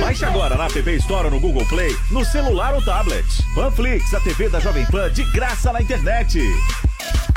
[0.00, 3.24] Baixe agora na App Store ou no Google Play, no celular ou tablet.
[3.54, 6.40] Panflix, a TV da Jovem Pan de graça na internet.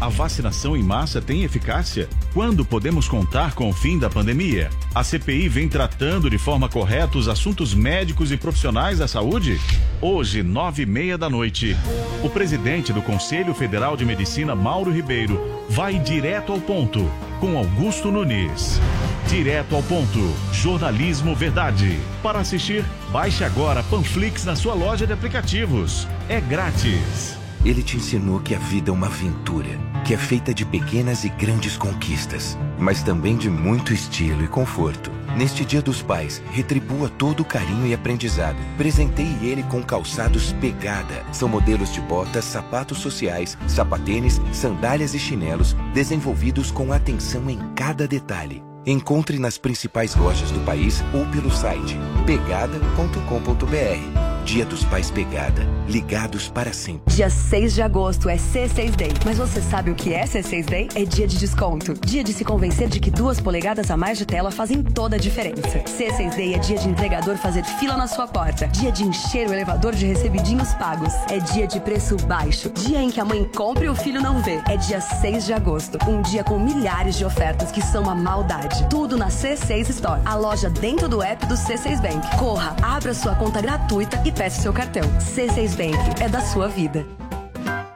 [0.00, 2.08] A vacinação em massa tem eficácia?
[2.32, 4.68] Quando podemos contar com o fim da pandemia?
[4.94, 9.60] A CPI vem tratando de forma correta os assuntos médicos e profissionais da saúde?
[10.00, 11.76] Hoje, nove e meia da noite,
[12.22, 15.40] o presidente do Conselho Federal de Medicina, Mauro Ribeiro,
[15.70, 17.08] vai direto ao ponto
[17.40, 18.80] com Augusto Nunes.
[19.28, 20.34] Direto ao ponto.
[20.52, 21.98] Jornalismo Verdade.
[22.22, 26.08] Para assistir, baixe agora Panflix na sua loja de aplicativos.
[26.28, 27.43] É grátis.
[27.64, 29.70] Ele te ensinou que a vida é uma aventura,
[30.04, 35.10] que é feita de pequenas e grandes conquistas, mas também de muito estilo e conforto.
[35.34, 38.58] Neste Dia dos Pais, retribua todo o carinho e aprendizado.
[38.76, 41.24] Presenteie ele com calçados Pegada.
[41.32, 48.06] São modelos de botas, sapatos sociais, sapatênis, sandálias e chinelos desenvolvidos com atenção em cada
[48.06, 48.62] detalhe.
[48.86, 51.96] Encontre nas principais lojas do país ou pelo site
[52.26, 54.23] pegada.com.br.
[54.44, 55.66] Dia dos Pais Pegada.
[55.88, 57.14] Ligados para sempre.
[57.14, 59.12] Dia 6 de agosto é C6 Day.
[59.24, 60.88] Mas você sabe o que é C6 Day?
[60.94, 61.94] É dia de desconto.
[61.94, 65.18] Dia de se convencer de que duas polegadas a mais de tela fazem toda a
[65.18, 65.78] diferença.
[65.80, 68.68] C6 Day é dia de entregador fazer fila na sua porta.
[68.68, 71.14] Dia de encher o elevador de recebidinhos pagos.
[71.30, 72.70] É dia de preço baixo.
[72.70, 74.60] Dia em que a mãe compra e o filho não vê.
[74.68, 75.98] É dia 6 de agosto.
[76.06, 78.86] Um dia com milhares de ofertas que são uma maldade.
[78.90, 80.20] Tudo na C6 Store.
[80.24, 82.36] A loja dentro do app do C6 Bank.
[82.36, 85.02] Corra, abra sua conta gratuita e peça seu cartão.
[85.18, 87.06] C6 Bank é da sua vida.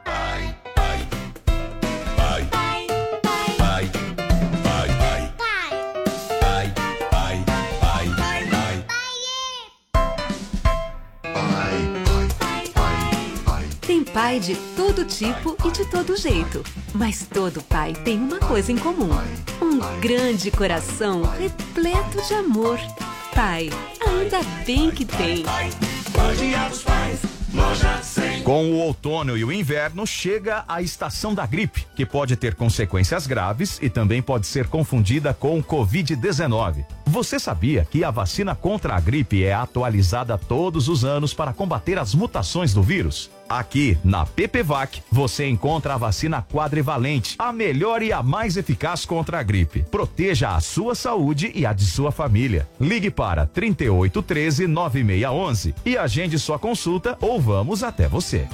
[0.04, 1.08] Pai, pai,
[2.16, 2.46] pai, pai,
[3.58, 3.90] pai,
[4.62, 5.30] pai,
[6.40, 6.74] pai,
[7.10, 7.44] pai,
[7.80, 8.44] pai,
[13.44, 16.62] pai, Tem pai pai de todo tipo e de todo jeito.
[16.94, 19.10] Mas todo pai tem uma coisa em comum:
[19.60, 22.78] um grande coração repleto de amor.
[23.34, 23.70] Pai,
[24.06, 25.44] ainda bem que tem.
[26.38, 27.20] Dia dos Pais,
[27.52, 28.42] loja 100.
[28.42, 33.26] Com o outono e o inverno chega a estação da gripe, que pode ter consequências
[33.26, 36.84] graves e também pode ser confundida com o Covid-19.
[37.06, 41.98] Você sabia que a vacina contra a gripe é atualizada todos os anos para combater
[41.98, 43.30] as mutações do vírus?
[43.48, 49.40] Aqui, na PPVAC, você encontra a vacina quadrivalente, a melhor e a mais eficaz contra
[49.40, 49.82] a gripe.
[49.90, 52.68] Proteja a sua saúde e a de sua família.
[52.78, 58.46] Ligue para 3813 9611 e agende sua consulta ou vamos até você.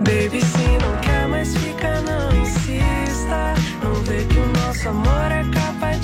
[0.00, 3.54] Baby, se não quer mais ficar, não insista.
[3.82, 5.44] Não vê que o nosso amor é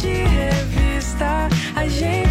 [0.00, 1.48] de revista.
[1.76, 2.29] A gente,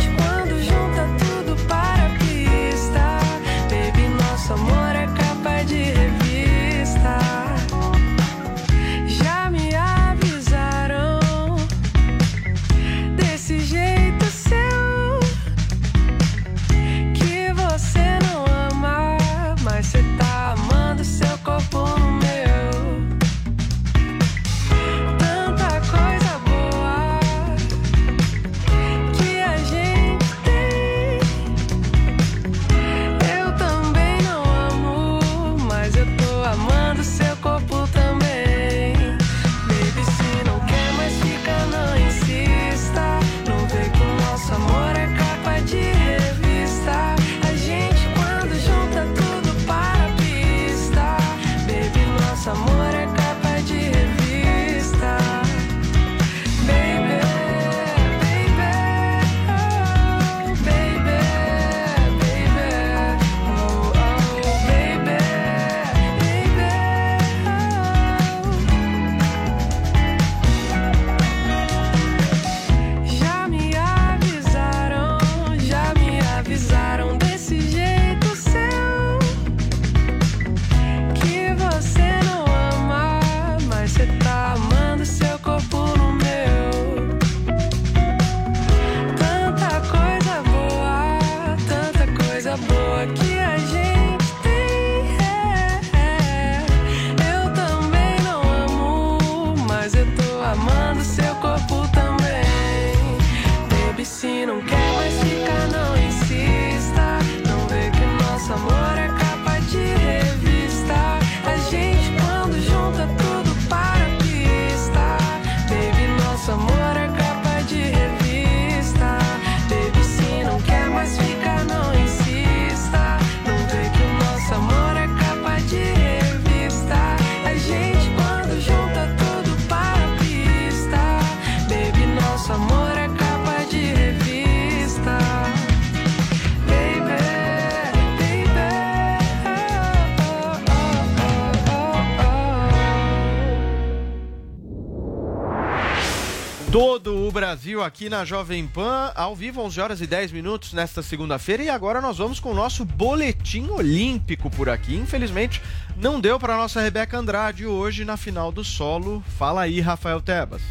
[147.83, 151.63] aqui na Jovem Pan, ao vivo, 11 horas e 10 minutos nesta segunda-feira.
[151.63, 154.95] E agora nós vamos com o nosso boletim olímpico por aqui.
[154.95, 155.61] Infelizmente,
[155.97, 159.23] não deu para nossa Rebeca Andrade hoje na final do solo.
[159.37, 160.61] Fala aí, Rafael Tebas.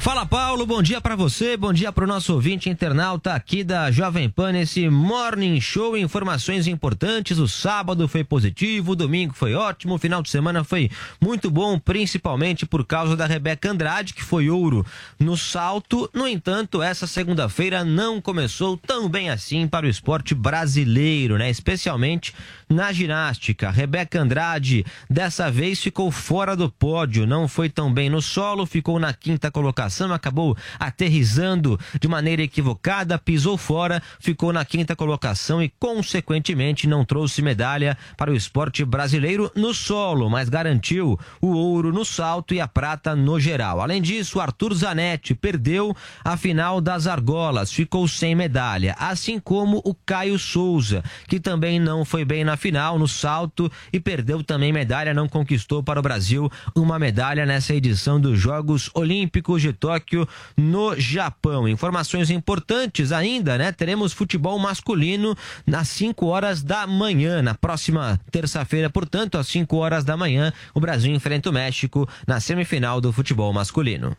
[0.00, 3.90] Fala Paulo, bom dia para você, bom dia para o nosso ouvinte internauta aqui da
[3.90, 9.94] Jovem Pan nesse Morning Show, informações importantes, o sábado foi positivo, o domingo foi ótimo,
[9.94, 10.90] o final de semana foi
[11.20, 14.86] muito bom, principalmente por causa da Rebeca Andrade, que foi ouro
[15.18, 21.36] no salto, no entanto, essa segunda-feira não começou tão bem assim para o esporte brasileiro,
[21.36, 22.34] né, especialmente
[22.70, 23.68] na ginástica.
[23.70, 29.00] Rebeca Andrade dessa vez ficou fora do pódio, não foi tão bem no solo, ficou
[29.00, 35.68] na quinta colocação, acabou aterrizando de maneira equivocada, pisou fora, ficou na quinta colocação e,
[35.80, 42.04] consequentemente, não trouxe medalha para o esporte brasileiro no solo, mas garantiu o ouro no
[42.04, 43.80] salto e a prata no geral.
[43.80, 49.94] Além disso, Arthur Zanetti perdeu a final das argolas, ficou sem medalha, assim como o
[49.94, 55.14] Caio Souza, que também não foi bem na final no salto e perdeu também medalha,
[55.14, 60.94] não conquistou para o Brasil uma medalha nessa edição dos Jogos Olímpicos de Tóquio no
[60.94, 61.66] Japão.
[61.66, 63.72] Informações importantes ainda, né?
[63.72, 65.34] Teremos futebol masculino
[65.66, 70.80] nas 5 horas da manhã, na próxima terça-feira, portanto, às 5 horas da manhã, o
[70.80, 74.16] Brasil enfrenta o México na semifinal do futebol masculino.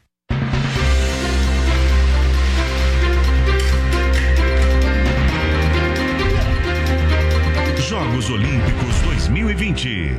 [7.91, 10.11] Jogos Olímpicos 2020.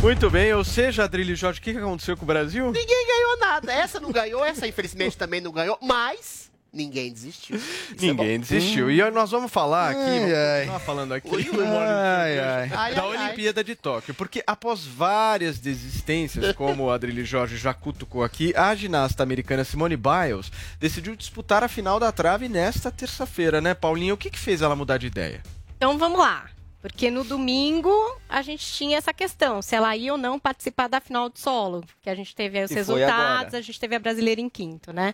[0.00, 2.66] Muito bem, ou seja, Adrilho Jorge, o que aconteceu com o Brasil?
[2.66, 3.72] Ninguém ganhou nada.
[3.72, 7.56] Essa não ganhou, essa infelizmente também não ganhou, mas ninguém desistiu.
[7.56, 8.46] Isso é Ninguém bom.
[8.46, 8.88] desistiu.
[8.88, 10.58] E nós vamos falar aqui, Ai, vamos ai.
[10.60, 11.66] continuar falando aqui Ui, ui.
[11.66, 12.70] Ai, ai.
[12.72, 13.04] Ai, da.
[13.04, 14.14] Olimpíada de Tóquio.
[14.14, 19.96] Porque após várias desistências, como o Adrilho Jorge já cutucou aqui, a ginasta americana Simone
[19.96, 24.14] Biles decidiu disputar a final da trave nesta terça-feira, né, Paulinho?
[24.14, 25.42] O que, que fez ela mudar de ideia?
[25.84, 26.48] Então vamos lá.
[26.80, 27.92] Porque no domingo
[28.26, 31.84] a gente tinha essa questão, se ela ia ou não participar da final de solo,
[32.00, 34.94] que a gente teve aí os E resultados, a gente teve a brasileira em quinto,
[34.94, 35.12] né?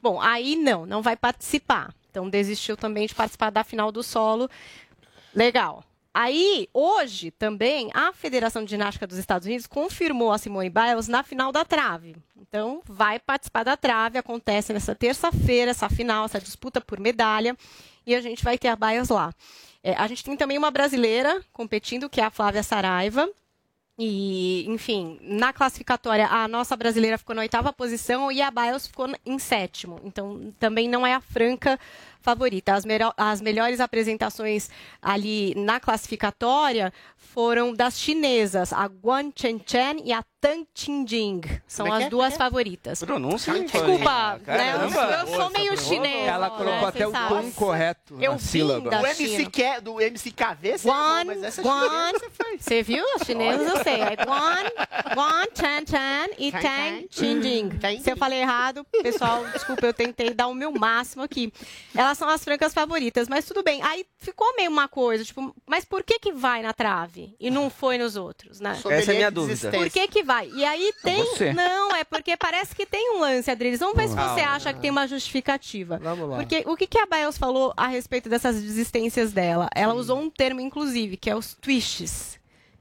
[0.00, 1.92] Bom, aí não, não vai participar.
[2.08, 4.48] Então desistiu também de participar da final do solo.
[5.34, 5.82] Legal.
[6.14, 11.24] Aí, hoje também, a Federação de Ginástica dos Estados Unidos confirmou a Simone Biles na
[11.24, 12.14] final da trave.
[12.36, 17.56] Então, vai participar da trave, acontece nessa terça-feira, essa final, essa disputa por medalha,
[18.06, 19.32] e a gente vai ter a Biles lá.
[19.82, 23.28] É, a gente tem também uma brasileira competindo, que é a Flávia Saraiva.
[23.98, 29.08] E, enfim, na classificatória, a nossa brasileira ficou na oitava posição e a Biles ficou
[29.24, 30.00] em sétimo.
[30.02, 31.78] Então, também não é a franca
[32.22, 32.74] favorita.
[32.74, 32.84] As,
[33.16, 34.70] as melhores apresentações
[35.00, 40.66] ali na classificatória foram das chinesas, a Guan Chenchen e a Tang.
[41.68, 42.10] São Como é que as é?
[42.10, 42.38] duas é é?
[42.38, 43.04] favoritas.
[43.04, 46.30] Pronúncia, Desculpa, né, eu, sou meio chinesa.
[46.30, 48.90] Ela né, colocou até cês o tom correto Eu na sílaba.
[48.90, 53.04] da O MC, que, do MCKV, você Guan, mas essa Guan, chinesa você viu?
[53.14, 54.00] As chinesas eu sei.
[54.00, 57.08] É Guan, Guan, Chan Chan e Tang Chan.
[57.10, 57.70] Qinjing.
[58.02, 61.52] Se eu falei errado, pessoal, desculpa, eu tentei dar o meu máximo aqui.
[62.14, 63.82] São as francas favoritas, mas tudo bem.
[63.82, 67.68] Aí ficou meio uma coisa, tipo, mas por que que vai na trave e não
[67.70, 68.72] foi nos outros, né?
[68.72, 69.70] Essa é a minha dúvida.
[69.70, 70.48] Por que que vai?
[70.54, 71.18] E aí tem...
[71.24, 71.52] Você.
[71.52, 73.80] Não, é porque parece que tem um lance, Adriles.
[73.80, 75.98] Vamos ver se você Ah, acha que tem uma justificativa.
[76.02, 76.36] Vamos lá.
[76.36, 79.68] Porque o que, que a Biles falou a respeito dessas desistências dela?
[79.74, 82.40] Ela usou um termo, inclusive, que é os twists.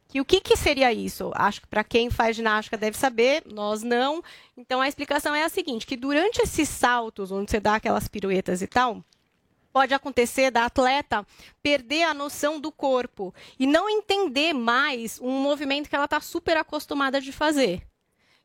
[0.09, 1.31] Que o que, que seria isso?
[1.33, 4.21] Acho que para quem faz ginástica deve saber, nós não.
[4.57, 8.61] Então a explicação é a seguinte: que durante esses saltos, onde você dá aquelas piruetas
[8.61, 9.01] e tal,
[9.71, 11.25] pode acontecer da atleta
[11.61, 16.57] perder a noção do corpo e não entender mais um movimento que ela está super
[16.57, 17.87] acostumada de fazer.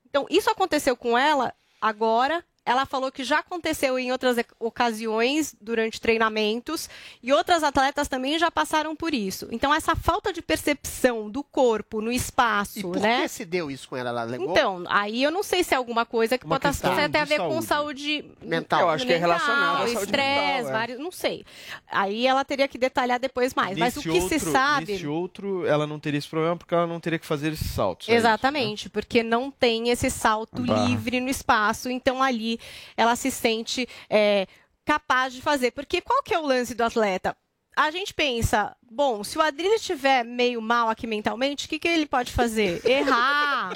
[0.08, 2.44] Então, isso aconteceu com ela agora.
[2.66, 6.90] Ela falou que já aconteceu em outras ocasiões durante treinamentos
[7.22, 9.46] e outras atletas também já passaram por isso.
[9.52, 13.22] Então, essa falta de percepção do corpo no espaço, E por né?
[13.22, 14.10] que se deu isso com ela?
[14.10, 14.50] Ela alegou?
[14.50, 17.38] Então, aí eu não sei se é alguma coisa que Uma pode ter a ver
[17.38, 17.66] com saúde.
[17.66, 18.80] saúde Mental.
[18.80, 20.72] Eu acho que é relacionado saúde estresse, é.
[20.72, 21.44] vários, não sei.
[21.88, 23.78] Aí ela teria que detalhar depois mais.
[23.78, 26.98] Mas o que se sabe Nesse outro, ela não teria esse problema porque ela não
[26.98, 28.08] teria que fazer esses saltos.
[28.08, 30.86] é isso, Exatamente, porque não tem esse salto Bah.
[30.86, 32.55] livre no espaço, então ali
[32.96, 34.46] ela se sente é,
[34.84, 35.70] capaz de fazer.
[35.72, 37.36] Porque qual que é o lance do atleta?
[37.76, 41.86] A gente pensa, bom, se o Adriano estiver meio mal aqui mentalmente, o que, que
[41.86, 42.80] ele pode fazer?
[42.88, 43.74] Errar,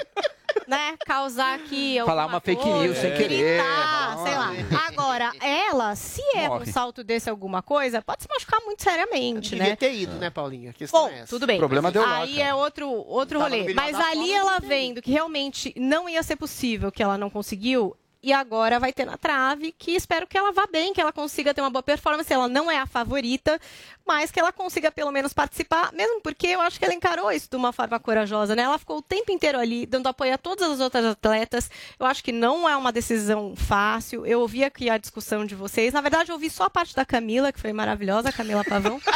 [0.67, 0.97] né?
[1.05, 3.57] Causar aqui Falar uma fake coisa, news sem querer.
[3.59, 4.51] gritar, sei lá.
[4.87, 9.69] Agora, ela, se é um salto desse alguma coisa, pode se machucar muito seriamente, Devia
[9.69, 9.75] né?
[9.75, 10.71] ter ido, né, Paulinha?
[10.71, 11.27] A questão Bom, é essa.
[11.27, 11.59] tudo bem.
[11.59, 13.71] problema deu Aí é outro, outro rolê.
[13.75, 18.31] Mas ali ela vendo que realmente não ia ser possível, que ela não conseguiu, e
[18.31, 21.61] agora vai ter na trave, que espero que ela vá bem, que ela consiga ter
[21.61, 22.31] uma boa performance.
[22.31, 23.59] Ela não é a favorita,
[24.05, 27.49] mas que ela consiga pelo menos participar, mesmo porque eu acho que ela encarou isso
[27.49, 28.63] de uma forma corajosa, né?
[28.63, 31.69] Ela ficou o tempo inteiro ali, dando apoio a todas as outras atletas.
[31.99, 34.25] Eu acho que não é uma decisão fácil.
[34.25, 35.93] Eu ouvi aqui a discussão de vocês.
[35.93, 38.99] Na verdade, eu ouvi só a parte da Camila, que foi maravilhosa, a Camila Pavão.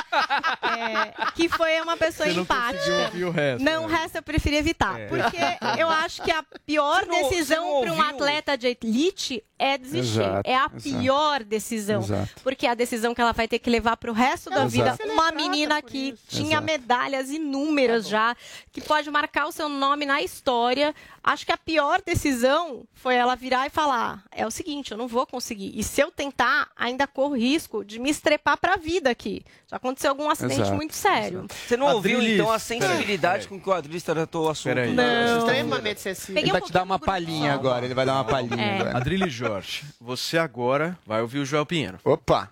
[0.75, 2.91] É, que foi uma pessoa Você não empática.
[3.05, 3.87] ouvir o resto, Não, né?
[3.87, 4.99] o resto eu preferi evitar.
[4.99, 5.07] É.
[5.07, 5.37] Porque
[5.79, 9.77] eu acho que a pior Você não- decisão não para um atleta de elite é
[9.77, 10.19] desistir.
[10.21, 10.81] Exato, é a exato.
[10.99, 12.01] pior decisão.
[12.01, 12.29] Exato.
[12.43, 14.69] Porque é a decisão que ela vai ter que levar para o resto da Exato.
[14.97, 15.13] vida.
[15.13, 16.63] Uma menina que tinha Exato.
[16.65, 18.35] medalhas inúmeras já,
[18.71, 20.93] que pode marcar o seu nome na história.
[21.23, 25.07] Acho que a pior decisão foi ela virar e falar: é o seguinte, eu não
[25.07, 25.71] vou conseguir.
[25.73, 29.43] E se eu tentar, ainda corro risco de me estrepar para a vida aqui.
[29.67, 31.47] Já aconteceu algum acidente Exato, muito sério.
[31.49, 34.75] Você não ouviu, Adriles, então, a peraí, sensibilidade com que o Adriles tratou o assunto?
[34.75, 34.93] Peraí.
[34.93, 35.39] Não.
[35.39, 36.41] Extremamente sensível.
[36.41, 38.79] Ele vai te dar uma palhinha agora, ele vai dar uma palhinha É.
[38.81, 38.97] agora.
[39.47, 41.99] Jorge, você agora vai ouvir o Joel Pinheiro.
[42.03, 42.49] Opa!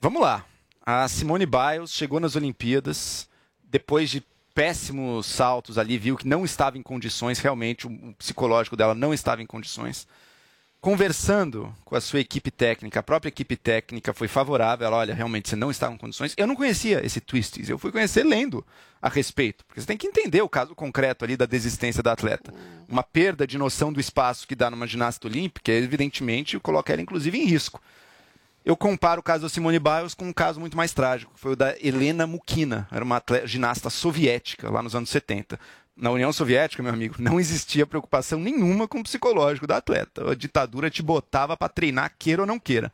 [0.00, 0.44] Vamos lá.
[0.84, 3.28] A Simone Biles chegou nas Olimpíadas
[3.64, 4.22] depois de
[4.54, 9.42] péssimos saltos ali, viu que não estava em condições, realmente o psicológico dela não estava
[9.42, 10.06] em condições.
[10.80, 14.86] Conversando com a sua equipe técnica, a própria equipe técnica foi favorável.
[14.86, 16.34] Ela, olha, realmente você não estava em condições.
[16.36, 18.64] Eu não conhecia esse twisties, eu fui conhecer lendo
[19.02, 22.52] a respeito, porque você tem que entender o caso concreto ali da desistência da atleta.
[22.88, 27.36] Uma perda de noção do espaço que dá numa ginasta olímpica, evidentemente, coloca ela inclusive
[27.38, 27.80] em risco.
[28.64, 31.52] Eu comparo o caso da Simone Biles com um caso muito mais trágico, que foi
[31.52, 35.58] o da Helena Mukina, era uma atleta, ginasta soviética lá nos anos 70.
[35.96, 40.30] Na União Soviética, meu amigo, não existia preocupação nenhuma com o psicológico da atleta.
[40.30, 42.92] A ditadura te botava para treinar, queira ou não queira.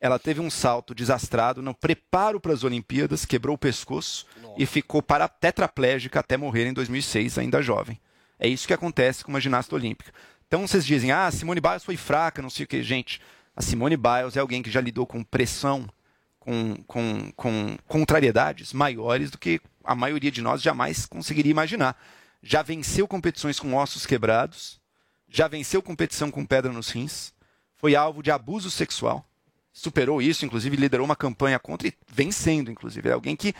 [0.00, 4.24] Ela teve um salto desastrado no preparo para as Olimpíadas, quebrou o pescoço
[4.56, 7.98] e ficou para tetraplégica até morrer em 2006, ainda jovem.
[8.38, 10.12] É isso que acontece com uma ginasta olímpica.
[10.46, 12.84] Então vocês dizem, ah, Simone Biles foi fraca, não sei o que.
[12.84, 13.20] Gente,
[13.56, 15.88] a Simone Biles é alguém que já lidou com pressão,
[16.38, 21.96] com, com, com contrariedades maiores do que a maioria de nós jamais conseguiria imaginar.
[22.42, 24.80] Já venceu competições com ossos quebrados,
[25.28, 27.32] já venceu competição com pedra nos rins,
[27.76, 29.28] foi alvo de abuso sexual,
[29.72, 33.08] superou isso, inclusive liderou uma campanha contra e vencendo, inclusive.
[33.08, 33.54] É alguém que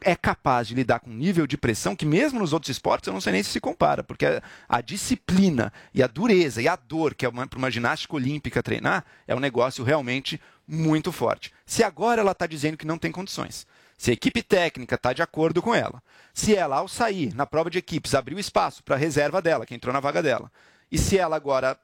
[0.00, 3.12] é capaz de lidar com um nível de pressão que mesmo nos outros esportes eu
[3.12, 4.24] não sei nem se se compara, porque
[4.68, 9.04] a disciplina e a dureza e a dor que é para uma ginástica olímpica treinar
[9.26, 11.52] é um negócio realmente muito forte.
[11.66, 13.66] Se agora ela está dizendo que não tem condições,
[14.02, 16.02] se a equipe técnica está de acordo com ela,
[16.34, 19.76] se ela, ao sair na prova de equipes, abriu espaço para a reserva dela, que
[19.76, 20.50] entrou na vaga dela,
[20.90, 21.78] e se ela agora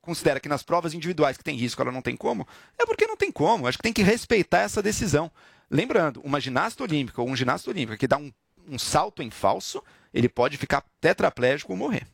[0.00, 2.44] considera que nas provas individuais que tem risco ela não tem como,
[2.76, 3.68] é porque não tem como.
[3.68, 5.30] Acho que tem que respeitar essa decisão.
[5.70, 8.32] Lembrando, uma ginasta olímpica ou um ginasta olímpico que dá um,
[8.66, 9.80] um salto em falso,
[10.12, 12.04] ele pode ficar tetraplégico ou morrer.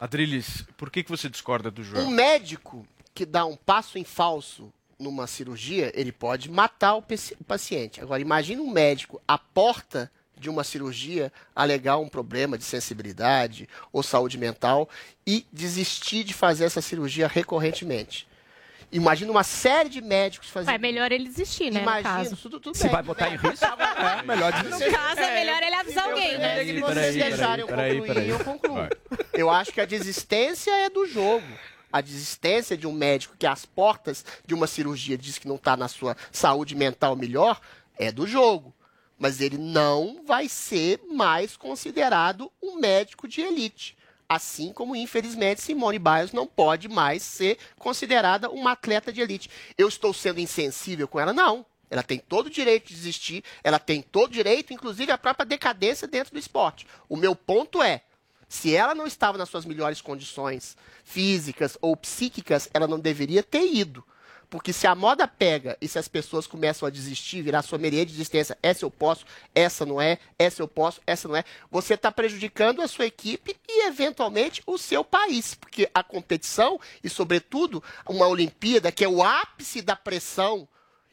[0.00, 2.06] Adriles, por que, que você discorda do Joel?
[2.06, 4.72] Um médico que dá um passo em falso
[5.02, 7.04] numa cirurgia, ele pode matar o
[7.46, 8.00] paciente.
[8.00, 14.02] Agora, imagine um médico à porta de uma cirurgia alegar um problema de sensibilidade ou
[14.02, 14.88] saúde mental
[15.26, 18.26] e desistir de fazer essa cirurgia recorrentemente.
[18.92, 20.74] Imagina uma série de médicos fazendo.
[20.74, 21.80] É melhor ele desistir, né?
[21.80, 22.36] Imagina, no caso.
[22.36, 22.92] tudo, tudo Se bem.
[22.92, 26.62] vai botar em risco, é melhor No caso, é melhor ele avisar alguém, né?
[26.62, 28.88] Se vocês deixarem eu concluir, eu concluo.
[29.32, 31.46] Eu acho que a desistência é do jogo.
[31.92, 35.76] A desistência de um médico que às portas de uma cirurgia diz que não está
[35.76, 37.60] na sua saúde mental melhor
[37.98, 38.74] é do jogo.
[39.18, 43.96] Mas ele não vai ser mais considerado um médico de elite.
[44.28, 49.50] Assim como, infelizmente, Simone Biles não pode mais ser considerada uma atleta de elite.
[49.76, 51.34] Eu estou sendo insensível com ela?
[51.34, 51.66] Não.
[51.90, 55.44] Ela tem todo o direito de existir, ela tem todo o direito, inclusive a própria
[55.44, 56.86] decadência dentro do esporte.
[57.06, 58.00] O meu ponto é,
[58.52, 63.64] se ela não estava nas suas melhores condições físicas ou psíquicas, ela não deveria ter
[63.64, 64.04] ido.
[64.50, 68.12] Porque se a moda pega e se as pessoas começam a desistir, virar sommelier de
[68.12, 69.24] existência, essa eu posso,
[69.54, 73.56] essa não é, essa eu posso, essa não é, você está prejudicando a sua equipe
[73.66, 75.54] e, eventualmente, o seu país.
[75.54, 80.68] Porque a competição, e sobretudo uma Olimpíada, que é o ápice da pressão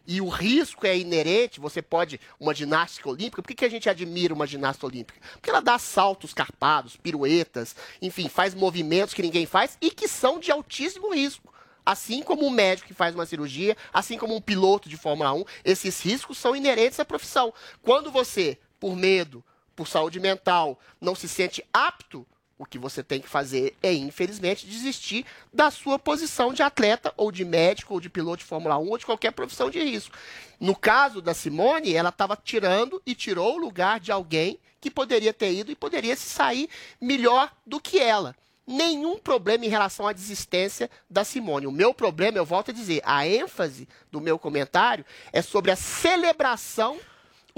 [0.10, 3.88] e o risco é inerente, você pode, uma ginástica olímpica, por que, que a gente
[3.88, 5.20] admira uma ginasta olímpica?
[5.34, 10.40] Porque ela dá saltos carpados, piruetas, enfim, faz movimentos que ninguém faz e que são
[10.40, 11.54] de altíssimo risco.
[11.86, 15.44] Assim como um médico que faz uma cirurgia, assim como um piloto de Fórmula 1,
[15.64, 17.54] esses riscos são inerentes à profissão.
[17.84, 19.44] Quando você, por medo,
[19.76, 22.26] por saúde mental, não se sente apto,
[22.60, 27.32] o que você tem que fazer é, infelizmente, desistir da sua posição de atleta, ou
[27.32, 30.16] de médico, ou de piloto de Fórmula 1, ou de qualquer profissão de risco.
[30.60, 35.34] No caso da Simone, ela estava tirando e tirou o lugar de alguém que poderia
[35.34, 36.70] ter ido e poderia se sair
[37.00, 38.36] melhor do que ela
[38.70, 41.66] nenhum problema em relação à desistência da Simone.
[41.66, 45.04] O meu problema, eu volto a dizer, a ênfase do meu comentário
[45.34, 47.00] é sobre a celebração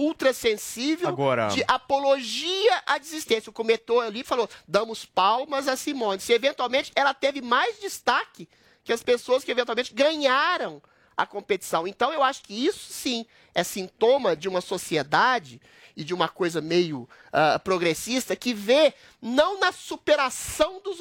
[0.02, 1.48] ultrassensível Agora...
[1.48, 3.50] de apologia à desistência.
[3.50, 6.20] O comentou ali falou: damos palmas a Simone.
[6.20, 8.50] Se eventualmente ela teve mais destaque
[8.84, 10.82] que as pessoas que eventualmente ganharam
[11.16, 11.88] a competição.
[11.88, 15.62] Então eu acho que isso sim é sintoma de uma sociedade
[15.96, 20.98] e de uma coisa meio uh, progressista que vê não na superação dos,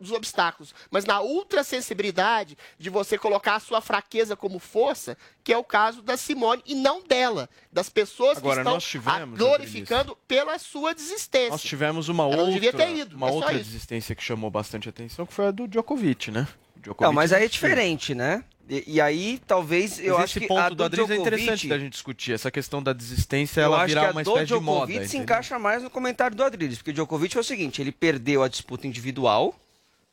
[0.00, 5.58] dos obstáculos, mas na ultrassensibilidade de você colocar a sua fraqueza como força, que é
[5.58, 10.94] o caso da Simone e não dela, das pessoas Agora, que estão glorificando pela sua
[10.94, 11.50] desistência.
[11.50, 14.50] Nós tivemos uma Ela outra, não devia ter ido, uma é outra desistência que chamou
[14.50, 16.48] bastante atenção, que foi a do Djokovic, né?
[16.76, 18.44] Djokovic Não, mas aí é diferente, né?
[18.74, 21.14] E, e aí, talvez, eu Mas acho esse que a ponto do, do Adriles é
[21.14, 22.32] Djokovic- interessante da gente discutir.
[22.32, 24.86] Essa questão da desistência, ela virar a uma espécie de moda.
[24.86, 25.22] Djokovic se entendeu?
[25.24, 28.48] encaixa mais no comentário do Adriles, porque o Djokovic é o seguinte, ele perdeu a
[28.48, 29.54] disputa individual,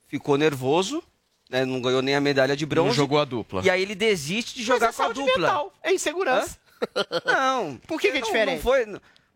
[0.08, 1.02] ficou nervoso,
[1.50, 2.90] né, não ganhou nem a medalha de bronze.
[2.90, 3.62] Não jogou a dupla.
[3.64, 5.38] E aí ele desiste de jogar Mas é com a dupla.
[5.48, 6.58] mental, é insegurança.
[7.26, 7.78] Não.
[7.88, 8.56] Por que, que é Não- diferente?
[8.58, 8.86] Não foi,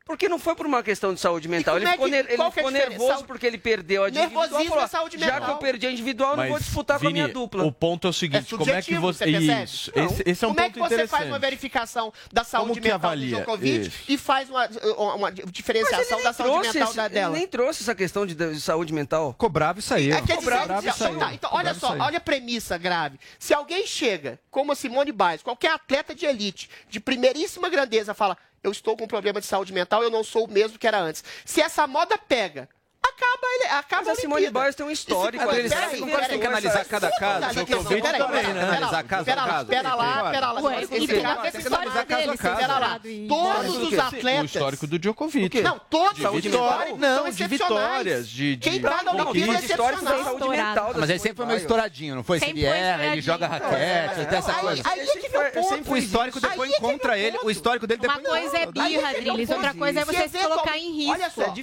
[0.05, 1.77] porque não foi por uma questão de saúde mental.
[1.77, 3.23] Ele é ficou, é que, ele ficou é nervoso Saúde...
[3.23, 4.49] porque ele perdeu a individual.
[4.49, 5.39] Falou, saúde mental.
[5.39, 7.63] Já que eu perdi a individual, Mas, não vou disputar Vini, com a minha dupla.
[7.63, 9.29] O ponto é o é seguinte: é como é que você.
[9.29, 9.91] Isso.
[9.95, 12.81] Esse, esse, é um como é ponto é que você faz uma verificação da saúde
[12.81, 14.67] mental do Djokovic e faz uma,
[15.15, 17.31] uma diferenciação da saúde mental esse, da dela?
[17.33, 19.33] Ele nem trouxe essa questão de, de saúde mental.
[19.37, 20.15] Cobrava e saiu.
[20.15, 21.15] É, quer Cobrava isso aí.
[21.15, 23.17] Tá, então, então olha só, olha a premissa grave.
[23.39, 28.37] Se alguém chega, como a Simone Biles, qualquer atleta de elite, de primeiríssima grandeza, fala
[28.63, 30.99] eu estou com um problema de saúde mental, eu não sou o mesmo que era
[30.99, 31.23] antes.
[31.45, 32.69] Se essa moda pega,
[33.13, 33.63] acaba ele.
[33.65, 35.43] Acaba Mas a Simone Biles tem um histórico.
[35.43, 36.15] Esse, eles peraí, né?
[36.17, 37.61] peraí, que analisar cada caso.
[37.61, 38.61] O convite também, né?
[38.63, 39.65] Analisar caso a caso.
[39.67, 40.81] Pera lá, pera lá.
[40.81, 42.57] Esse caso.
[42.57, 42.99] Pera lá.
[43.27, 44.41] Todos os atletas...
[44.41, 45.61] O histórico do Djokovic.
[45.61, 48.57] Não, todos os históricos Não, de vitórias, de...
[48.57, 49.61] Quem paga o ouvido é
[50.49, 50.91] mental.
[50.93, 52.39] Ah, mas ele sempre foi meio estouradinho, não foi?
[52.39, 54.83] Se ele erra, ele joga raquete, até essa coisa.
[55.53, 55.91] É sempre.
[55.91, 57.37] O histórico depois é contra ele.
[57.43, 58.19] O histórico dele depois...
[58.19, 59.49] Uma coisa é birra, Drilis.
[59.49, 61.11] É outra coisa é você se colocar em risco.
[61.11, 61.53] Olha só,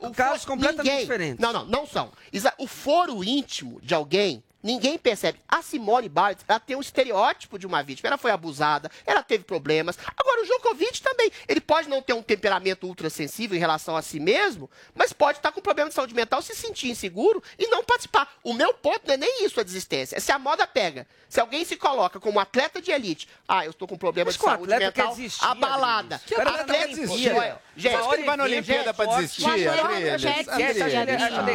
[0.00, 1.06] o caso completamente alguém.
[1.06, 1.38] Diferentes.
[1.38, 2.12] Não, não, não são.
[2.58, 5.40] O foro íntimo de alguém Ninguém percebe.
[5.48, 8.08] A Simone Biles, ela tem um estereótipo de uma vítima.
[8.08, 9.98] Ela foi abusada, ela teve problemas.
[10.16, 11.32] Agora, o Djokovic também.
[11.48, 15.50] Ele pode não ter um temperamento ultrassensível em relação a si mesmo, mas pode estar
[15.50, 18.32] com problema de saúde mental, se sentir inseguro e não participar.
[18.44, 20.16] O meu ponto não é nem isso a desistência.
[20.16, 21.06] É se a moda pega.
[21.28, 23.28] Se alguém se coloca como atleta de elite.
[23.48, 24.92] Ah, eu estou com problema mas de saúde mental.
[24.92, 26.20] Quer desistir, abalada.
[26.24, 27.32] Que atleta, atleta quer desistir?
[27.74, 29.44] Gente, acho que ele vai na Olimpíada é pra desistir,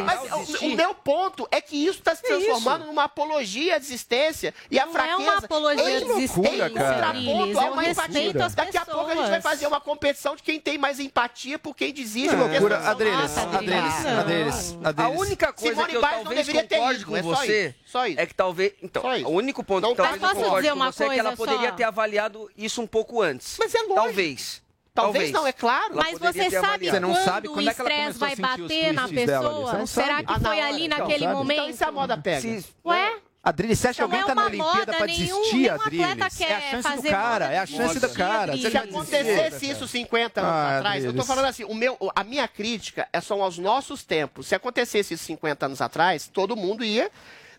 [0.04, 4.78] Mas o meu ponto é que isso tá se transformando numa apologia à desistência e
[4.78, 5.12] à fraqueza.
[5.12, 8.32] é uma apologia à desistência, contraponto É uma empatia.
[8.32, 11.74] Daqui a pouco a gente vai fazer uma competição de quem tem mais empatia por
[11.74, 12.34] quem desiste.
[12.34, 14.78] É loucura, Adriles, Adriles, Adriles.
[14.96, 17.74] A única coisa que eu talvez concorde com é você
[18.16, 18.72] é que talvez...
[18.82, 21.72] Então, o único ponto que talvez tá eu concorde com você é que ela poderia
[21.72, 23.56] ter avaliado isso um pouco antes.
[23.58, 23.94] Mas é lógico.
[23.94, 24.67] Talvez.
[25.02, 25.94] Talvez, não, é claro.
[25.94, 29.08] Mas você sabe você não quando sabe quando é o estresse é vai bater na
[29.08, 29.86] pessoa?
[29.86, 31.60] Será que ah, foi ali naquele então momento?
[31.62, 32.40] Então, se é a moda pega.
[32.40, 33.18] Se, Ué?
[33.42, 36.20] Adriane, você acha que alguém é tá na Olimpíada para desistir, Adriane?
[36.20, 38.56] É a chance do cara, é a chance do cara.
[38.56, 42.46] Se acontecesse isso 50 anos ah, atrás, eu tô falando assim, o meu, a minha
[42.48, 44.48] crítica é só aos nossos tempos.
[44.48, 47.10] Se acontecesse isso 50 anos atrás, todo mundo ia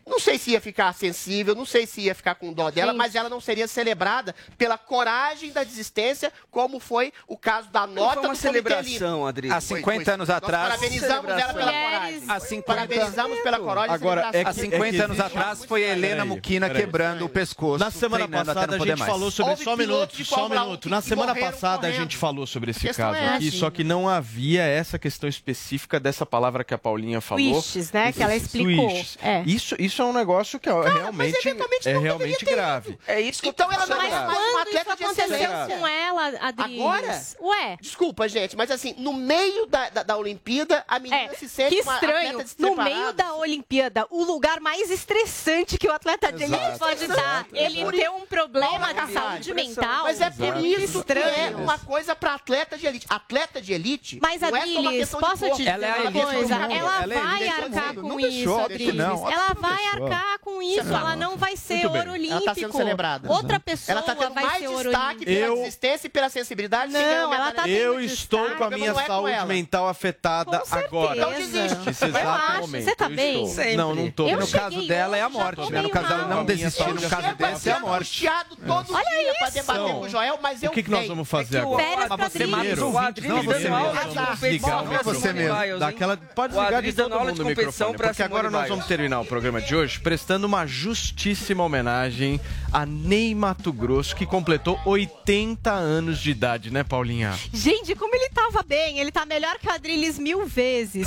[0.10, 2.98] não sei se ia ficar sensível, não sei se ia ficar com dó dela, Sim.
[2.98, 8.16] mas ela não seria celebrada pela coragem da desistência, como foi o caso da nota
[8.16, 9.52] foi uma do celebração, Adri.
[9.52, 10.14] Há 50 foi, foi.
[10.14, 10.68] anos Nós atrás.
[10.70, 12.24] Parabenizamos ela pela coragem.
[12.28, 12.66] Há 50...
[12.66, 13.96] Parabenizamos pela coragem.
[13.96, 17.26] Agora, é que, há 50 é anos atrás foi Helena Muquina quebrando peraí.
[17.26, 17.84] o pescoço.
[17.84, 20.90] Na semana passada a gente falou sobre Houve só um minuto, só um minuto.
[20.90, 23.58] Na semana passada a gente falou sobre esse é caso é aqui, assim.
[23.58, 27.44] só que não havia essa questão específica dessa palavra que a Paulinha falou.
[27.44, 28.12] Twists, né?
[28.12, 28.90] Que ela explicou.
[29.22, 29.44] É.
[29.46, 31.50] Isso, isso isso é um negócio que é Cara, realmente,
[31.86, 32.92] é realmente grave.
[32.92, 33.00] Ido.
[33.06, 35.68] É isso que então eu tô então ela não é mais uma atleta de excelência.
[35.68, 36.80] com ela, Adri.
[36.80, 37.22] Agora?
[37.42, 37.78] Ué.
[37.82, 41.76] Desculpa, gente, mas assim, no meio da, da, da Olimpíada, a menina é, se sente
[41.76, 42.46] que estranho.
[42.58, 43.40] No meio da assim.
[43.40, 47.36] Olimpíada, o lugar mais estressante que o atleta dele pode exato, dar.
[47.40, 47.98] Exato, ele exato.
[47.98, 50.04] ter um problema de saúde mental.
[50.04, 53.06] Mas é por isso que é uma coisa para atleta de elite.
[53.10, 54.20] Atleta de elite.
[54.22, 55.78] Mas, é Adriles, é posso te dizer
[56.08, 56.56] uma coisa?
[56.56, 59.00] Ela vai arcar com isso, Adriles.
[59.00, 62.34] Ela vai arcar com isso, é ela não vai ser ouro olímpico.
[62.34, 63.32] Ela tá sendo celebrada.
[63.32, 66.94] Outra pessoa ela tá tendo vai mais ser ouro destaque pela existência e pela sensibilidade.
[66.94, 68.58] Não, ela, tá Eu estou destaque.
[68.58, 69.46] com a minha é saúde ela.
[69.46, 71.18] mental afetada com agora.
[71.18, 71.90] Então desiste.
[71.90, 72.84] Esse exato momento.
[72.84, 73.48] Você tá bem?
[73.48, 73.78] Sempre.
[73.78, 74.28] Não, não tô.
[74.30, 75.72] No caso dela é a morte.
[75.72, 75.82] Né?
[75.82, 78.28] No caso dela não desistir, no caso dela é a morte.
[78.28, 78.44] É.
[78.66, 79.38] todo Olha isso.
[79.40, 82.08] pra debater com o Joel, mas eu O que nós vamos fazer agora?
[82.08, 83.24] Tá você mata os ouvintes.
[83.26, 85.04] Não, você mesmo.
[85.04, 85.80] Você mesmo.
[85.80, 89.69] Daquela pode ligar de todo mundo microfone, porque agora nós vamos terminar o programa de
[89.70, 92.42] de hoje prestando uma justíssima homenagem
[92.74, 97.38] a Ney Mato Grosso, que completou 80 anos de idade, né, Paulinha?
[97.54, 101.06] Gente, como ele tava bem, ele tá melhor que o Adriles mil vezes.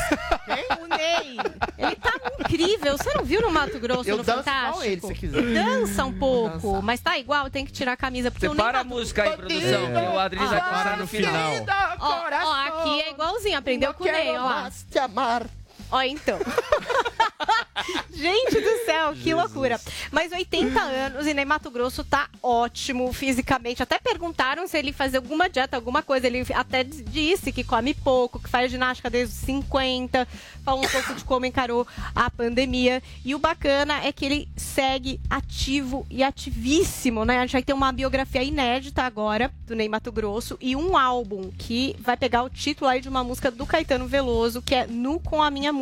[0.81, 1.39] o Ney,
[1.77, 2.97] ele tá incrível.
[2.97, 4.85] Você não viu no Mato Grosso, Eu no danço Fantástico?
[4.85, 5.43] Ele, se quiser.
[5.43, 8.31] Dança um pouco, mas tá igual, tem que tirar a camisa.
[8.31, 10.11] Porque Você para a música aí, produção, é.
[10.15, 11.53] o Adriles vai parar no final.
[11.99, 14.71] Ó, ó, aqui é igualzinho, aprendeu com o Ney, ó.
[14.89, 15.47] Te amar.
[15.93, 16.39] Ó, então.
[18.11, 19.35] Gente do céu, que Jesus.
[19.35, 19.81] loucura.
[20.11, 23.83] Mas 80 anos e nem Mato Grosso tá ótimo fisicamente.
[23.83, 26.27] Até perguntaram se ele fazia alguma dieta, alguma coisa.
[26.27, 30.27] Ele até disse que come pouco, que faz ginástica desde os 50.
[30.65, 33.03] Falou um pouco de como encarou a pandemia.
[33.25, 37.39] E o bacana é que ele segue ativo e ativíssimo, né?
[37.39, 41.51] A gente vai ter uma biografia inédita agora do Ney Mato Grosso e um álbum
[41.59, 45.19] que vai pegar o título aí de uma música do Caetano Veloso, que é Nu
[45.19, 45.82] com a Minha Música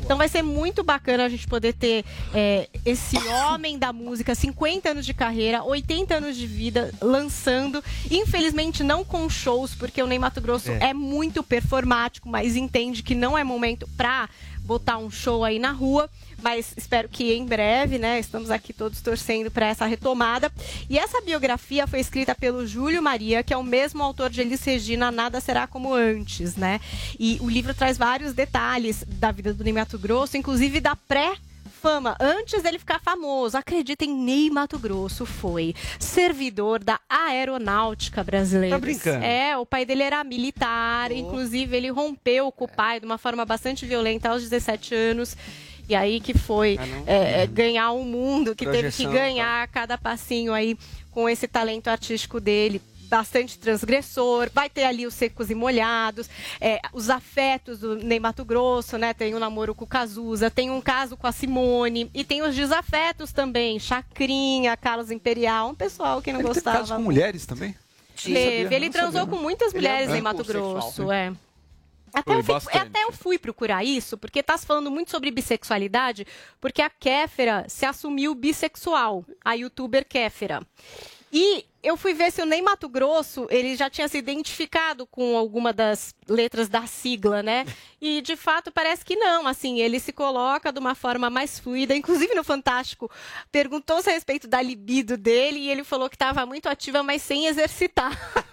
[0.00, 2.04] então vai ser muito bacana a gente poder ter
[2.34, 7.82] é, esse homem da música, 50 anos de carreira, 80 anos de vida, lançando.
[8.10, 10.90] Infelizmente não com shows, porque o Ney Mato Grosso É.
[10.90, 14.28] é muito performático, mas entende que não é momento pra
[14.64, 16.08] botar um show aí na rua,
[16.42, 18.18] mas espero que em breve, né?
[18.18, 20.50] Estamos aqui todos torcendo para essa retomada.
[20.88, 24.64] E essa biografia foi escrita pelo Júlio Maria, que é o mesmo autor de Elis
[24.64, 26.80] Regina, Nada Será Como Antes, né?
[27.18, 31.34] E o livro traz vários detalhes da vida do Ney Grosso, inclusive da pré
[31.84, 38.76] fama, antes dele ficar famoso, acreditem, Ney Mato Grosso foi servidor da aeronáutica brasileira.
[38.76, 39.22] Tá brincando?
[39.22, 43.44] É, o pai dele era militar, inclusive ele rompeu com o pai de uma forma
[43.44, 45.36] bastante violenta aos 17 anos.
[45.86, 49.98] E aí que foi é, é, ganhar um mundo, que teve que Projeção, ganhar cada
[49.98, 50.78] passinho aí
[51.10, 52.80] com esse talento artístico dele.
[53.14, 56.28] Bastante transgressor, vai ter ali os secos e molhados,
[56.60, 59.14] é, os afetos do Ney Mato Grosso, né?
[59.14, 62.56] Tem um namoro com o Cazuza, tem um caso com a Simone, e tem os
[62.56, 66.78] desafetos também, Chacrinha, Carlos Imperial, um pessoal que não Ele teve gostava.
[66.78, 67.76] casos com mulheres também?
[68.16, 71.28] Teve, ele transou sabia, com muitas é mulheres em amplo Mato Grosso, né?
[72.12, 72.18] é.
[72.18, 72.78] Até eu, bastante.
[72.78, 76.26] até eu fui procurar isso, porque tá se falando muito sobre bissexualidade,
[76.60, 80.66] porque a Kéfera se assumiu bissexual, a youtuber Kéfera.
[81.32, 85.36] E eu fui ver se o Ney Mato Grosso, ele já tinha se identificado com
[85.36, 87.64] alguma das letras da sigla, né?
[88.06, 91.96] E de fato parece que não, assim, ele se coloca de uma forma mais fluida,
[91.96, 93.10] inclusive no Fantástico,
[93.50, 97.46] perguntou-se a respeito da libido dele e ele falou que estava muito ativa, mas sem
[97.46, 98.12] exercitar.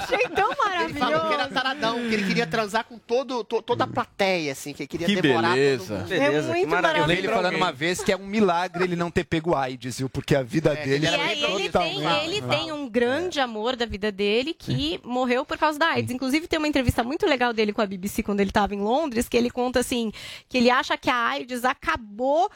[0.00, 1.54] Achei tão Ele falou que era maravilhoso.
[1.54, 5.06] taradão, que ele queria transar com todo, to- toda a plateia, assim, que ele queria
[5.06, 5.84] Que devorar beleza.
[5.86, 6.08] todo mundo.
[6.08, 7.34] Beleza, É muito Eu vi ele maravilhoso.
[7.36, 10.08] falando uma vez que é um milagre ele não ter pego AIDS, viu?
[10.10, 13.76] Porque a vida dele E era aí ele totalmente- tem, ele tem um grande amor
[13.76, 16.12] da vida dele que morreu por causa da AIDS.
[16.12, 19.28] Inclusive tem uma entrevista muito legal dele com a BBC quando ele estava em Londres,
[19.28, 20.12] que ele conta assim,
[20.48, 22.50] que ele acha que a AIDS acabou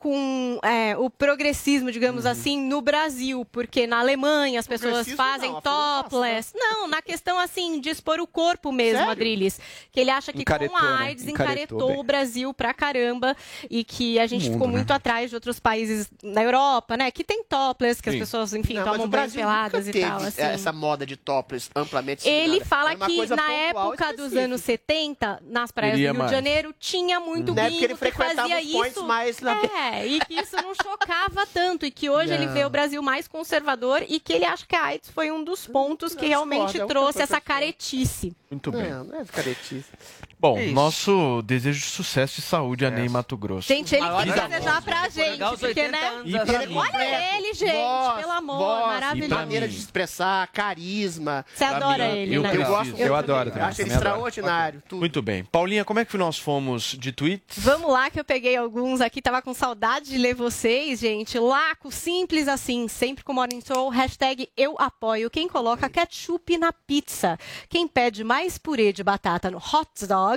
[0.00, 5.58] com é, o progressismo, digamos assim, no Brasil, porque na Alemanha as pessoas fazem não,
[5.58, 6.52] a topless.
[6.54, 9.12] Não, na questão assim de expor o corpo mesmo, Sério?
[9.12, 9.60] Adriles,
[9.92, 11.04] que ele acha que Encaretou, com a né?
[11.04, 11.98] AIDS Encaretou encaretou bem.
[12.00, 13.36] o Brasil pra caramba
[13.70, 14.72] e que a gente mundo, ficou né?
[14.76, 17.10] muito atrás de outros países na Europa, né?
[17.10, 18.20] Que tem topless, que as Sim.
[18.20, 20.42] pessoas, enfim, Não, tomam banho peladas e tal, teve assim.
[20.42, 22.64] essa moda de topless amplamente Ele disseminada.
[22.64, 26.30] fala que na época dos anos 70, nas praias Iria do Rio mais.
[26.30, 29.04] de Janeiro, tinha muito gringo ele que fazia isso.
[29.04, 31.86] mais na- É, e que isso não chocava tanto.
[31.86, 32.52] E que hoje ele Não.
[32.52, 35.66] vê o Brasil mais conservador e que ele acha que a AIDS foi um dos
[35.66, 38.34] pontos que realmente é trouxe essa caretice.
[38.50, 38.90] Muito bem.
[38.90, 39.84] Não, não é caretice.
[40.40, 40.74] Bom, É isso.
[40.74, 43.68] nosso desejo de sucesso e saúde a Ney Mato Grosso.
[43.68, 44.24] Gente, ele amor.
[44.24, 46.22] desejar pra gente, porque, 80 né?
[46.24, 46.76] E pra mim?
[46.78, 49.34] Olha ele, gente, Voz, pelo amor, voz, maravilhoso.
[49.34, 51.44] maneira de expressar, carisma.
[51.54, 52.56] Você adora mim, ele, eu né?
[52.56, 54.82] Eu gosto Eu adoro também, Acho ele extraordinário.
[54.88, 55.00] Tudo.
[55.00, 55.44] Muito bem.
[55.44, 57.58] Paulinha, como é que nós fomos de tweets?
[57.62, 61.38] Vamos lá, que eu peguei alguns aqui, tava com saudade de ler vocês, gente.
[61.38, 65.28] Laco, simples assim, sempre com Morning Show, hashtag eu apoio.
[65.28, 67.38] Quem coloca ketchup na pizza,
[67.68, 70.29] quem pede mais purê de batata no hot dog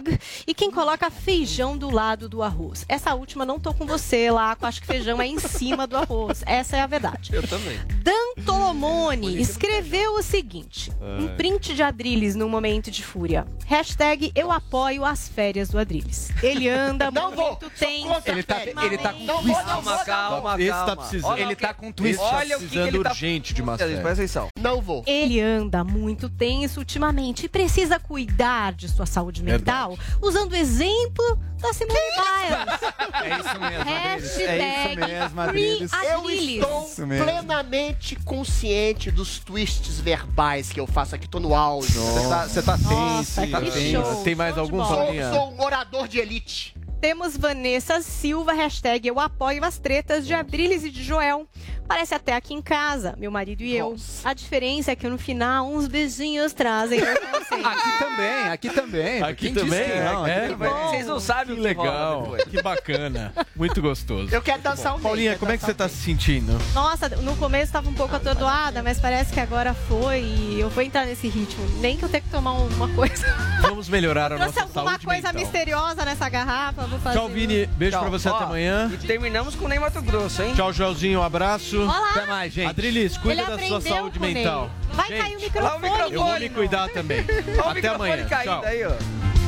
[0.48, 2.86] e quem coloca feijão do lado do arroz.
[2.88, 6.44] Essa última não tô com você, Laco, acho que feijão é em cima do arroz.
[6.46, 7.30] Essa é a verdade.
[7.34, 7.78] Eu também.
[8.02, 13.46] Dan Tolomone escreveu o seguinte: um print de Adrilles num momento de fúria.
[13.66, 16.30] Hashtag eu apoio as férias do Adrilles.
[16.42, 17.48] Ele anda Não vou.
[17.50, 18.22] muito tenso.
[18.26, 19.56] Ele tá, ele tá com Não twist.
[19.58, 20.86] vou, não vou, Calma, calma, Esse calma.
[20.86, 21.32] tá precisando.
[21.32, 22.16] Olha Ele o que- tá com twist.
[22.22, 24.08] Esse tá Olha o que precisando ele tá- urgente de uma Presta série.
[24.12, 24.48] atenção.
[24.60, 25.04] Não vou.
[25.08, 29.83] Ele anda muito tenso ultimamente e precisa cuidar de sua saúde mental
[30.22, 32.94] usando o exemplo da Simone Biles.
[33.24, 33.84] É isso mesmo.
[33.84, 35.92] Hashtag É isso mesmo, Adriles.
[35.94, 37.26] Eu estou Isso mesmo.
[37.26, 41.28] plenamente consciente dos twists verbais que eu faço aqui.
[41.28, 41.94] Tô no auge.
[41.94, 44.24] Você tá, você tá tenso, tá.
[44.24, 44.96] Tem mais algum, bola.
[44.98, 45.32] Paulinha?
[45.32, 46.76] Sou, sou um orador de elite.
[47.04, 51.46] Temos Vanessa Silva, hashtag eu apoio as tretas de Adriles e de Joel.
[51.86, 53.98] Parece até aqui em casa, meu marido e eu.
[54.24, 57.02] A diferença é que no final uns beijinhos trazem.
[57.02, 59.22] Aqui também, aqui também.
[59.22, 59.84] Aqui Quem também?
[59.84, 60.26] que não?
[60.26, 60.48] É, Aqui é.
[60.50, 60.70] também.
[60.70, 63.34] Vocês não sabem Que o que legal, que bacana.
[63.56, 64.34] Muito gostoso.
[64.34, 66.58] Eu quero dançar um Paulinha, como é que você tá se sentindo?
[66.74, 70.82] Nossa, no começo estava um pouco atordoada, mas parece que agora foi e eu vou
[70.82, 71.64] entrar nesse ritmo.
[71.80, 73.26] Nem que eu tenha que tomar uma coisa.
[73.62, 75.42] Vamos melhorar a Trouxe nossa alguma saúde coisa mental.
[75.42, 77.18] misteriosa nessa garrafa, vou fazer.
[77.20, 77.66] Tchau, Vini.
[77.78, 78.02] Beijo Tchau.
[78.02, 78.90] pra você Ó, até amanhã.
[78.94, 80.54] E terminamos com o Ney Mato Grosso, hein?
[80.56, 81.20] Tchau, Joelzinho.
[81.20, 81.82] Um abraço.
[81.82, 82.10] Olá.
[82.12, 82.70] Até mais, gente.
[82.70, 84.34] Adrilis, cuida Ele da sua aprendeu saúde com Ney.
[84.36, 84.70] mental.
[84.94, 86.14] Vai Gente, cair o o microfone.
[86.16, 87.26] Eu vou me cuidar também.
[87.30, 88.26] Olha o Até microfone amanhã.
[88.28, 88.64] caindo Tchau.
[88.66, 88.90] aí, ó.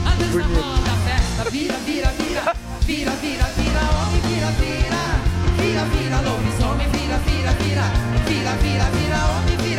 [0.05, 4.47] Roda vira, vira, vira, vira, vira, vira, homem, vira,
[5.57, 7.83] vira, vira, lobisomem, vira, vira, vira,
[8.25, 9.74] vira, vira, vira, homem, vira, vira.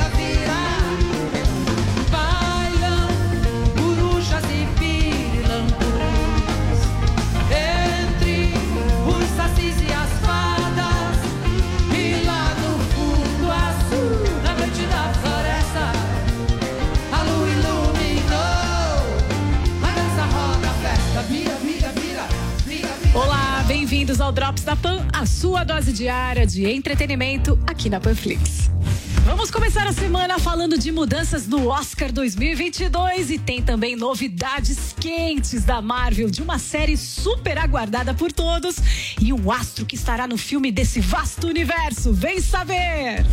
[24.16, 28.70] Bem-vindos ao Drops da Pan, a sua dose diária de entretenimento aqui na Panflix.
[29.24, 35.64] Vamos começar a semana falando de mudanças no Oscar 2022 e tem também novidades quentes
[35.64, 38.76] da Marvel, de uma série super aguardada por todos
[39.20, 42.12] e um astro que estará no filme desse vasto universo.
[42.12, 43.24] Vem saber!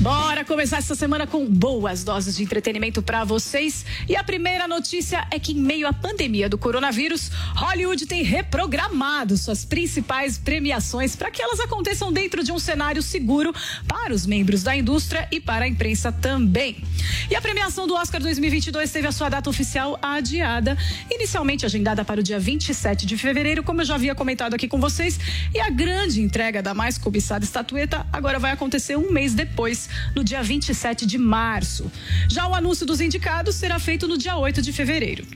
[0.00, 3.86] Bora começar essa semana com boas doses de entretenimento para vocês.
[4.08, 9.36] E a primeira notícia é que, em meio à pandemia do coronavírus, Hollywood tem reprogramado
[9.36, 13.54] suas principais premiações para que elas aconteçam dentro de um cenário seguro
[13.86, 16.82] para os membros da indústria e para a imprensa também.
[17.30, 20.76] E a premiação do Oscar 2022 teve a sua data oficial adiada,
[21.10, 24.80] inicialmente agendada para o dia 27 de fevereiro, como eu já havia comentado aqui com
[24.80, 25.18] vocês.
[25.54, 29.83] E a grande entrega da mais cobiçada estatueta agora vai acontecer um mês depois
[30.14, 31.90] no dia 27 de março.
[32.28, 35.26] Já o anúncio dos indicados será feito no dia 8 de fevereiro.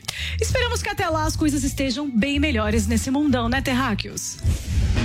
[0.40, 4.36] Esperamos que até lá as coisas estejam bem melhores nesse mundão, né, terráqueos?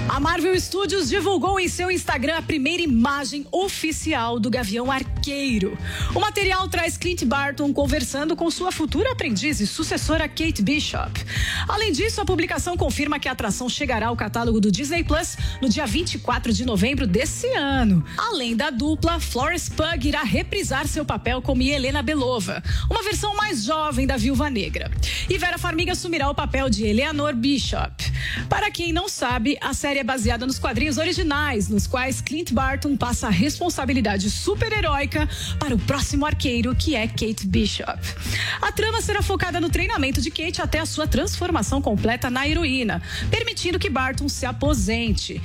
[0.07, 5.77] A Marvel Studios divulgou em seu Instagram a primeira imagem oficial do Gavião Arqueiro.
[6.13, 11.23] O material traz Clint Barton conversando com sua futura aprendiz e sucessora Kate Bishop.
[11.67, 15.69] Além disso, a publicação confirma que a atração chegará ao catálogo do Disney Plus no
[15.69, 18.03] dia 24 de novembro desse ano.
[18.17, 23.63] Além da dupla, Florence Pugh irá reprisar seu papel como Helena Belova, uma versão mais
[23.63, 24.91] jovem da Viúva Negra.
[25.27, 28.13] E Vera Farmiga assumirá o papel de Eleanor Bishop.
[28.47, 32.95] Para quem não sabe, a série é baseada nos quadrinhos originais, nos quais Clint Barton
[32.95, 35.27] passa a responsabilidade super-heróica
[35.57, 37.99] para o próximo arqueiro, que é Kate Bishop.
[38.61, 43.01] A trama será focada no treinamento de Kate até a sua transformação completa na heroína,
[43.31, 45.41] permitindo que Barton se aposente.